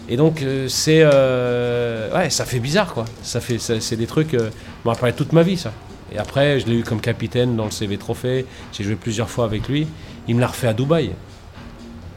Et 0.09 0.17
donc, 0.17 0.43
euh, 0.43 0.69
c'est. 0.69 1.01
euh, 1.03 2.15
ouais, 2.15 2.29
ça 2.29 2.45
fait 2.45 2.59
bizarre, 2.59 2.93
quoi. 2.93 3.05
Ça 3.23 3.41
fait, 3.41 3.59
c'est 3.59 3.97
des 3.97 4.07
trucs. 4.07 4.35
Me 4.35 4.89
rappelle 4.89 5.15
toute 5.15 5.33
ma 5.33 5.43
vie, 5.43 5.57
ça. 5.57 5.73
Et 6.15 6.19
après, 6.19 6.61
je 6.61 6.67
l'ai 6.67 6.81
eu 6.81 6.83
comme 6.83 7.01
capitaine 7.01 7.57
dans 7.57 7.65
le 7.65 7.71
CV 7.71 7.97
Trophée. 7.97 8.45
J'ai 8.73 8.85
joué 8.85 8.97
plusieurs 8.97 9.31
fois 9.31 9.47
avec 9.47 9.69
lui. 9.69 9.87
Il 10.29 10.37
me 10.37 10.41
l'a 10.41 10.49
refait 10.49 10.69
à 10.69 10.75
Dubaï. 10.75 11.13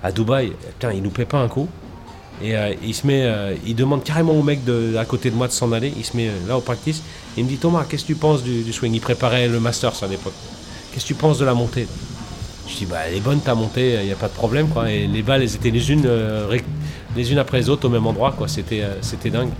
À 0.03 0.11
Dubaï, 0.11 0.51
putain, 0.79 0.91
il 0.91 1.01
nous 1.01 1.09
paie 1.11 1.25
pas 1.25 1.37
un 1.37 1.47
coup. 1.47 1.69
Et 2.41 2.55
euh, 2.55 2.73
il 2.83 2.93
se 2.93 3.07
met, 3.07 3.23
euh, 3.23 3.55
il 3.65 3.75
demande 3.75 4.03
carrément 4.03 4.33
au 4.33 4.43
mec 4.43 4.59
à 4.97 5.05
côté 5.05 5.29
de 5.29 5.35
moi 5.35 5.47
de 5.47 5.53
s'en 5.53 5.71
aller. 5.71 5.93
Il 5.95 6.03
se 6.03 6.17
met 6.17 6.27
euh, 6.27 6.47
là 6.47 6.57
au 6.57 6.61
practice. 6.61 7.01
Il 7.37 7.45
me 7.45 7.49
dit 7.49 7.57
Thomas, 7.57 7.85
qu'est-ce 7.87 8.03
que 8.03 8.07
tu 8.07 8.15
penses 8.15 8.43
du, 8.43 8.71
swing? 8.73 8.93
Il 8.93 9.01
préparait 9.01 9.47
le 9.47 9.59
Masters 9.59 10.03
à 10.03 10.07
l'époque. 10.07 10.33
Qu'est-ce 10.91 11.05
que 11.05 11.07
tu 11.09 11.15
penses 11.15 11.39
de 11.39 11.45
la 11.45 11.53
montée? 11.53 11.87
Je 12.67 12.75
dis 12.77 12.85
bah 12.85 12.97
elle 13.07 13.17
est 13.17 13.21
bonne 13.21 13.39
ta 13.41 13.53
montée, 13.53 13.99
il 14.01 14.07
n'y 14.07 14.11
a 14.11 14.15
pas 14.15 14.27
de 14.27 14.33
problème 14.33 14.67
quoi. 14.69 14.89
Et 14.89 15.05
les 15.05 15.21
balles 15.21 15.43
elles 15.43 15.53
étaient 15.53 15.69
les 15.69 15.91
unes, 15.91 16.09
les 17.15 17.31
unes 17.31 17.37
après 17.37 17.59
les 17.59 17.69
autres 17.69 17.85
au 17.87 17.91
même 17.91 18.07
endroit 18.07 18.33
quoi. 18.35 18.47
C'était, 18.47 18.83
c'était 19.01 19.29
dingue. 19.29 19.51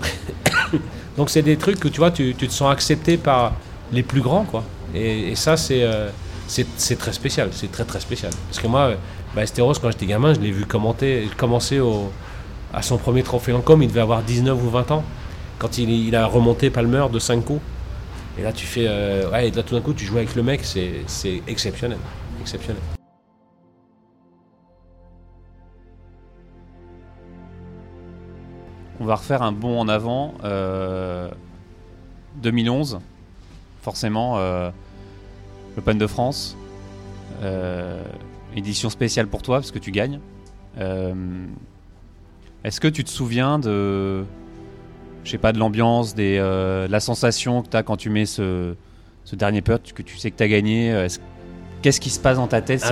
Donc 1.16 1.30
c'est 1.30 1.42
des 1.42 1.56
trucs 1.56 1.80
que 1.80 1.88
tu 1.88 1.98
vois, 1.98 2.12
tu, 2.12 2.32
te 2.34 2.52
sens 2.52 2.70
accepté 2.70 3.16
par 3.16 3.54
les 3.92 4.04
plus 4.04 4.20
grands 4.20 4.44
quoi. 4.44 4.62
Et, 4.94 5.34
ça 5.34 5.56
c'est, 5.56 5.84
c'est, 6.46 6.66
c'est 6.76 6.96
très 6.96 7.12
spécial, 7.12 7.48
c'est 7.50 7.72
très 7.72 7.84
très 7.84 7.98
spécial. 7.98 8.30
Parce 8.48 8.62
que 8.62 8.68
moi, 8.68 8.92
euh, 9.36 9.40
bah, 9.40 9.42
Esteros 9.42 9.74
quand 9.80 9.90
j'étais 9.90 10.06
gamin, 10.06 10.34
je 10.34 10.40
l'ai 10.40 10.50
vu 10.50 10.64
commenter, 10.64 11.28
commencer 11.36 11.80
à 12.72 12.82
son 12.82 12.98
premier 12.98 13.22
trophée 13.22 13.52
Lancôme, 13.52 13.82
il 13.82 13.88
devait 13.88 14.00
avoir 14.00 14.22
19 14.22 14.62
ou 14.62 14.70
20 14.70 14.90
ans. 14.90 15.04
Quand 15.58 15.78
il, 15.78 16.14
a 16.14 16.26
remonté 16.26 16.70
Palmer 16.70 17.06
de 17.10 17.18
5 17.18 17.44
coups. 17.44 17.62
Et 18.38 18.42
là 18.42 18.52
tu 18.52 18.66
fais, 18.66 18.86
euh, 18.86 19.30
ouais, 19.30 19.48
et 19.48 19.50
là 19.50 19.62
tout 19.62 19.74
d'un 19.74 19.80
coup 19.80 19.94
tu 19.94 20.04
joues 20.04 20.18
avec 20.18 20.34
le 20.34 20.42
mec, 20.42 20.62
c'est, 20.62 21.42
exceptionnel, 21.46 21.98
exceptionnel. 22.40 22.82
On 29.00 29.04
va 29.04 29.14
refaire 29.14 29.42
un 29.42 29.52
bond 29.52 29.78
en 29.78 29.88
avant. 29.88 30.34
euh, 30.44 31.30
2011, 32.36 33.00
forcément, 33.80 34.36
euh, 34.36 34.70
l'Open 35.76 35.96
de 35.96 36.06
France. 36.06 36.56
Édition 38.56 38.90
spéciale 38.90 39.26
pour 39.26 39.42
toi 39.42 39.58
parce 39.58 39.70
que 39.70 39.78
tu 39.78 39.90
gagnes. 39.90 40.20
Euh, 40.78 41.14
Est-ce 42.64 42.80
que 42.80 42.88
tu 42.88 43.04
te 43.04 43.10
souviens 43.10 43.58
de, 43.58 44.24
je 45.24 45.30
sais 45.30 45.38
pas, 45.38 45.52
de 45.52 45.58
l'ambiance, 45.58 46.14
des, 46.14 46.36
euh, 46.38 46.86
de 46.86 46.92
la 46.92 47.00
sensation 47.00 47.62
que 47.62 47.68
tu 47.68 47.76
as 47.76 47.82
quand 47.82 47.96
tu 47.96 48.10
mets 48.10 48.26
ce, 48.26 48.74
ce 49.24 49.36
dernier 49.36 49.62
putt, 49.62 49.92
que 49.92 50.02
tu 50.02 50.16
sais 50.16 50.30
que 50.30 50.36
tu 50.36 50.42
as 50.42 50.48
gagné 50.48 50.92
euh, 50.92 51.04
est-ce- 51.06 51.20
Qu'est-ce 51.82 52.00
qui 52.00 52.10
se 52.10 52.18
passe 52.18 52.38
dans 52.38 52.48
ta 52.48 52.62
tête? 52.62 52.82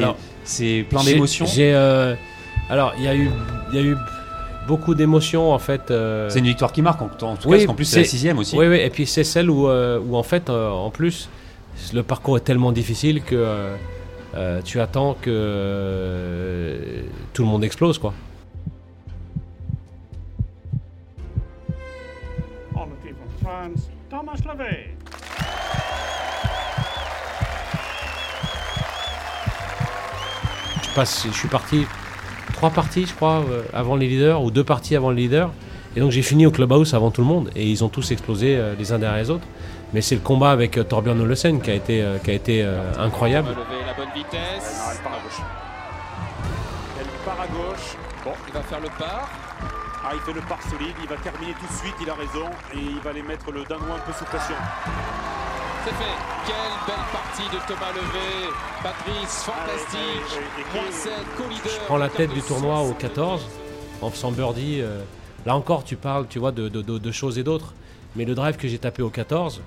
C'est- 0.44 0.84
plein 0.88 1.02
d'émotions? 1.02 1.46
J'ai, 1.46 1.74
euh, 1.74 2.14
alors 2.70 2.92
il 2.98 3.04
y 3.04 3.08
a 3.08 3.14
eu, 3.16 3.28
il 3.72 3.76
y 3.76 3.78
a 3.78 3.82
eu 3.82 3.96
beaucoup 4.68 4.94
d'émotions 4.94 5.52
en 5.52 5.58
fait. 5.58 5.82
C'est 6.28 6.38
une 6.38 6.44
victoire 6.46 6.70
qui 6.72 6.82
marque 6.82 7.02
en, 7.02 7.06
en 7.06 7.08
tout 7.08 7.24
cas, 7.24 7.34
parce 7.56 7.64
qu'en 7.66 7.74
plus 7.74 7.86
c'est 7.86 8.00
la 8.00 8.04
sixième 8.04 8.38
aussi. 8.38 8.56
Oui, 8.56 8.66
oui, 8.68 8.76
et 8.76 8.90
puis 8.90 9.06
c'est 9.06 9.24
celle 9.24 9.50
où, 9.50 9.66
où 9.68 10.16
en 10.16 10.22
fait, 10.22 10.48
en 10.50 10.90
plus, 10.90 11.28
le 11.92 12.02
parcours 12.02 12.36
est 12.36 12.42
tellement 12.42 12.70
difficile 12.72 13.22
que 13.22 13.70
euh, 14.36 14.60
tu 14.62 14.80
attends 14.80 15.14
que 15.14 15.30
euh, 15.30 17.02
tout 17.32 17.42
le 17.42 17.48
monde 17.48 17.62
explose, 17.62 17.98
quoi. 17.98 18.12
Thomas. 24.10 24.34
Je, 30.82 30.94
passe, 30.94 31.26
je 31.26 31.32
suis 31.32 31.48
parti 31.48 31.86
trois 32.52 32.70
parties, 32.70 33.06
je 33.06 33.14
crois, 33.14 33.44
euh, 33.50 33.62
avant 33.72 33.96
les 33.96 34.08
leaders, 34.08 34.42
ou 34.42 34.50
deux 34.50 34.64
parties 34.64 34.96
avant 34.96 35.10
les 35.10 35.22
leaders. 35.22 35.50
Et 35.96 36.00
donc 36.00 36.10
j'ai 36.10 36.22
fini 36.22 36.46
au 36.46 36.50
clubhouse 36.50 36.94
avant 36.94 37.10
tout 37.10 37.20
le 37.20 37.26
monde, 37.26 37.50
et 37.54 37.68
ils 37.68 37.84
ont 37.84 37.88
tous 37.88 38.10
explosé 38.10 38.60
les 38.76 38.92
uns 38.92 38.98
derrière 38.98 39.18
les 39.18 39.30
autres. 39.30 39.46
Mais 39.94 40.00
c'est 40.02 40.16
le 40.16 40.20
combat 40.20 40.50
avec 40.50 40.76
euh, 40.76 40.82
Torbjörn 40.82 41.20
Olesen 41.20 41.60
qui 41.62 41.70
a 41.70 41.74
été, 41.74 42.02
euh, 42.02 42.18
qui 42.18 42.30
a 42.30 42.34
été 42.34 42.62
euh, 42.64 42.82
incroyable. 42.98 43.50
Lever 43.50 43.84
la 43.86 43.94
bonne 43.94 44.12
vitesse. 44.14 44.76
Non, 44.76 44.90
elle 44.92 45.02
part 45.02 45.12
à 45.14 45.22
gauche. 45.22 45.40
Elle 47.00 47.06
part 47.24 47.40
à 47.40 47.46
gauche. 47.46 47.96
Bon, 48.24 48.32
Il 48.48 48.52
va 48.54 48.60
faire 48.62 48.80
le 48.80 48.88
par. 48.98 49.28
ah, 50.04 50.10
il 50.14 50.20
fait 50.20 50.32
le 50.32 50.40
par 50.40 50.60
solide, 50.62 50.94
il 51.00 51.08
va 51.08 51.16
terminer 51.16 51.52
tout 51.60 51.66
de 51.72 51.78
suite, 51.78 51.94
il 52.02 52.10
a 52.10 52.14
raison, 52.14 52.50
et 52.74 52.78
il 52.78 52.98
va 53.04 53.10
aller 53.10 53.22
mettre 53.22 53.50
le 53.52 53.62
Danois 53.64 53.94
un 53.96 53.98
peu 54.04 54.12
sous 54.18 54.24
pression. 54.24 54.56
C'est 55.84 55.90
fait. 55.94 56.16
Quelle 56.46 56.74
belle 56.86 57.06
partie 57.12 57.48
de 57.54 57.60
Thomas 57.68 57.92
Levé. 57.94 58.50
Patrice, 58.82 59.44
fantastique. 59.44 59.98
Ah, 60.00 60.34
et- 60.34 60.60
et- 60.60 60.78
et- 60.78 60.82
Moins 60.82 60.90
7, 60.92 61.12
co-leader. 61.36 61.72
Je 61.72 61.86
prends 61.86 61.96
la 61.98 62.08
tête 62.08 62.30
du 62.32 62.42
tournoi 62.42 62.80
au 62.80 62.86
60. 62.94 62.98
14 62.98 63.46
en 64.02 64.10
faisant 64.10 64.32
birdie. 64.32 64.80
euh, 64.80 65.02
là 65.46 65.54
encore, 65.54 65.84
tu 65.84 65.94
parles, 65.96 66.26
tu 66.28 66.38
vois, 66.40 66.50
de, 66.52 66.68
de- 66.68 66.82
de- 66.82 66.98
de 66.98 67.12
choses 67.12 67.38
et 67.38 67.44
d'autres. 67.44 67.74
Mais 68.16 68.24
le 68.24 68.34
drive 68.34 68.56
que 68.56 68.66
j'ai 68.66 68.78
tapé 68.78 69.02
au 69.02 69.10
14, 69.10 69.58
euh, 69.60 69.62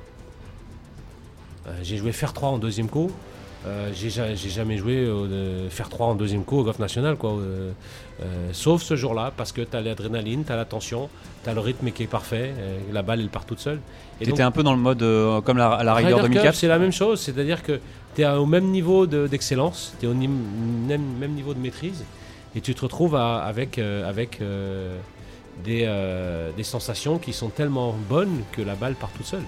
j'ai 1.83 1.97
joué 1.97 2.11
faire 2.11 2.33
3 2.33 2.49
en 2.49 2.57
deuxième 2.57 2.87
coup. 2.89 3.11
Euh, 3.65 3.89
j'ai 3.93 4.09
ja- 4.09 4.33
j'ai 4.35 4.49
jamais 4.49 4.77
joué 4.77 4.95
de 5.05 5.67
faire 5.69 5.89
3 5.89 6.07
en 6.07 6.15
deuxième 6.15 6.43
coup 6.45 6.59
au 6.59 6.63
golf 6.63 6.79
national, 6.79 7.17
quoi. 7.17 7.31
euh, 7.31 7.71
euh, 8.21 8.49
sauf 8.53 8.81
ce 8.83 8.95
jour-là, 8.95 9.31
parce 9.35 9.51
que 9.51 9.61
tu 9.61 9.75
as 9.75 9.81
l'adrénaline, 9.81 10.45
tu 10.45 10.51
as 10.51 10.55
la 10.55 10.63
tension, 10.65 11.09
tu 11.43 11.49
as 11.49 11.53
le 11.53 11.59
rythme 11.59 11.91
qui 11.91 12.03
est 12.03 12.07
parfait, 12.07 12.53
euh, 12.57 12.77
la 12.93 13.01
balle 13.01 13.19
elle 13.19 13.29
part 13.29 13.45
toute 13.45 13.59
seule. 13.59 13.79
Et 14.21 14.25
Tu 14.25 14.29
étais 14.31 14.43
un 14.43 14.51
peu 14.51 14.63
dans 14.63 14.73
le 14.73 14.79
mode 14.79 15.01
euh, 15.01 15.41
comme 15.41 15.57
la, 15.57 15.83
la 15.83 15.93
Ryder 15.95 16.07
rigueur 16.09 16.21
Cup, 16.25 16.31
2004. 16.33 16.55
c'est 16.55 16.67
la 16.67 16.79
même 16.79 16.91
chose, 16.93 17.19
c'est-à-dire 17.19 17.61
que 17.63 17.79
tu 18.15 18.21
es 18.21 18.27
au 18.29 18.45
même 18.45 18.65
niveau 18.71 19.05
de- 19.07 19.27
d'excellence, 19.27 19.93
tu 19.99 20.05
es 20.05 20.09
au 20.09 20.13
ni- 20.13 20.27
même, 20.29 21.03
même 21.19 21.31
niveau 21.33 21.53
de 21.53 21.59
maîtrise, 21.59 22.05
et 22.55 22.61
tu 22.61 22.73
te 22.73 22.81
retrouves 22.81 23.15
à- 23.15 23.39
avec, 23.39 23.77
euh, 23.79 24.07
avec 24.07 24.39
euh, 24.41 24.97
des, 25.65 25.83
euh, 25.85 26.51
des 26.55 26.63
sensations 26.63 27.17
qui 27.17 27.33
sont 27.33 27.49
tellement 27.49 27.93
bonnes 28.07 28.43
que 28.53 28.61
la 28.61 28.75
balle 28.75 28.93
part 28.93 29.09
toute 29.17 29.25
seule. 29.25 29.43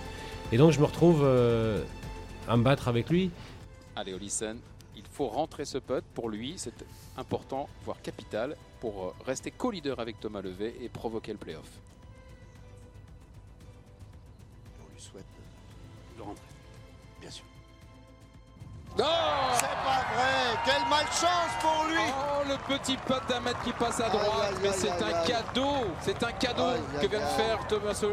Et 0.52 0.58
donc 0.58 0.72
je 0.72 0.80
me 0.80 0.86
retrouve 0.86 1.22
euh, 1.24 1.82
à 2.50 2.58
me 2.58 2.64
battre 2.64 2.88
avec 2.88 3.10
lui. 3.10 3.32
Allez, 3.96 4.14
Olisen, 4.14 4.60
il 4.96 5.04
faut 5.06 5.28
rentrer 5.28 5.66
ce 5.66 5.78
putt. 5.78 6.04
Pour 6.14 6.30
lui, 6.30 6.56
c'est 6.58 6.74
important, 7.18 7.70
voire 7.86 8.02
capital, 8.02 8.56
pour 8.82 9.06
euh, 9.06 9.14
rester 9.26 9.52
co-leader 9.52 10.00
avec 10.00 10.20
Thomas 10.20 10.42
Levé 10.42 10.76
et 10.82 10.90
provoquer 10.90 11.32
le 11.32 11.38
playoff. 11.38 11.70
On 14.84 14.94
lui 14.94 15.00
souhaite 15.02 15.26
De 16.18 16.22
rentrer. 16.24 16.44
bien 17.22 17.30
sûr. 17.32 17.46
Oh 18.98 19.04
C'est 19.54 19.68
pas 19.68 20.04
vrai 20.16 20.60
Quelle 20.66 20.90
malchance 20.90 21.54
pour 21.62 21.86
lui 21.88 22.02
Oh, 22.18 22.44
le 22.48 22.78
petit 22.78 22.98
putt 22.98 23.22
d'un 23.30 23.40
mètre 23.42 23.62
qui 23.64 23.72
passe 23.74 24.00
à 24.00 24.10
droite, 24.10 24.56
mais 24.64 24.72
c'est 24.72 24.90
un 24.92 25.08
aïe. 25.14 25.28
cadeau, 25.28 25.86
c'est 26.02 26.24
un 26.24 26.32
cadeau 26.32 26.72
que 27.00 27.08
vient 27.08 27.20
de 27.20 27.26
faire 27.26 27.68
Thomas 27.68 28.04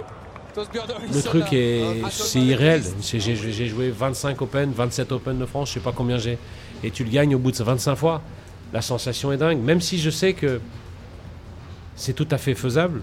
Le 0.57 1.23
truc 1.23 1.53
est, 1.53 1.83
Ah, 2.05 2.09
c'est 2.11 2.41
irréel. 2.41 2.83
J'ai 3.03 3.67
joué 3.69 3.91
25 3.91 4.41
Open, 4.41 4.73
27 4.73 5.13
Open 5.13 5.39
de 5.39 5.47
France, 5.47 5.69
je 5.69 5.75
sais 5.75 5.81
pas 5.81 5.93
combien 5.93 6.19
j'ai. 6.19 6.39
Et 6.83 6.91
tu 6.91 7.05
le 7.05 7.11
gagnes 7.11 7.35
au 7.35 7.39
bout 7.39 7.51
de 7.53 7.63
25 7.63 7.95
fois. 7.95 8.23
La 8.73 8.83
sensation 8.83 9.33
est 9.33 9.37
dingue. 9.37 9.59
Même 9.61 9.81
si 9.81 9.99
je 9.99 10.11
sais 10.11 10.33
que 10.33 10.61
c'est 11.95 12.13
tout 12.15 12.29
à 12.31 12.39
fait 12.39 12.55
faisable, 12.55 13.03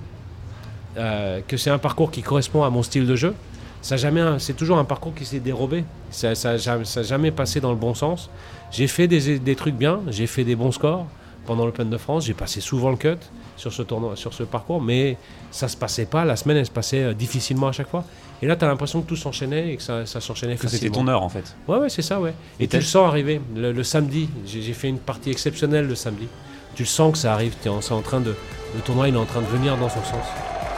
euh, 0.98 1.42
que 1.48 1.58
c'est 1.58 1.70
un 1.70 1.78
parcours 1.78 2.12
qui 2.12 2.22
correspond 2.22 2.64
à 2.64 2.70
mon 2.70 2.84
style 2.84 3.06
de 3.08 3.16
jeu. 3.16 3.34
Ça 3.82 3.96
a 3.96 3.98
jamais, 3.98 4.24
c'est 4.40 4.54
toujours 4.54 4.78
un 4.78 4.86
parcours 4.86 5.14
qui 5.14 5.26
s'est 5.26 5.40
dérobé. 5.40 5.84
Ça, 6.10 6.36
ça, 6.36 6.58
jamais 6.58 7.32
passé 7.32 7.60
dans 7.60 7.72
le 7.72 7.78
bon 7.78 7.94
sens. 7.94 8.30
J'ai 8.72 8.88
fait 8.88 9.08
des, 9.08 9.40
des 9.40 9.56
trucs 9.56 9.76
bien, 9.76 10.02
j'ai 10.08 10.28
fait 10.28 10.44
des 10.44 10.56
bons 10.56 10.72
scores 10.72 11.06
pendant 11.46 11.66
l'Open 11.66 11.90
de 11.90 11.98
France. 11.98 12.26
J'ai 12.26 12.34
passé 12.34 12.62
souvent 12.62 12.92
le 12.92 12.98
cut 12.98 13.18
sur 13.58 13.72
ce 13.74 13.82
tournoi, 13.84 14.16
sur 14.16 14.34
ce 14.34 14.44
parcours, 14.44 14.82
mais 14.82 15.18
ça 15.52 15.68
se 15.68 15.78
passait 15.78 16.06
pas. 16.06 16.26
La 16.26 16.36
semaine, 16.36 16.58
elle 16.58 16.66
se 16.66 16.72
passait 16.72 17.04
euh, 17.04 17.14
difficilement 17.14 17.68
à 17.68 17.72
chaque 17.72 17.90
fois. 17.90 18.04
Et 18.42 18.46
là, 18.48 18.56
tu 18.56 18.66
as 18.66 18.68
l'impression 18.68 19.02
que 19.02 19.08
tout 19.08 19.16
s'enchaînait 19.16 19.70
et 19.74 19.78
que 19.78 19.84
ça, 19.84 20.06
ça 20.06 20.20
s'enchaînait 20.20 20.56
Que 20.56 20.68
c'était 20.68 20.88
facilement. 20.88 20.96
ton 21.06 21.08
heure 21.08 21.24
en 21.24 21.30
fait. 21.30 21.56
Ouais, 21.68 21.78
ouais, 21.78 21.90
c'est 21.90 22.02
ça, 22.02 22.20
ouais. 22.20 22.34
Et, 22.60 22.66
Et 22.66 22.68
tu 22.68 22.76
le 22.78 22.82
sens 22.82 23.08
arriver. 23.08 23.40
Le, 23.56 23.72
le 23.72 23.84
samedi, 23.84 24.30
j'ai 24.46 24.74
fait 24.74 24.90
une 24.90 25.00
partie 25.00 25.30
exceptionnelle 25.32 25.88
le 25.88 25.96
samedi. 25.96 26.28
Tu 26.76 26.84
le 26.84 26.88
sens 26.88 27.12
que 27.14 27.18
ça 27.20 27.34
arrive. 27.34 27.54
t'es 27.62 27.70
en- 27.70 27.80
train 27.80 28.20
de, 28.20 28.36
le 28.76 28.82
tournoi, 28.82 29.08
il 29.08 29.16
est 29.16 29.18
en 29.18 29.26
train 29.26 29.42
de 29.42 29.46
venir 29.48 29.78
dans 29.78 29.90
son 29.90 30.04
sens. 30.04 30.26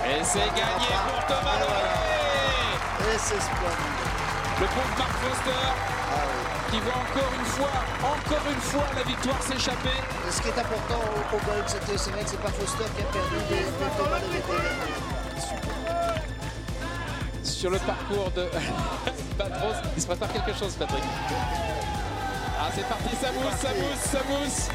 Et 0.05 0.23
c'est 0.23 0.39
gagné 0.39 0.93
pour 1.07 1.25
Thomas 1.25 1.57
Levé 1.59 3.15
Et 3.15 3.17
c'est 3.17 3.41
splendide. 3.41 4.59
Le 4.59 4.65
pauvre 4.67 4.95
Mark 4.97 5.11
Foster. 5.11 5.94
Qui 6.71 6.79
voit 6.79 6.93
encore 6.93 7.31
une 7.37 7.45
fois, 7.45 7.75
encore 8.01 8.45
une 8.51 8.61
fois 8.61 8.85
la 8.95 9.03
victoire 9.03 9.41
s'échapper. 9.41 9.97
Ce 10.29 10.41
qui 10.41 10.47
est 10.47 10.59
important 10.59 11.01
au, 11.33 11.37
golf, 11.45 11.65
vrai 11.67 12.23
que 12.23 12.29
c'est 12.29 12.41
pas 12.41 12.49
Foster 12.49 12.85
qui 12.95 13.01
a 13.01 13.05
perdu, 13.05 13.35
gagné. 13.49 13.65
sur 17.43 17.69
le 17.69 17.79
parcours 17.79 18.31
de 18.35 18.47
Patros. 19.37 19.75
Il 19.95 20.01
se 20.01 20.07
prépare 20.07 20.31
quelque 20.31 20.53
chose, 20.53 20.73
Patrick. 20.73 21.03
Ah, 22.59 22.69
c'est 22.75 22.87
parti, 22.87 23.15
ça 23.21 23.31
mousse, 23.31 23.59
ça 23.59 23.69
mousse, 23.69 23.99
ça 24.11 24.19
mousse. 24.29 24.69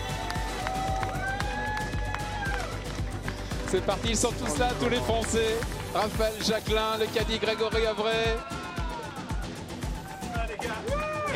C'est 3.68 3.84
parti, 3.86 4.08
ils 4.08 4.16
sont 4.16 4.32
tous 4.32 4.58
là, 4.58 4.68
tous 4.80 4.88
les 4.88 5.00
Français. 5.00 5.56
Raphaël 5.94 6.32
Jacquelin, 6.44 6.98
le 6.98 7.06
caddie 7.06 7.38
Grégory 7.38 7.86
Avray. 7.86 8.36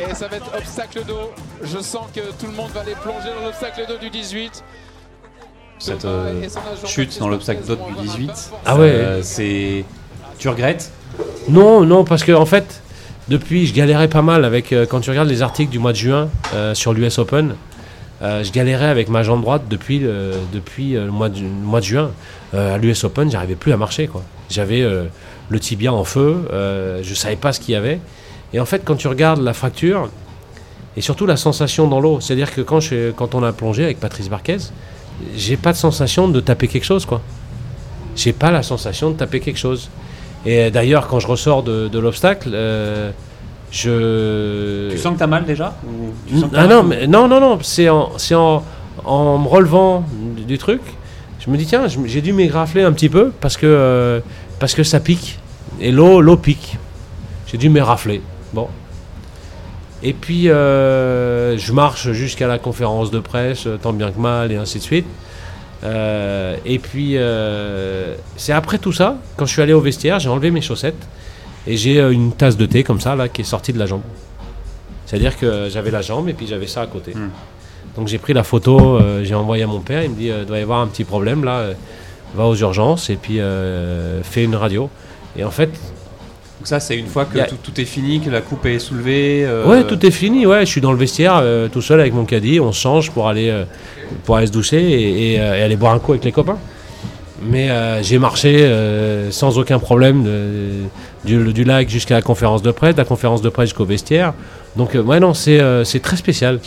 Et 0.09 0.13
ça 0.13 0.27
va 0.27 0.37
être 0.37 0.51
obstacle 0.57 1.03
d'eau. 1.07 1.31
Je 1.63 1.79
sens 1.79 2.05
que 2.13 2.19
tout 2.39 2.45
le 2.47 2.53
monde 2.53 2.69
va 2.73 2.81
aller 2.81 2.95
plonger 3.01 3.29
dans 3.39 3.45
l'obstacle 3.45 3.85
d'eau 3.87 3.97
du 3.97 4.09
18. 4.09 4.63
Cette 5.79 6.05
euh, 6.05 6.41
chute 6.85 7.19
dans 7.19 7.27
l'obstacle 7.27 7.61
vont 7.63 7.75
du 7.75 7.81
avoir 7.81 7.99
un 7.99 8.01
18. 8.03 8.27
pas 8.27 8.33
forcément- 8.33 8.57
Ah 8.65 8.75
ouais. 8.77 8.87
euh, 8.89 9.21
c'est. 9.23 9.83
Tu 10.37 10.49
regrettes? 10.49 10.91
Non, 11.49 11.81
non, 11.81 12.03
parce 12.03 12.23
que 12.23 12.31
en 12.31 12.45
fait, 12.45 12.81
depuis, 13.27 13.65
je 13.65 13.73
galérais 13.73 14.07
pas 14.07 14.21
mal 14.21 14.45
avec. 14.45 14.71
euh, 14.73 14.85
quand 14.85 14.99
tu 15.01 15.09
regardes 15.09 15.29
les 15.29 15.41
articles 15.41 15.71
du 15.71 15.79
mois 15.79 15.91
de 15.91 15.97
juin 15.97 16.29
euh, 16.53 16.73
sur 16.73 16.93
l'US 16.93 17.17
Open, 17.19 17.55
euh, 18.21 18.43
je 18.43 18.51
galérais 18.51 18.87
avec 18.87 19.09
ma 19.09 19.23
jambe 19.23 19.41
droite 19.41 19.63
depuis, 19.69 19.99
le- 19.99 20.31
depuis 20.53 20.95
euh, 20.95 21.05
le, 21.05 21.11
mois 21.11 21.29
de, 21.29 21.39
le 21.39 21.47
mois 21.47 21.79
de 21.81 21.85
juin. 21.85 22.11
Euh, 22.53 22.75
à 22.75 22.77
l'US 22.77 23.03
Open, 23.03 23.29
j'arrivais 23.29 23.55
plus 23.55 23.73
à 23.73 23.77
marcher. 23.77 24.07
quoi. 24.07 24.23
J'avais 24.49 24.81
euh, 24.81 25.05
le 25.49 25.59
tibia 25.59 25.91
en 25.91 26.03
feu, 26.05 26.47
euh, 26.53 27.01
je 27.03 27.13
savais 27.13 27.35
pas 27.35 27.51
ce 27.51 27.59
qu'il 27.59 27.73
y 27.73 27.75
avait. 27.77 27.99
Et 28.55 28.59
en 28.61 28.65
fait, 28.65 28.83
quand 28.85 28.95
tu 28.95 29.09
regardes 29.09 29.41
la 29.41 29.51
fracture, 29.51 30.07
et 30.95 31.01
surtout 31.01 31.25
la 31.25 31.35
sensation 31.35 31.89
dans 31.89 31.99
l'eau, 31.99 32.21
c'est-à-dire 32.21 32.53
que 32.55 32.61
quand, 32.61 32.79
je, 32.79 33.11
quand 33.11 33.35
on 33.35 33.43
a 33.43 33.51
plongé 33.51 33.83
avec 33.83 33.99
Patrice 33.99 34.29
Barquez, 34.29 34.59
j'ai 35.35 35.57
pas 35.57 35.73
de 35.73 35.77
sensation 35.77 36.29
de 36.29 36.39
taper 36.39 36.69
quelque 36.69 36.85
chose. 36.85 37.05
quoi. 37.05 37.21
J'ai 38.15 38.31
pas 38.31 38.51
la 38.51 38.63
sensation 38.63 39.11
de 39.11 39.17
taper 39.17 39.41
quelque 39.41 39.57
chose. 39.59 39.89
Et 40.45 40.71
d'ailleurs, 40.71 41.07
quand 41.07 41.19
je 41.19 41.27
ressors 41.27 41.63
de, 41.63 41.89
de 41.89 41.99
l'obstacle, 41.99 42.49
euh, 42.53 43.11
je. 43.71 44.89
Tu 44.89 44.99
sens 44.99 45.15
que 45.15 45.19
t'as 45.19 45.27
mal 45.27 45.43
déjà 45.43 45.75
Ou 45.85 46.13
tu 46.25 46.39
sens 46.39 46.49
que 46.49 46.55
t'as 46.55 46.61
Ah 46.61 46.67
mal 46.67 46.77
non, 46.77 46.83
mais, 46.83 47.07
non, 47.07 47.27
non, 47.27 47.41
non, 47.41 47.59
c'est 47.61 47.89
en, 47.89 48.11
c'est 48.17 48.35
en, 48.35 48.63
en 49.03 49.37
me 49.37 49.49
relevant 49.49 50.05
du, 50.37 50.45
du 50.45 50.57
truc. 50.57 50.79
Je 51.41 51.49
me 51.49 51.57
dis, 51.57 51.65
tiens, 51.65 51.87
j'ai 52.05 52.21
dû 52.21 52.31
m'égrafler 52.31 52.83
un 52.83 52.93
petit 52.93 53.09
peu 53.09 53.33
parce 53.41 53.57
que, 53.57 53.65
euh, 53.65 54.21
parce 54.59 54.73
que 54.75 54.83
ça 54.83 55.01
pique. 55.01 55.39
Et 55.81 55.91
l'eau, 55.91 56.21
l'eau 56.21 56.37
pique. 56.37 56.77
J'ai 57.47 57.57
dû 57.57 57.67
m'érafler. 57.67 58.21
Bon. 58.55 58.69
Et 60.01 60.13
puis, 60.13 60.49
euh, 60.49 61.57
je 61.57 61.73
marche 61.73 62.11
jusqu'à 62.11 62.47
la 62.47 62.57
conférence 62.57 63.11
de 63.11 63.19
presse, 63.19 63.67
euh, 63.67 63.77
tant 63.77 63.91
bien 63.91 64.11
que 64.11 64.19
mal, 64.19 64.49
et 64.49 64.55
ainsi 64.55 64.77
de 64.77 64.83
suite. 64.83 65.05
Euh, 65.83 66.55
et 66.65 66.79
puis, 66.79 67.17
euh, 67.17 68.15
c'est 68.37 68.53
après 68.53 68.77
tout 68.77 68.93
ça, 68.93 69.17
quand 69.35 69.45
je 69.45 69.51
suis 69.51 69.61
allé 69.61 69.73
au 69.73 69.81
vestiaire, 69.81 70.19
j'ai 70.19 70.29
enlevé 70.29 70.51
mes 70.51 70.61
chaussettes 70.61 71.05
et 71.67 71.75
j'ai 71.75 71.99
une 71.99 72.31
tasse 72.31 72.55
de 72.55 72.65
thé 72.65 72.83
comme 72.83 73.01
ça, 73.01 73.17
là, 73.17 73.27
qui 73.27 73.41
est 73.41 73.45
sortie 73.45 73.73
de 73.73 73.79
la 73.79 73.87
jambe. 73.87 74.03
C'est-à-dire 75.05 75.37
que 75.37 75.67
j'avais 75.69 75.91
la 75.91 76.01
jambe 76.01 76.29
et 76.29 76.33
puis 76.33 76.47
j'avais 76.47 76.67
ça 76.67 76.81
à 76.81 76.87
côté. 76.87 77.13
Hmm. 77.13 77.31
Donc 77.97 78.07
j'ai 78.07 78.19
pris 78.19 78.33
la 78.33 78.43
photo, 78.43 78.99
j'ai 79.23 79.35
envoyé 79.35 79.63
à 79.63 79.67
mon 79.67 79.79
père, 79.79 80.03
il 80.03 80.11
me 80.11 80.15
dit, 80.15 80.27
il 80.27 80.45
doit 80.45 80.59
y 80.59 80.61
avoir 80.61 80.79
un 80.79 80.87
petit 80.87 81.03
problème 81.03 81.43
là, 81.43 81.69
va 82.35 82.45
aux 82.45 82.55
urgences 82.55 83.09
et 83.09 83.15
puis 83.15 83.39
fais 84.23 84.43
une 84.43 84.55
radio. 84.55 84.89
Et 85.37 85.43
en 85.43 85.51
fait, 85.51 85.69
Donc 86.65 86.69
ça, 86.69 86.79
c'est 86.79 86.97
une 86.97 87.05
fois 87.05 87.25
que 87.25 87.37
a- 87.37 87.43
tout, 87.45 87.57
tout 87.61 87.79
est 87.79 87.85
fini, 87.85 88.19
que 88.19 88.31
la 88.31 88.41
coupe 88.41 88.65
est 88.65 88.79
soulevée. 88.79 89.45
euh, 89.45 89.67
ouais, 89.67 89.83
tout 89.83 90.03
est 90.03 90.09
fini, 90.09 90.47
ouais, 90.47 90.61
je 90.61 90.71
suis 90.71 90.81
dans 90.81 90.91
le 90.91 90.97
vestiaire 90.97 91.39
euh, 91.43 91.67
tout 91.67 91.79
seul 91.83 91.99
avec 91.99 92.11
mon 92.11 92.25
caddie, 92.25 92.59
on 92.59 92.71
se 92.71 92.79
change 92.81 93.11
pour 93.11 93.27
aller, 93.29 93.49
euh, 93.51 93.65
pour 94.23 94.35
aller 94.37 94.47
se 94.47 94.51
doucher 94.51 94.81
et, 94.81 95.33
et, 95.33 95.33
et 95.35 95.39
aller 95.39 95.75
boire 95.75 95.93
un 95.93 95.99
coup 95.99 96.13
avec 96.13 96.25
les 96.25 96.31
copains. 96.31 96.57
Mais 97.47 97.69
j'ai 98.01 98.17
marché 98.17 98.67
sans 99.29 99.59
aucun 99.59 99.77
problème 99.77 100.23
de- 100.23 100.87
du, 101.23 101.53
du 101.53 101.63
lac 101.65 101.87
jusqu'à 101.87 102.15
la 102.15 102.23
conférence 102.23 102.63
de 102.63 102.71
presse, 102.71 102.95
de 102.95 102.99
la 103.01 103.05
conférence 103.05 103.43
de 103.43 103.49
presse 103.49 103.69
jusqu'au 103.69 103.85
vestiaire. 103.85 104.33
Donc, 104.75 104.95
ouais, 104.95 105.19
non, 105.19 105.35
c'est 105.35 105.61
c'est 105.83 105.99
très 106.01 106.17
spécial. 106.17 106.59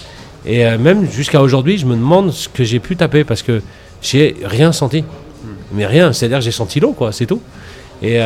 Et 0.47 0.63
même 0.77 1.11
jusqu'à 1.11 1.43
aujourd'hui, 1.43 1.77
je 1.77 1.87
me 1.87 1.97
demande 1.97 2.31
ce 2.33 2.49
que 2.49 2.63
j'ai 2.63 2.79
pu 2.79 2.95
taper 2.95 3.25
parce 3.25 3.43
que 3.43 3.63
j'ai 4.01 4.37
rien 4.45 4.71
senti. 4.71 5.03
Mais 5.73 5.87
rien, 5.87 6.13
c'est-à-dire 6.13 6.39
que 6.39 6.45
j'ai 6.45 6.53
senti 6.53 6.79
l'eau, 6.79 6.93
quoi, 6.93 7.11
c'est 7.11 7.27
tout. 7.27 7.41
Et 8.01 8.21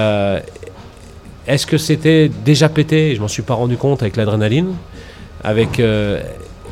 est-ce 1.47 1.67
que 1.67 1.77
c'était 1.77 2.29
déjà 2.29 2.69
pété? 2.69 3.15
Je 3.17 3.21
m'en 3.21 3.29
suis 3.29 3.43
pas 3.43 3.55
rendu 3.55 3.77
compte 3.77 4.03
avec 4.03 4.17
l'adrénaline. 4.17 4.75
Euh, 5.45 6.23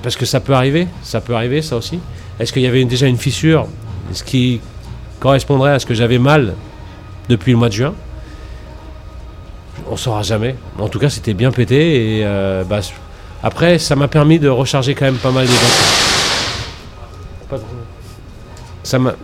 parce 0.03 0.17
que 0.17 0.25
ça 0.25 0.41
peut 0.41 0.55
arriver, 0.55 0.87
ça 1.03 1.21
peut 1.21 1.35
arriver, 1.35 1.61
ça 1.61 1.77
aussi. 1.77 1.99
Est-ce 2.39 2.53
qu'il 2.53 2.63
y 2.63 2.67
avait 2.67 2.85
déjà 2.85 3.07
une 3.07 3.17
fissure? 3.17 3.67
Ce 4.13 4.23
qui 4.23 4.61
correspondrait 5.19 5.73
à 5.73 5.79
ce 5.79 5.87
que 5.87 5.95
j'avais 5.95 6.19
mal 6.19 6.55
depuis 7.29 7.53
le 7.53 7.59
mois 7.59 7.69
de 7.69 7.75
juin? 7.75 7.95
On 9.91 9.97
saura 9.97 10.23
jamais. 10.23 10.55
En 10.79 10.89
tout 10.89 11.01
cas, 11.01 11.11
c'était 11.11 11.35
bien 11.35 11.51
pété. 11.51 12.23
Euh, 12.25 12.63
bah, 12.65 12.81
après, 13.43 13.79
ça 13.79 13.97
m'a 13.97 14.07
permis 14.07 14.39
de 14.39 14.49
recharger 14.49 14.95
quand 14.95 15.07
même 15.07 15.17
pas 15.17 15.33
mal 15.33 15.47
les 15.47 15.53
batteries. 17.51 17.67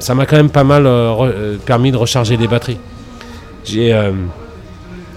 Ça 0.01 0.15
m'a 0.15 0.27
quand 0.27 0.37
même 0.37 0.51
pas 0.51 0.65
mal 0.65 0.87
euh, 0.87 1.57
permis 1.65 1.93
de 1.93 1.97
recharger 1.97 2.37
les 2.37 2.49
batteries. 2.49 2.79
J'ai 3.65 3.95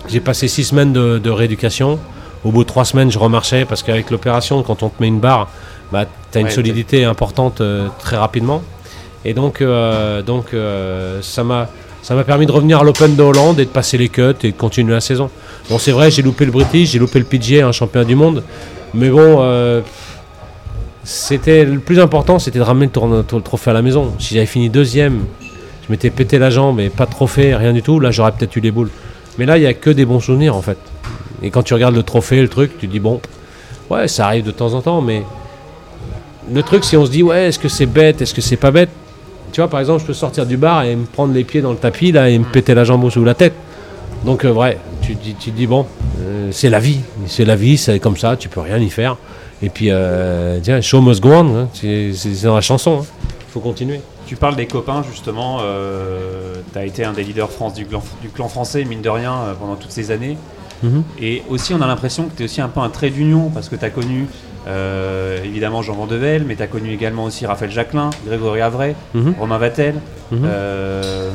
j'ai 0.09 0.19
passé 0.19 0.47
six 0.47 0.63
semaines 0.65 0.93
de, 0.93 1.17
de 1.19 1.29
rééducation. 1.29 1.99
Au 2.43 2.51
bout 2.51 2.63
de 2.63 2.67
trois 2.67 2.85
semaines, 2.85 3.11
je 3.11 3.19
remarchais 3.19 3.65
parce 3.65 3.83
qu'avec 3.83 4.09
l'opération, 4.11 4.63
quand 4.63 4.81
on 4.83 4.89
te 4.89 5.01
met 5.01 5.07
une 5.07 5.19
barre, 5.19 5.49
bah, 5.91 6.05
tu 6.31 6.37
as 6.37 6.41
une 6.41 6.47
Ouais, 6.47 6.53
solidité 6.53 7.03
importante 7.03 7.59
euh, 7.61 7.87
très 7.99 8.15
rapidement. 8.17 8.61
Et 9.25 9.33
donc, 9.33 9.61
euh, 9.61 10.21
donc 10.21 10.53
euh, 10.53 11.19
ça 11.21 11.43
m'a 11.43 11.67
ça 12.01 12.15
m'a 12.15 12.23
permis 12.23 12.45
de 12.45 12.51
revenir 12.53 12.79
à 12.79 12.83
l'Open 12.83 13.15
de 13.17 13.21
Hollande 13.21 13.59
et 13.59 13.65
de 13.65 13.69
passer 13.69 13.97
les 13.97 14.07
cuts 14.07 14.21
et 14.43 14.51
de 14.51 14.57
continuer 14.57 14.93
la 14.93 15.01
saison. 15.01 15.29
Bon, 15.69 15.77
c'est 15.77 15.91
vrai, 15.91 16.09
j'ai 16.09 16.21
loupé 16.21 16.45
le 16.45 16.51
British, 16.51 16.91
j'ai 16.91 16.99
loupé 16.99 17.19
le 17.19 17.25
PGA, 17.25 17.67
un 17.67 17.73
championnat 17.73 18.05
du 18.05 18.15
monde. 18.15 18.41
Mais 18.93 19.09
bon, 19.09 19.43
c'était 21.03 21.65
le 21.65 21.79
plus 21.79 21.99
important, 21.99 22.39
c'était 22.39 22.59
de 22.59 22.63
ramener 22.63 22.85
le, 22.85 22.91
tourne- 22.91 23.23
le 23.31 23.41
trophée 23.41 23.71
à 23.71 23.73
la 23.73 23.81
maison. 23.81 24.13
Si 24.19 24.33
j'avais 24.33 24.45
fini 24.45 24.69
deuxième, 24.69 25.25
je 25.41 25.91
m'étais 25.91 26.09
pété 26.09 26.37
la 26.39 26.49
jambe 26.49 26.79
et 26.79 26.89
pas 26.89 27.05
de 27.05 27.11
trophée, 27.11 27.55
rien 27.55 27.73
du 27.73 27.81
tout, 27.81 27.99
là 27.99 28.11
j'aurais 28.11 28.31
peut-être 28.31 28.55
eu 28.55 28.59
les 28.61 28.71
boules. 28.71 28.89
Mais 29.37 29.45
là, 29.45 29.57
il 29.57 29.61
n'y 29.61 29.67
a 29.67 29.73
que 29.73 29.89
des 29.89 30.05
bons 30.05 30.19
souvenirs 30.19 30.55
en 30.55 30.61
fait. 30.61 30.77
Et 31.41 31.49
quand 31.49 31.63
tu 31.63 31.73
regardes 31.73 31.95
le 31.95 32.03
trophée, 32.03 32.41
le 32.41 32.49
truc, 32.49 32.77
tu 32.77 32.87
dis 32.87 32.99
bon, 32.99 33.21
ouais, 33.89 34.07
ça 34.07 34.25
arrive 34.25 34.45
de 34.45 34.51
temps 34.51 34.73
en 34.73 34.81
temps, 34.81 35.01
mais 35.01 35.23
le 36.51 36.63
truc, 36.63 36.83
si 36.83 36.97
on 36.97 37.05
se 37.05 37.11
dit 37.11 37.23
ouais, 37.23 37.47
est-ce 37.47 37.59
que 37.59 37.69
c'est 37.69 37.85
bête, 37.85 38.21
est-ce 38.21 38.33
que 38.33 38.41
c'est 38.41 38.57
pas 38.57 38.71
bête? 38.71 38.89
Tu 39.51 39.61
vois, 39.61 39.69
par 39.69 39.79
exemple, 39.79 40.01
je 40.01 40.07
peux 40.07 40.13
sortir 40.13 40.45
du 40.45 40.57
bar 40.57 40.83
et 40.83 40.95
me 40.95 41.05
prendre 41.05 41.33
les 41.33 41.43
pieds 41.43 41.61
dans 41.61 41.71
le 41.71 41.77
tapis 41.77 42.11
là 42.11 42.29
et 42.29 42.37
me 42.37 42.43
péter 42.45 42.73
la 42.73 42.83
jambe 42.83 43.09
sous 43.09 43.23
la 43.23 43.33
tête. 43.33 43.53
Donc, 44.25 44.43
euh, 44.45 44.51
ouais, 44.51 44.77
tu, 45.01 45.15
te 45.15 45.23
dis- 45.23 45.35
tu 45.35 45.51
te 45.51 45.55
dis 45.57 45.65
bon, 45.67 45.85
euh, 46.21 46.49
c'est 46.51 46.69
la 46.69 46.79
vie, 46.79 46.99
c'est 47.25 47.45
la 47.45 47.55
vie, 47.55 47.77
c'est 47.77 47.99
comme 47.99 48.17
ça, 48.17 48.35
tu 48.35 48.49
peux 48.49 48.59
rien 48.59 48.77
y 48.77 48.89
faire. 48.89 49.17
Et 49.61 49.69
puis, 49.69 49.87
euh, 49.89 50.59
tiens, 50.61 50.81
show 50.81 51.01
must 51.01 51.21
go 51.21 51.31
on, 51.31 51.57
hein, 51.57 51.67
c'est 51.73 52.11
dans 52.43 52.55
la 52.55 52.61
chanson, 52.61 52.99
il 53.01 53.51
faut 53.51 53.59
continuer. 53.59 54.01
Tu 54.29 54.35
parles 54.35 54.55
des 54.55 54.67
copains 54.67 55.01
justement, 55.01 55.57
tu 56.71 56.77
as 56.77 56.85
été 56.85 57.03
un 57.03 57.13
des 57.13 57.23
leaders 57.23 57.49
France 57.49 57.73
du 57.73 57.87
clan, 57.87 58.03
du 58.21 58.29
clan 58.29 58.47
français, 58.47 58.83
mine 58.85 59.01
de 59.01 59.09
rien, 59.09 59.33
euh, 59.33 59.53
pendant 59.55 59.73
toutes 59.75 59.89
ces 59.89 60.11
années. 60.11 60.37
Mhm. 60.83 61.01
Et 61.19 61.41
aussi 61.49 61.73
on 61.73 61.81
a 61.81 61.87
l'impression 61.87 62.25
que 62.25 62.35
tu 62.35 62.43
es 62.43 62.45
aussi 62.45 62.61
un 62.61 62.67
peu 62.69 62.79
un 62.79 62.89
trait 62.89 63.09
d'union, 63.09 63.49
parce 63.49 63.69
que 63.69 63.75
tu 63.75 63.83
as 63.83 63.89
connu 63.89 64.27
euh, 64.67 65.43
évidemment 65.43 65.81
Jean 65.81 65.95
Vandevel, 65.95 66.43
mais 66.47 66.55
tu 66.55 66.61
as 66.61 66.67
connu 66.67 66.93
également 66.93 67.23
aussi 67.23 67.47
Raphaël 67.47 67.71
Jacquelin, 67.71 68.11
Grégory 68.27 68.61
Avray, 68.61 68.93
Mhm. 69.15 69.33
Romain 69.39 69.57
Vatel, 69.57 69.95
Mhm. 70.31 70.41
euh, 70.45 71.31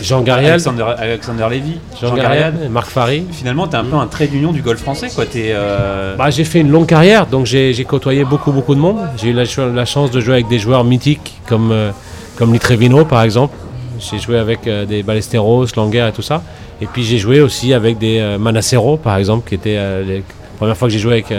Jean 0.00 0.20
Garial, 0.22 0.52
Alexander, 0.52 0.84
Alexander 0.96 1.46
Lévy, 1.50 1.78
Jean 2.00 2.14
Garial, 2.14 2.54
Marc 2.70 2.88
Fary. 2.88 3.24
Finalement, 3.32 3.66
tu 3.66 3.74
es 3.76 3.78
un 3.78 3.84
peu 3.84 3.96
un 3.96 4.06
trait 4.06 4.26
d'union 4.26 4.52
du 4.52 4.62
golf 4.62 4.80
français. 4.80 5.08
quoi. 5.14 5.24
Euh, 5.36 6.16
Bah, 6.16 6.30
j'ai 6.30 6.44
fait 6.44 6.60
une 6.60 6.70
longue 6.70 6.86
carrière, 6.86 7.26
donc 7.26 7.46
j'ai 7.46 7.84
côtoyé 7.84 8.24
beaucoup, 8.24 8.52
beaucoup 8.52 8.74
de 8.74 8.80
monde. 8.80 8.98
J'ai 9.16 9.28
eu 9.28 9.32
la, 9.32 9.44
ch- 9.44 9.68
la 9.74 9.84
chance 9.84 10.10
de 10.10 10.20
jouer 10.20 10.34
avec 10.34 10.48
des 10.48 10.58
joueurs 10.58 10.84
mythiques 10.84 11.40
comme, 11.48 11.70
euh, 11.72 11.90
comme 12.36 12.52
Litrevino, 12.52 13.04
par 13.04 13.22
exemple. 13.22 13.54
J'ai 13.98 14.18
joué 14.18 14.38
avec 14.38 14.66
euh, 14.66 14.86
des 14.86 15.02
Ballesteros, 15.02 15.66
Langer 15.76 16.08
et 16.08 16.12
tout 16.12 16.22
ça. 16.22 16.42
Et 16.80 16.86
puis 16.86 17.02
j'ai 17.02 17.18
joué 17.18 17.40
aussi 17.40 17.74
avec 17.74 17.98
des 17.98 18.18
euh, 18.20 18.38
Manacero, 18.38 18.96
par 18.96 19.16
exemple, 19.16 19.48
qui 19.48 19.56
était 19.56 19.74
la 19.76 20.20
première 20.58 20.76
fois 20.76 20.86
que 20.88 20.92
j'ai 20.92 21.00
joué 21.00 21.14
avec 21.14 21.32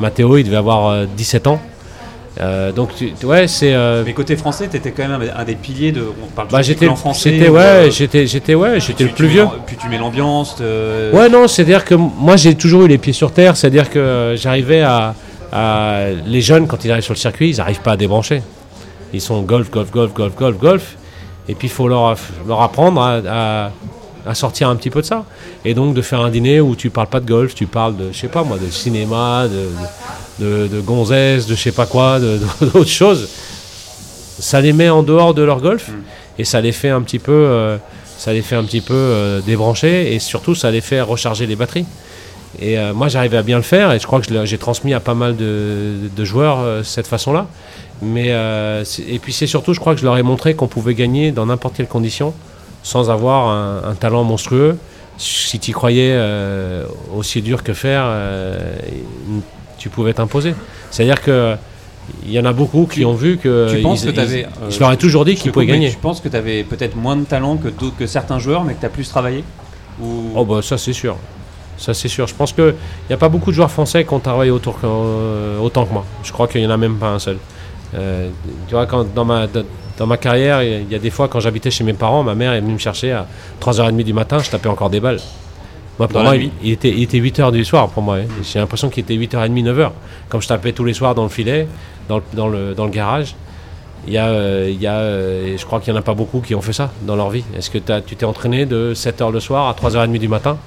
Matteo, 0.00 0.36
il 0.36 0.44
devait 0.44 0.56
avoir 0.56 0.88
euh, 0.90 1.04
17 1.16 1.46
ans. 1.48 1.60
Euh, 2.40 2.70
donc, 2.72 2.90
tu- 2.94 3.12
ouais, 3.24 3.48
c'est. 3.48 3.72
euh, 3.72 4.02
Mais 4.04 4.12
côté 4.12 4.36
français, 4.36 4.68
tu 4.70 4.76
étais 4.76 4.90
quand 4.90 5.08
même 5.08 5.30
un 5.34 5.44
des 5.44 5.54
piliers 5.54 5.92
de. 5.92 6.02
On 6.22 6.26
parle 6.26 6.48
bah, 6.50 6.60
j'étais, 6.62 6.86
français. 6.94 7.32
j'étais, 7.32 7.48
ouais, 7.48 7.60
euh, 7.60 7.90
j'étais, 7.90 8.26
j'étais, 8.26 8.54
ouais, 8.54 8.78
j'étais 8.78 9.04
le 9.04 9.10
plus 9.10 9.26
vieux. 9.28 9.46
Puis 9.66 9.76
tu 9.76 9.88
mets 9.88 9.96
l'ambiance. 9.98 10.56
euh, 10.60 11.12
Ouais, 11.12 11.28
non, 11.30 11.48
c'est-à-dire 11.48 11.84
que 11.84 11.94
moi 11.94 12.36
j'ai 12.36 12.54
toujours 12.54 12.82
eu 12.84 12.88
les 12.88 12.98
pieds 12.98 13.14
sur 13.14 13.32
terre, 13.32 13.56
c'est-à-dire 13.56 13.88
que 13.88 13.98
euh, 13.98 14.36
j'arrivais 14.36 14.82
à, 14.82 15.14
à- 15.50 16.08
Les 16.26 16.42
jeunes, 16.42 16.66
quand 16.66 16.84
ils 16.84 16.90
arrivent 16.90 17.04
sur 17.04 17.14
le 17.14 17.18
circuit, 17.18 17.50
ils 17.50 17.56
n'arrivent 17.56 17.80
pas 17.80 17.92
à 17.92 17.96
débrancher. 17.96 18.42
Ils 19.14 19.20
sont 19.22 19.40
golf, 19.40 19.70
golf, 19.70 19.90
golf, 19.90 20.12
golf, 20.12 20.34
golf, 20.36 20.58
golf. 20.58 20.96
Et 21.48 21.54
puis 21.54 21.68
il 21.68 21.70
faut 21.70 21.88
leur, 21.88 22.16
leur 22.46 22.60
apprendre 22.60 23.00
à, 23.00 23.20
à- 23.66 23.70
à 24.28 24.34
sortir 24.34 24.68
un 24.68 24.74
petit 24.76 24.90
peu 24.90 25.00
de 25.00 25.06
ça. 25.06 25.24
Et 25.64 25.72
donc 25.72 25.94
de 25.94 26.02
faire 26.02 26.20
un 26.20 26.28
dîner 26.30 26.60
où 26.60 26.76
tu 26.76 26.90
parles 26.90 27.06
pas 27.06 27.20
de 27.20 27.26
golf, 27.26 27.54
tu 27.54 27.64
parles 27.66 27.96
de, 27.96 28.08
je 28.12 28.18
sais 28.18 28.26
pas 28.28 28.42
moi, 28.42 28.58
de 28.58 28.68
cinéma, 28.70 29.46
de, 29.48 29.68
de, 30.38 30.66
de 30.66 30.80
gonzesse, 30.80 31.46
de 31.46 31.54
je 31.54 31.60
sais 31.60 31.72
pas 31.72 31.86
quoi, 31.86 32.18
d'autres 32.60 32.86
choses. 32.86 33.28
Ça 34.38 34.60
les 34.60 34.72
met 34.72 34.90
en 34.90 35.02
dehors 35.02 35.34
de 35.34 35.42
leur 35.42 35.60
golf 35.60 35.90
et 36.38 36.44
ça 36.44 36.60
les 36.60 36.72
fait 36.72 36.90
un 36.90 37.00
petit 37.02 37.18
peu, 37.18 37.32
euh, 37.32 37.78
ça 38.18 38.32
les 38.32 38.42
fait 38.42 38.56
un 38.56 38.64
petit 38.64 38.80
peu 38.80 38.94
euh, 38.94 39.40
débrancher 39.40 40.14
et 40.14 40.18
surtout 40.18 40.54
ça 40.54 40.70
les 40.70 40.80
fait 40.80 41.00
recharger 41.00 41.46
les 41.46 41.56
batteries. 41.56 41.86
Et 42.58 42.78
euh, 42.78 42.94
moi 42.94 43.08
j'arrivais 43.08 43.38
à 43.38 43.42
bien 43.42 43.56
le 43.56 43.62
faire 43.62 43.92
et 43.92 43.98
je 43.98 44.06
crois 44.06 44.20
que 44.20 44.44
j'ai 44.44 44.58
transmis 44.58 44.94
à 44.94 45.00
pas 45.00 45.14
mal 45.14 45.36
de, 45.36 45.94
de 46.14 46.24
joueurs 46.24 46.84
cette 46.84 47.06
façon-là. 47.06 47.46
Mais 48.02 48.28
et 48.28 49.18
puis 49.18 49.32
c'est 49.32 49.46
surtout, 49.46 49.72
je 49.72 49.80
crois 49.80 49.94
que 49.94 50.00
je 50.00 50.04
leur 50.04 50.18
ai 50.18 50.22
montré 50.22 50.54
qu'on 50.54 50.68
pouvait 50.68 50.94
gagner 50.94 51.32
dans 51.32 51.46
n'importe 51.46 51.76
quelle 51.76 51.88
condition 51.88 52.34
sans 52.82 53.10
avoir 53.10 53.48
un, 53.48 53.90
un 53.90 53.94
talent 53.94 54.22
monstrueux. 54.22 54.76
Si 55.18 55.58
tu 55.58 55.70
y 55.70 55.74
croyais 55.74 56.14
aussi 57.14 57.40
dur 57.40 57.62
que 57.62 57.72
faire, 57.72 58.04
tu 59.78 59.88
pouvais 59.88 60.12
t'imposer. 60.14 60.54
C'est-à-dire 60.90 61.20
que 61.20 61.54
il 62.24 62.30
y 62.32 62.38
en 62.38 62.44
a 62.44 62.52
beaucoup 62.52 62.86
qui 62.86 63.04
ont 63.04 63.14
vu 63.14 63.36
que 63.36 63.74
Tu 63.74 63.82
penses 63.82 64.04
ils- 64.04 64.12
que 64.14 64.20
ils- 64.20 64.44
euh, 64.44 64.70
je 64.70 64.78
leur 64.78 64.92
ai 64.92 64.96
toujours 64.96 65.24
dit 65.24 65.34
qu'ils 65.34 65.50
pouvaient 65.50 65.66
gagner. 65.66 65.90
Tu 65.90 65.96
penses 65.96 66.20
que 66.20 66.28
tu 66.28 66.36
avais 66.36 66.62
peut-être 66.62 66.94
moins 66.96 67.16
de 67.16 67.24
talent 67.24 67.56
que, 67.56 67.68
que 67.68 68.06
certains 68.06 68.38
joueurs, 68.38 68.62
mais 68.64 68.74
que 68.74 68.80
tu 68.80 68.86
as 68.86 68.90
plus 68.90 69.08
travaillé 69.08 69.42
Ou... 70.00 70.30
Oh 70.36 70.44
bah 70.44 70.60
ça 70.62 70.76
c'est 70.78 70.92
sûr. 70.92 71.16
Ça 71.78 71.94
c'est 71.94 72.08
sûr. 72.08 72.26
Je 72.26 72.34
pense 72.34 72.52
qu'il 72.52 72.74
n'y 73.08 73.14
a 73.14 73.18
pas 73.18 73.28
beaucoup 73.28 73.50
de 73.50 73.56
joueurs 73.56 73.70
français 73.70 74.04
qui 74.04 74.12
ont 74.14 74.20
travaillé 74.20 74.50
autour 74.50 74.74
que- 74.80 74.86
euh, 74.86 75.58
autant 75.58 75.84
que 75.84 75.92
moi. 75.92 76.04
Je 76.22 76.32
crois 76.32 76.46
qu'il 76.48 76.60
n'y 76.60 76.66
en 76.66 76.70
a 76.70 76.76
même 76.76 76.96
pas 76.96 77.08
un 77.10 77.18
seul. 77.18 77.38
Euh, 77.94 78.28
tu 78.68 78.74
vois, 78.74 78.86
quand, 78.86 79.06
dans, 79.14 79.24
ma, 79.24 79.46
dans 79.96 80.06
ma 80.06 80.16
carrière, 80.16 80.62
il 80.62 80.90
y 80.90 80.94
a 80.94 80.98
des 80.98 81.10
fois 81.10 81.28
quand 81.28 81.40
j'habitais 81.40 81.70
chez 81.70 81.82
mes 81.84 81.92
parents, 81.92 82.22
ma 82.22 82.34
mère 82.34 82.52
est 82.52 82.60
venue 82.60 82.74
me 82.74 82.78
chercher 82.78 83.12
à 83.12 83.26
3h30 83.60 84.02
du 84.04 84.12
matin, 84.12 84.38
je 84.38 84.50
tapais 84.50 84.68
encore 84.68 84.90
des 84.90 85.00
balles. 85.00 85.20
Moi, 85.98 86.08
pour 86.08 86.20
moi, 86.22 86.36
il, 86.62 86.70
était, 86.72 86.90
il 86.90 87.02
était 87.04 87.18
8h 87.18 87.52
du 87.52 87.64
soir 87.64 87.88
pour 87.88 88.02
moi. 88.02 88.16
hein. 88.16 88.26
J'ai 88.42 88.58
l'impression 88.58 88.90
qu'il 88.90 89.02
était 89.02 89.14
8h30, 89.16 89.50
9h. 89.64 89.90
Comme 90.28 90.42
je 90.42 90.48
tapais 90.48 90.72
tous 90.72 90.84
les 90.84 90.92
soirs 90.92 91.14
dans 91.14 91.22
le 91.22 91.28
filet, 91.30 91.66
dans 92.08 92.16
le, 92.18 92.22
dans 92.34 92.48
le, 92.48 92.74
dans 92.74 92.84
le 92.84 92.90
garage. 92.90 93.34
Il 94.06 94.12
y 94.12 94.18
a, 94.18 94.26
euh, 94.26 94.68
il 94.70 94.80
y 94.80 94.86
a, 94.86 94.94
euh, 94.98 95.56
je 95.58 95.64
crois 95.64 95.80
qu'il 95.80 95.92
n'y 95.92 95.98
en 95.98 96.00
a 96.00 96.04
pas 96.04 96.14
beaucoup 96.14 96.40
qui 96.40 96.54
ont 96.54 96.60
fait 96.60 96.72
ça 96.74 96.92
dans 97.02 97.16
leur 97.16 97.30
vie. 97.30 97.44
Est-ce 97.56 97.70
que 97.70 97.78
t'as- 97.78 98.02
tu 98.02 98.14
t'es 98.14 98.24
entraîné 98.26 98.66
de 98.66 98.92
7h 98.94 99.32
le 99.32 99.40
soir 99.40 99.68
à 99.68 99.72
3h30 99.74 100.18
du 100.18 100.28
matin? 100.28 100.58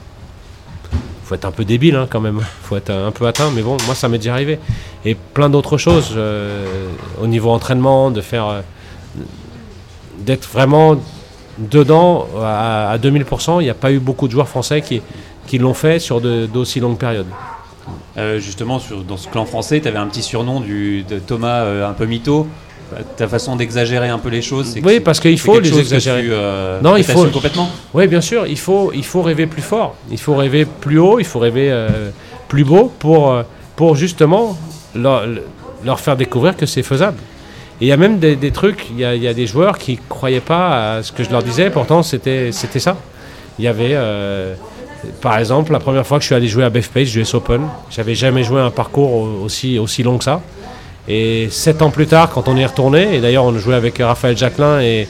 Faut 1.24 1.36
être 1.36 1.46
un 1.46 1.52
peu 1.52 1.64
débile 1.64 1.96
hein, 1.96 2.08
quand 2.10 2.20
même, 2.20 2.42
faut 2.64 2.76
être 2.76 2.90
un 2.90 3.12
peu 3.12 3.28
atteint, 3.28 3.52
mais 3.56 3.62
bon, 3.62 3.78
moi 3.86 3.94
ça 3.96 4.10
m'est 4.10 4.18
déjà 4.18 4.34
arrivé. 4.34 4.58
Et 5.06 5.14
plein 5.16 5.48
d'autres 5.50 5.78
choses 5.78 6.14
euh, 6.18 6.66
au 7.22 7.28
niveau 7.28 7.52
entraînement, 7.52 8.10
de 8.12 8.20
faire, 8.20 8.64
d'être 10.18 10.50
vraiment 10.52 10.98
dedans 11.60 12.28
à, 12.42 12.92
à 12.92 12.98
2000%. 12.98 13.62
Il 13.62 13.64
n'y 13.66 13.70
a 13.70 13.74
pas 13.74 13.92
eu 13.92 14.00
beaucoup 14.00 14.28
de 14.28 14.32
joueurs 14.32 14.48
français 14.48 14.82
qui, 14.82 15.02
qui 15.48 15.58
l'ont 15.58 15.74
fait 15.74 16.00
sur 16.00 16.22
de- 16.22 16.46
d'aussi 16.46 16.80
longues 16.80 16.98
périodes. 16.98 17.28
Euh, 18.18 18.40
justement, 18.40 18.80
sur, 18.80 19.04
dans 19.04 19.18
ce 19.18 19.28
clan 19.28 19.46
français, 19.46 19.80
tu 19.82 19.88
avais 19.88 19.98
un 19.98 20.08
petit 20.08 20.22
surnom 20.22 20.60
du, 20.60 21.04
de 21.04 21.20
Thomas 21.20 21.62
euh, 21.64 21.88
un 21.90 21.94
peu 21.94 22.06
mytho. 22.06 22.48
Ta 23.18 23.28
façon 23.28 23.56
d'exagérer 23.56 24.10
un 24.10 24.18
peu 24.18 24.30
les 24.30 24.42
choses, 24.42 24.72
c'est 24.74 24.84
Oui, 24.84 25.00
parce 25.00 25.20
qu'il 25.20 25.40
faut 25.40 25.60
les 25.60 25.78
exagérer. 25.78 26.24
tu, 26.24 26.30
euh, 26.32 26.82
Non, 26.82 26.96
il 26.98 27.04
faut- 27.04 27.26
complètement. 27.28 27.70
Oui, 27.94 28.08
bien 28.08 28.22
sûr, 28.22 28.48
il 28.48 28.58
faut, 28.58 28.92
il 28.96 29.06
faut 29.06 29.22
rêver 29.22 29.46
plus 29.46 29.62
fort, 29.62 29.96
il 30.10 30.18
faut 30.20 30.36
rêver 30.36 30.66
plus 30.66 30.98
haut, 30.98 31.20
il 31.20 31.26
faut 31.26 31.38
rêver 31.38 31.72
plus 32.48 32.64
beau 32.64 32.92
pour, 32.98 33.44
pour 33.76 33.96
justement 33.96 34.58
leur, 34.96 35.24
leur 35.86 36.00
faire 36.00 36.18
découvrir 36.18 36.58
que 36.58 36.66
c'est 36.66 36.82
faisable. 36.82 37.18
Et 37.82 37.86
il 37.86 37.88
y 37.88 37.92
a 37.92 37.98
même 37.98 38.20
des, 38.20 38.52
trucs, 38.52 38.88
il 38.92 39.00
y 39.00 39.06
a, 39.28 39.34
des 39.34 39.48
joueurs 39.48 39.78
qui 39.78 39.94
ne 39.94 39.98
croyaient 40.10 40.42
pas 40.42 40.96
à 40.98 41.04
ce 41.04 41.12
que 41.14 41.24
je 41.24 41.30
leur 41.30 41.42
disais, 41.44 41.70
pourtant 41.70 42.04
c'était 42.04 42.52
ça. 42.52 42.98
Il 43.58 43.66
y 43.66 43.68
avait, 43.68 43.92
euh, 43.94 44.54
par 45.22 45.38
exemple, 45.38 45.72
la 45.72 45.80
première 45.80 46.06
fois 46.06 46.18
que 46.18 46.24
je 46.24 46.28
suis 46.28 46.36
allé 46.36 46.48
jouer 46.48 46.64
à 46.66 46.70
Bethpage, 46.70 47.16
US 47.16 47.34
Open, 47.34 47.62
j'avais 47.90 48.16
jamais 48.16 48.44
joué 48.44 48.60
un 48.62 48.70
parcours 48.70 49.14
au- 49.14 49.44
aussi, 49.46 49.80
aussi 49.80 50.04
long 50.04 50.18
que 50.18 50.24
ça. 50.26 50.42
Et 51.08 51.48
sept 51.50 51.82
ans 51.82 51.90
plus 51.90 52.06
tard, 52.08 52.30
quand 52.32 52.48
on 52.50 52.56
y 52.58 52.62
est 52.62 52.66
retourné, 52.66 53.16
et 53.16 53.22
d'ailleurs 53.22 53.46
on 53.46 53.58
jouait 53.58 53.76
avec 53.76 53.98
Raphaël 54.00 54.38
Jacquelin 54.38 54.82
et, 54.82 55.08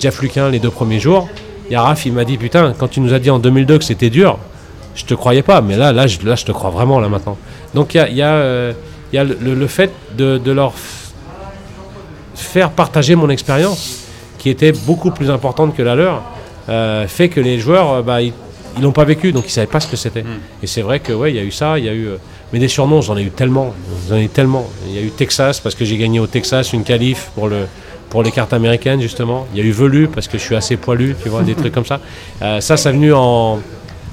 Jeff 0.00 0.20
Luquin 0.20 0.48
les 0.50 0.58
deux 0.58 0.70
premiers 0.70 0.98
jours, 0.98 1.28
il 1.68 1.72
y 1.74 1.76
a 1.76 1.82
Raph, 1.82 2.06
il 2.06 2.12
m'a 2.12 2.24
dit 2.24 2.38
Putain, 2.38 2.74
quand 2.76 2.88
tu 2.88 3.00
nous 3.00 3.12
as 3.12 3.18
dit 3.20 3.30
en 3.30 3.38
2002 3.38 3.78
que 3.78 3.84
c'était 3.84 4.10
dur, 4.10 4.38
je 4.96 5.04
te 5.04 5.14
croyais 5.14 5.42
pas, 5.42 5.60
mais 5.60 5.76
là, 5.76 5.92
là, 5.92 6.06
je, 6.08 6.18
là, 6.24 6.34
je 6.34 6.44
te 6.44 6.50
crois 6.52 6.70
vraiment, 6.70 6.98
là 6.98 7.08
maintenant. 7.08 7.36
Donc 7.74 7.94
il 7.94 7.98
y 7.98 8.00
a, 8.00 8.08
y 8.08 8.22
a, 8.22 8.30
euh, 8.32 8.72
y 9.12 9.18
a 9.18 9.22
le, 9.24 9.36
le- 9.40 9.54
le 9.54 9.66
fait 9.68 9.92
de, 10.16 10.38
de 10.38 10.50
leur 10.50 10.72
faire 12.36 12.70
partager 12.70 13.14
mon 13.16 13.28
expérience, 13.30 14.04
qui 14.38 14.50
était 14.50 14.72
beaucoup 14.72 15.10
plus 15.10 15.30
importante 15.30 15.74
que 15.74 15.82
la 15.82 15.94
leur, 15.94 16.22
euh, 16.68 17.06
fait 17.08 17.28
que 17.28 17.40
les 17.40 17.58
joueurs, 17.58 17.92
euh, 17.92 18.02
bah, 18.02 18.22
ils 18.22 18.32
l'ont 18.80 18.92
pas 18.92 19.04
vécu, 19.04 19.32
donc 19.32 19.44
ils 19.46 19.50
savaient 19.50 19.66
pas 19.66 19.80
ce 19.80 19.88
que 19.88 19.96
c'était. 19.96 20.24
Et 20.62 20.66
c'est 20.66 20.82
vrai 20.82 21.00
que 21.00 21.12
ouais, 21.12 21.32
il 21.32 21.36
y 21.36 21.38
a 21.38 21.42
eu 21.42 21.50
ça, 21.50 21.78
il 21.78 21.84
y 21.84 21.88
a 21.88 21.92
eu. 21.92 22.06
euh, 22.06 22.16
mais 22.52 22.60
des 22.60 22.68
surnoms, 22.68 23.02
j'en 23.02 23.16
ai 23.16 23.22
eu 23.22 23.30
tellement, 23.30 23.74
j'en 24.08 24.16
ai 24.16 24.24
eu 24.24 24.28
tellement. 24.28 24.68
Il 24.86 24.94
y 24.94 24.98
a 24.98 25.02
eu 25.02 25.10
Texas 25.10 25.58
parce 25.58 25.74
que 25.74 25.84
j'ai 25.84 25.96
gagné 25.96 26.20
au 26.20 26.28
Texas 26.28 26.72
une 26.72 26.84
qualif 26.84 27.30
pour 27.34 27.48
le 27.48 27.66
pour 28.08 28.22
les 28.22 28.30
cartes 28.30 28.52
américaines 28.52 29.00
justement. 29.00 29.46
Il 29.52 29.58
y 29.58 29.62
a 29.62 29.64
eu 29.64 29.72
Velu 29.72 30.08
parce 30.08 30.28
que 30.28 30.38
je 30.38 30.44
suis 30.44 30.54
assez 30.54 30.76
poilu, 30.76 31.16
tu 31.20 31.28
vois, 31.28 31.42
des 31.42 31.54
trucs 31.60 31.74
comme 31.74 31.84
ça. 31.84 32.00
Euh, 32.42 32.60
ça, 32.60 32.76
ça 32.76 32.92
venu 32.92 33.12
en 33.12 33.58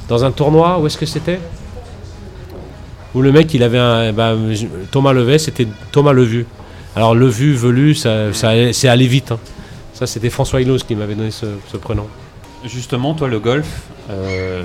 dans 0.07 0.25
un 0.25 0.31
tournoi. 0.31 0.79
Où 0.79 0.87
est-ce 0.87 0.97
que 0.97 1.05
c'était? 1.05 1.39
Où 3.13 3.21
le 3.21 3.31
mec, 3.31 3.53
il 3.53 3.61
avait 3.61 3.77
un 3.77 4.11
bah, 4.11 4.33
Thomas 4.89 5.13
Levet, 5.13 5.37
c'était 5.37 5.67
Thomas 5.91 6.13
Levu. 6.13 6.47
Alors 6.95 7.15
Levu, 7.15 7.53
Velu, 7.53 7.95
ça, 7.95 8.33
ça 8.33 8.51
c'est 8.71 8.87
aller 8.87 9.07
vite. 9.07 9.31
hein. 9.31 9.39
Ça, 9.93 10.07
c'était 10.07 10.29
François 10.29 10.61
Hilous 10.61 10.79
qui 10.87 10.95
m'avait 10.95 11.15
donné 11.15 11.31
ce, 11.31 11.45
ce 11.71 11.77
prénom. 11.77 12.07
Justement, 12.65 13.13
toi, 13.13 13.27
le 13.27 13.39
golf, 13.39 13.67
euh, 14.09 14.63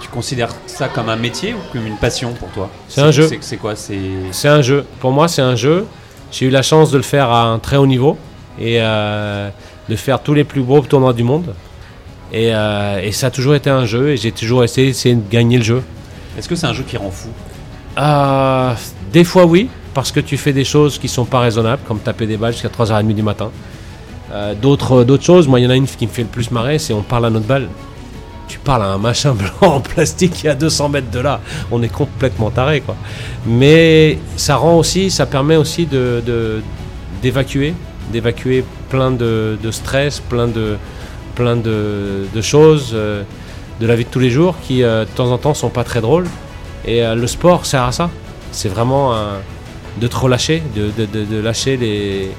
tu 0.00 0.08
considères 0.08 0.50
ça 0.66 0.88
comme 0.88 1.08
un 1.08 1.16
métier 1.16 1.54
ou 1.54 1.58
comme 1.72 1.86
une 1.86 1.96
passion 1.96 2.32
pour 2.32 2.48
toi? 2.50 2.70
C'est 2.88 3.00
un 3.02 3.10
jeu. 3.10 3.28
C'est 3.40 3.56
quoi? 3.56 3.76
C'est 3.76 3.98
C'est 4.32 4.48
un 4.48 4.62
jeu. 4.62 4.84
Pour 5.00 5.10
moi, 5.12 5.28
c'est 5.28 5.42
un 5.42 5.56
jeu. 5.56 5.86
J'ai 6.32 6.46
eu 6.46 6.50
la 6.50 6.62
chance 6.62 6.90
de 6.90 6.96
le 6.96 7.02
faire 7.02 7.30
à 7.30 7.44
un 7.44 7.58
très 7.58 7.76
haut 7.76 7.86
niveau 7.86 8.16
et 8.60 8.78
euh, 8.80 9.48
de 9.88 9.96
faire 9.96 10.20
tous 10.20 10.34
les 10.34 10.44
plus 10.44 10.62
beaux 10.62 10.80
tournois 10.80 11.12
du 11.12 11.22
monde. 11.22 11.54
Et, 12.32 12.50
euh, 12.52 13.00
et 13.02 13.12
ça 13.12 13.28
a 13.28 13.30
toujours 13.30 13.54
été 13.54 13.70
un 13.70 13.86
jeu 13.86 14.10
et 14.10 14.16
j'ai 14.16 14.32
toujours 14.32 14.64
essayé, 14.64 14.88
essayé 14.88 15.14
de 15.14 15.22
gagner 15.30 15.58
le 15.58 15.64
jeu. 15.64 15.82
Est-ce 16.36 16.48
que 16.48 16.56
c'est 16.56 16.66
un 16.66 16.72
jeu 16.72 16.82
qui 16.86 16.96
rend 16.96 17.10
fou? 17.10 17.28
Des 19.12 19.24
fois, 19.24 19.46
oui, 19.46 19.68
parce 19.96 20.12
que 20.12 20.20
tu 20.20 20.36
fais 20.36 20.52
des 20.52 20.64
choses 20.74 20.98
qui 20.98 21.08
sont 21.08 21.24
pas 21.24 21.40
raisonnables, 21.40 21.80
comme 21.88 22.00
taper 22.00 22.26
des 22.26 22.36
balles 22.36 22.52
jusqu'à 22.52 22.68
3h30 22.68 23.14
du 23.14 23.22
matin. 23.22 23.50
Euh, 24.30 24.52
D'autres 24.54 25.04
d'autres 25.04 25.24
choses, 25.24 25.48
moi, 25.48 25.58
il 25.58 25.62
y 25.64 25.66
en 25.66 25.70
a 25.70 25.74
une 25.76 25.86
qui 25.86 26.06
me 26.06 26.10
fait 26.12 26.20
le 26.20 26.28
plus 26.28 26.50
marrer, 26.50 26.78
c'est 26.78 26.92
on 26.92 27.00
parle 27.00 27.24
à 27.24 27.30
notre 27.30 27.46
balle. 27.46 27.68
Tu 28.46 28.58
parles 28.58 28.82
à 28.82 28.88
un 28.88 28.98
machin 28.98 29.32
blanc 29.40 29.72
en 29.76 29.80
plastique 29.80 30.32
qui 30.34 30.46
est 30.48 30.50
à 30.50 30.54
200 30.54 30.90
mètres 30.90 31.10
de 31.10 31.18
là. 31.20 31.40
On 31.72 31.82
est 31.82 31.88
complètement 31.88 32.50
taré, 32.50 32.82
quoi. 32.82 32.94
Mais 33.46 34.18
ça 34.36 34.56
rend 34.56 34.76
aussi, 34.76 35.10
ça 35.10 35.24
permet 35.24 35.56
aussi 35.56 35.86
de 35.86 36.22
d'évacuer, 37.22 37.74
plein 38.90 39.10
de, 39.12 39.56
stress, 39.70 40.20
plein 40.20 40.46
de 40.46 40.76
plein 41.34 41.56
de, 41.56 42.40
choses 42.42 42.90
euh, 42.92 43.22
de 43.80 43.86
la 43.86 43.96
vie 43.96 44.04
de 44.04 44.10
tous 44.10 44.20
les 44.20 44.30
jours 44.30 44.54
qui 44.62 44.82
euh, 44.82 45.06
de 45.06 45.10
temps 45.10 45.30
en 45.32 45.38
temps 45.38 45.54
sont 45.54 45.70
pas 45.70 45.84
très 45.84 46.02
drôles. 46.02 46.26
Et 46.84 47.02
euh, 47.02 47.14
le 47.14 47.26
sport 47.26 47.64
sert 47.64 47.82
à 47.84 47.92
ça. 47.92 48.10
C'est 48.52 48.68
vraiment 48.68 49.14
un- 49.14 49.40
de 50.00 50.06
te 50.06 50.16
relâcher, 50.16 50.62
de, 50.74 51.40
lâcher 51.40 51.76
les. 51.76 52.30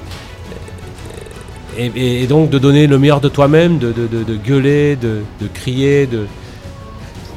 Et, 1.76 2.26
donc 2.26 2.50
de 2.50 2.58
donner 2.58 2.86
le 2.86 2.98
meilleur 2.98 3.20
de 3.20 3.28
toi-même, 3.28 3.78
de, 3.78 3.92
gueuler, 4.44 4.96
de, 4.96 5.22
crier, 5.52 6.06
de, 6.06 6.26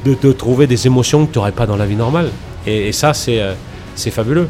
de 0.04 0.14
te 0.14 0.28
trouver 0.28 0.66
des 0.66 0.86
émotions 0.86 1.26
que 1.26 1.32
tu 1.32 1.38
n'aurais 1.38 1.52
pas 1.52 1.66
dans 1.66 1.76
la 1.76 1.86
vie 1.86 1.96
normale. 1.96 2.30
Et, 2.66 2.92
ça, 2.92 3.14
c'est 3.14 3.40
euh, 3.40 3.54
c'est 3.94 4.10
fabuleux. 4.10 4.48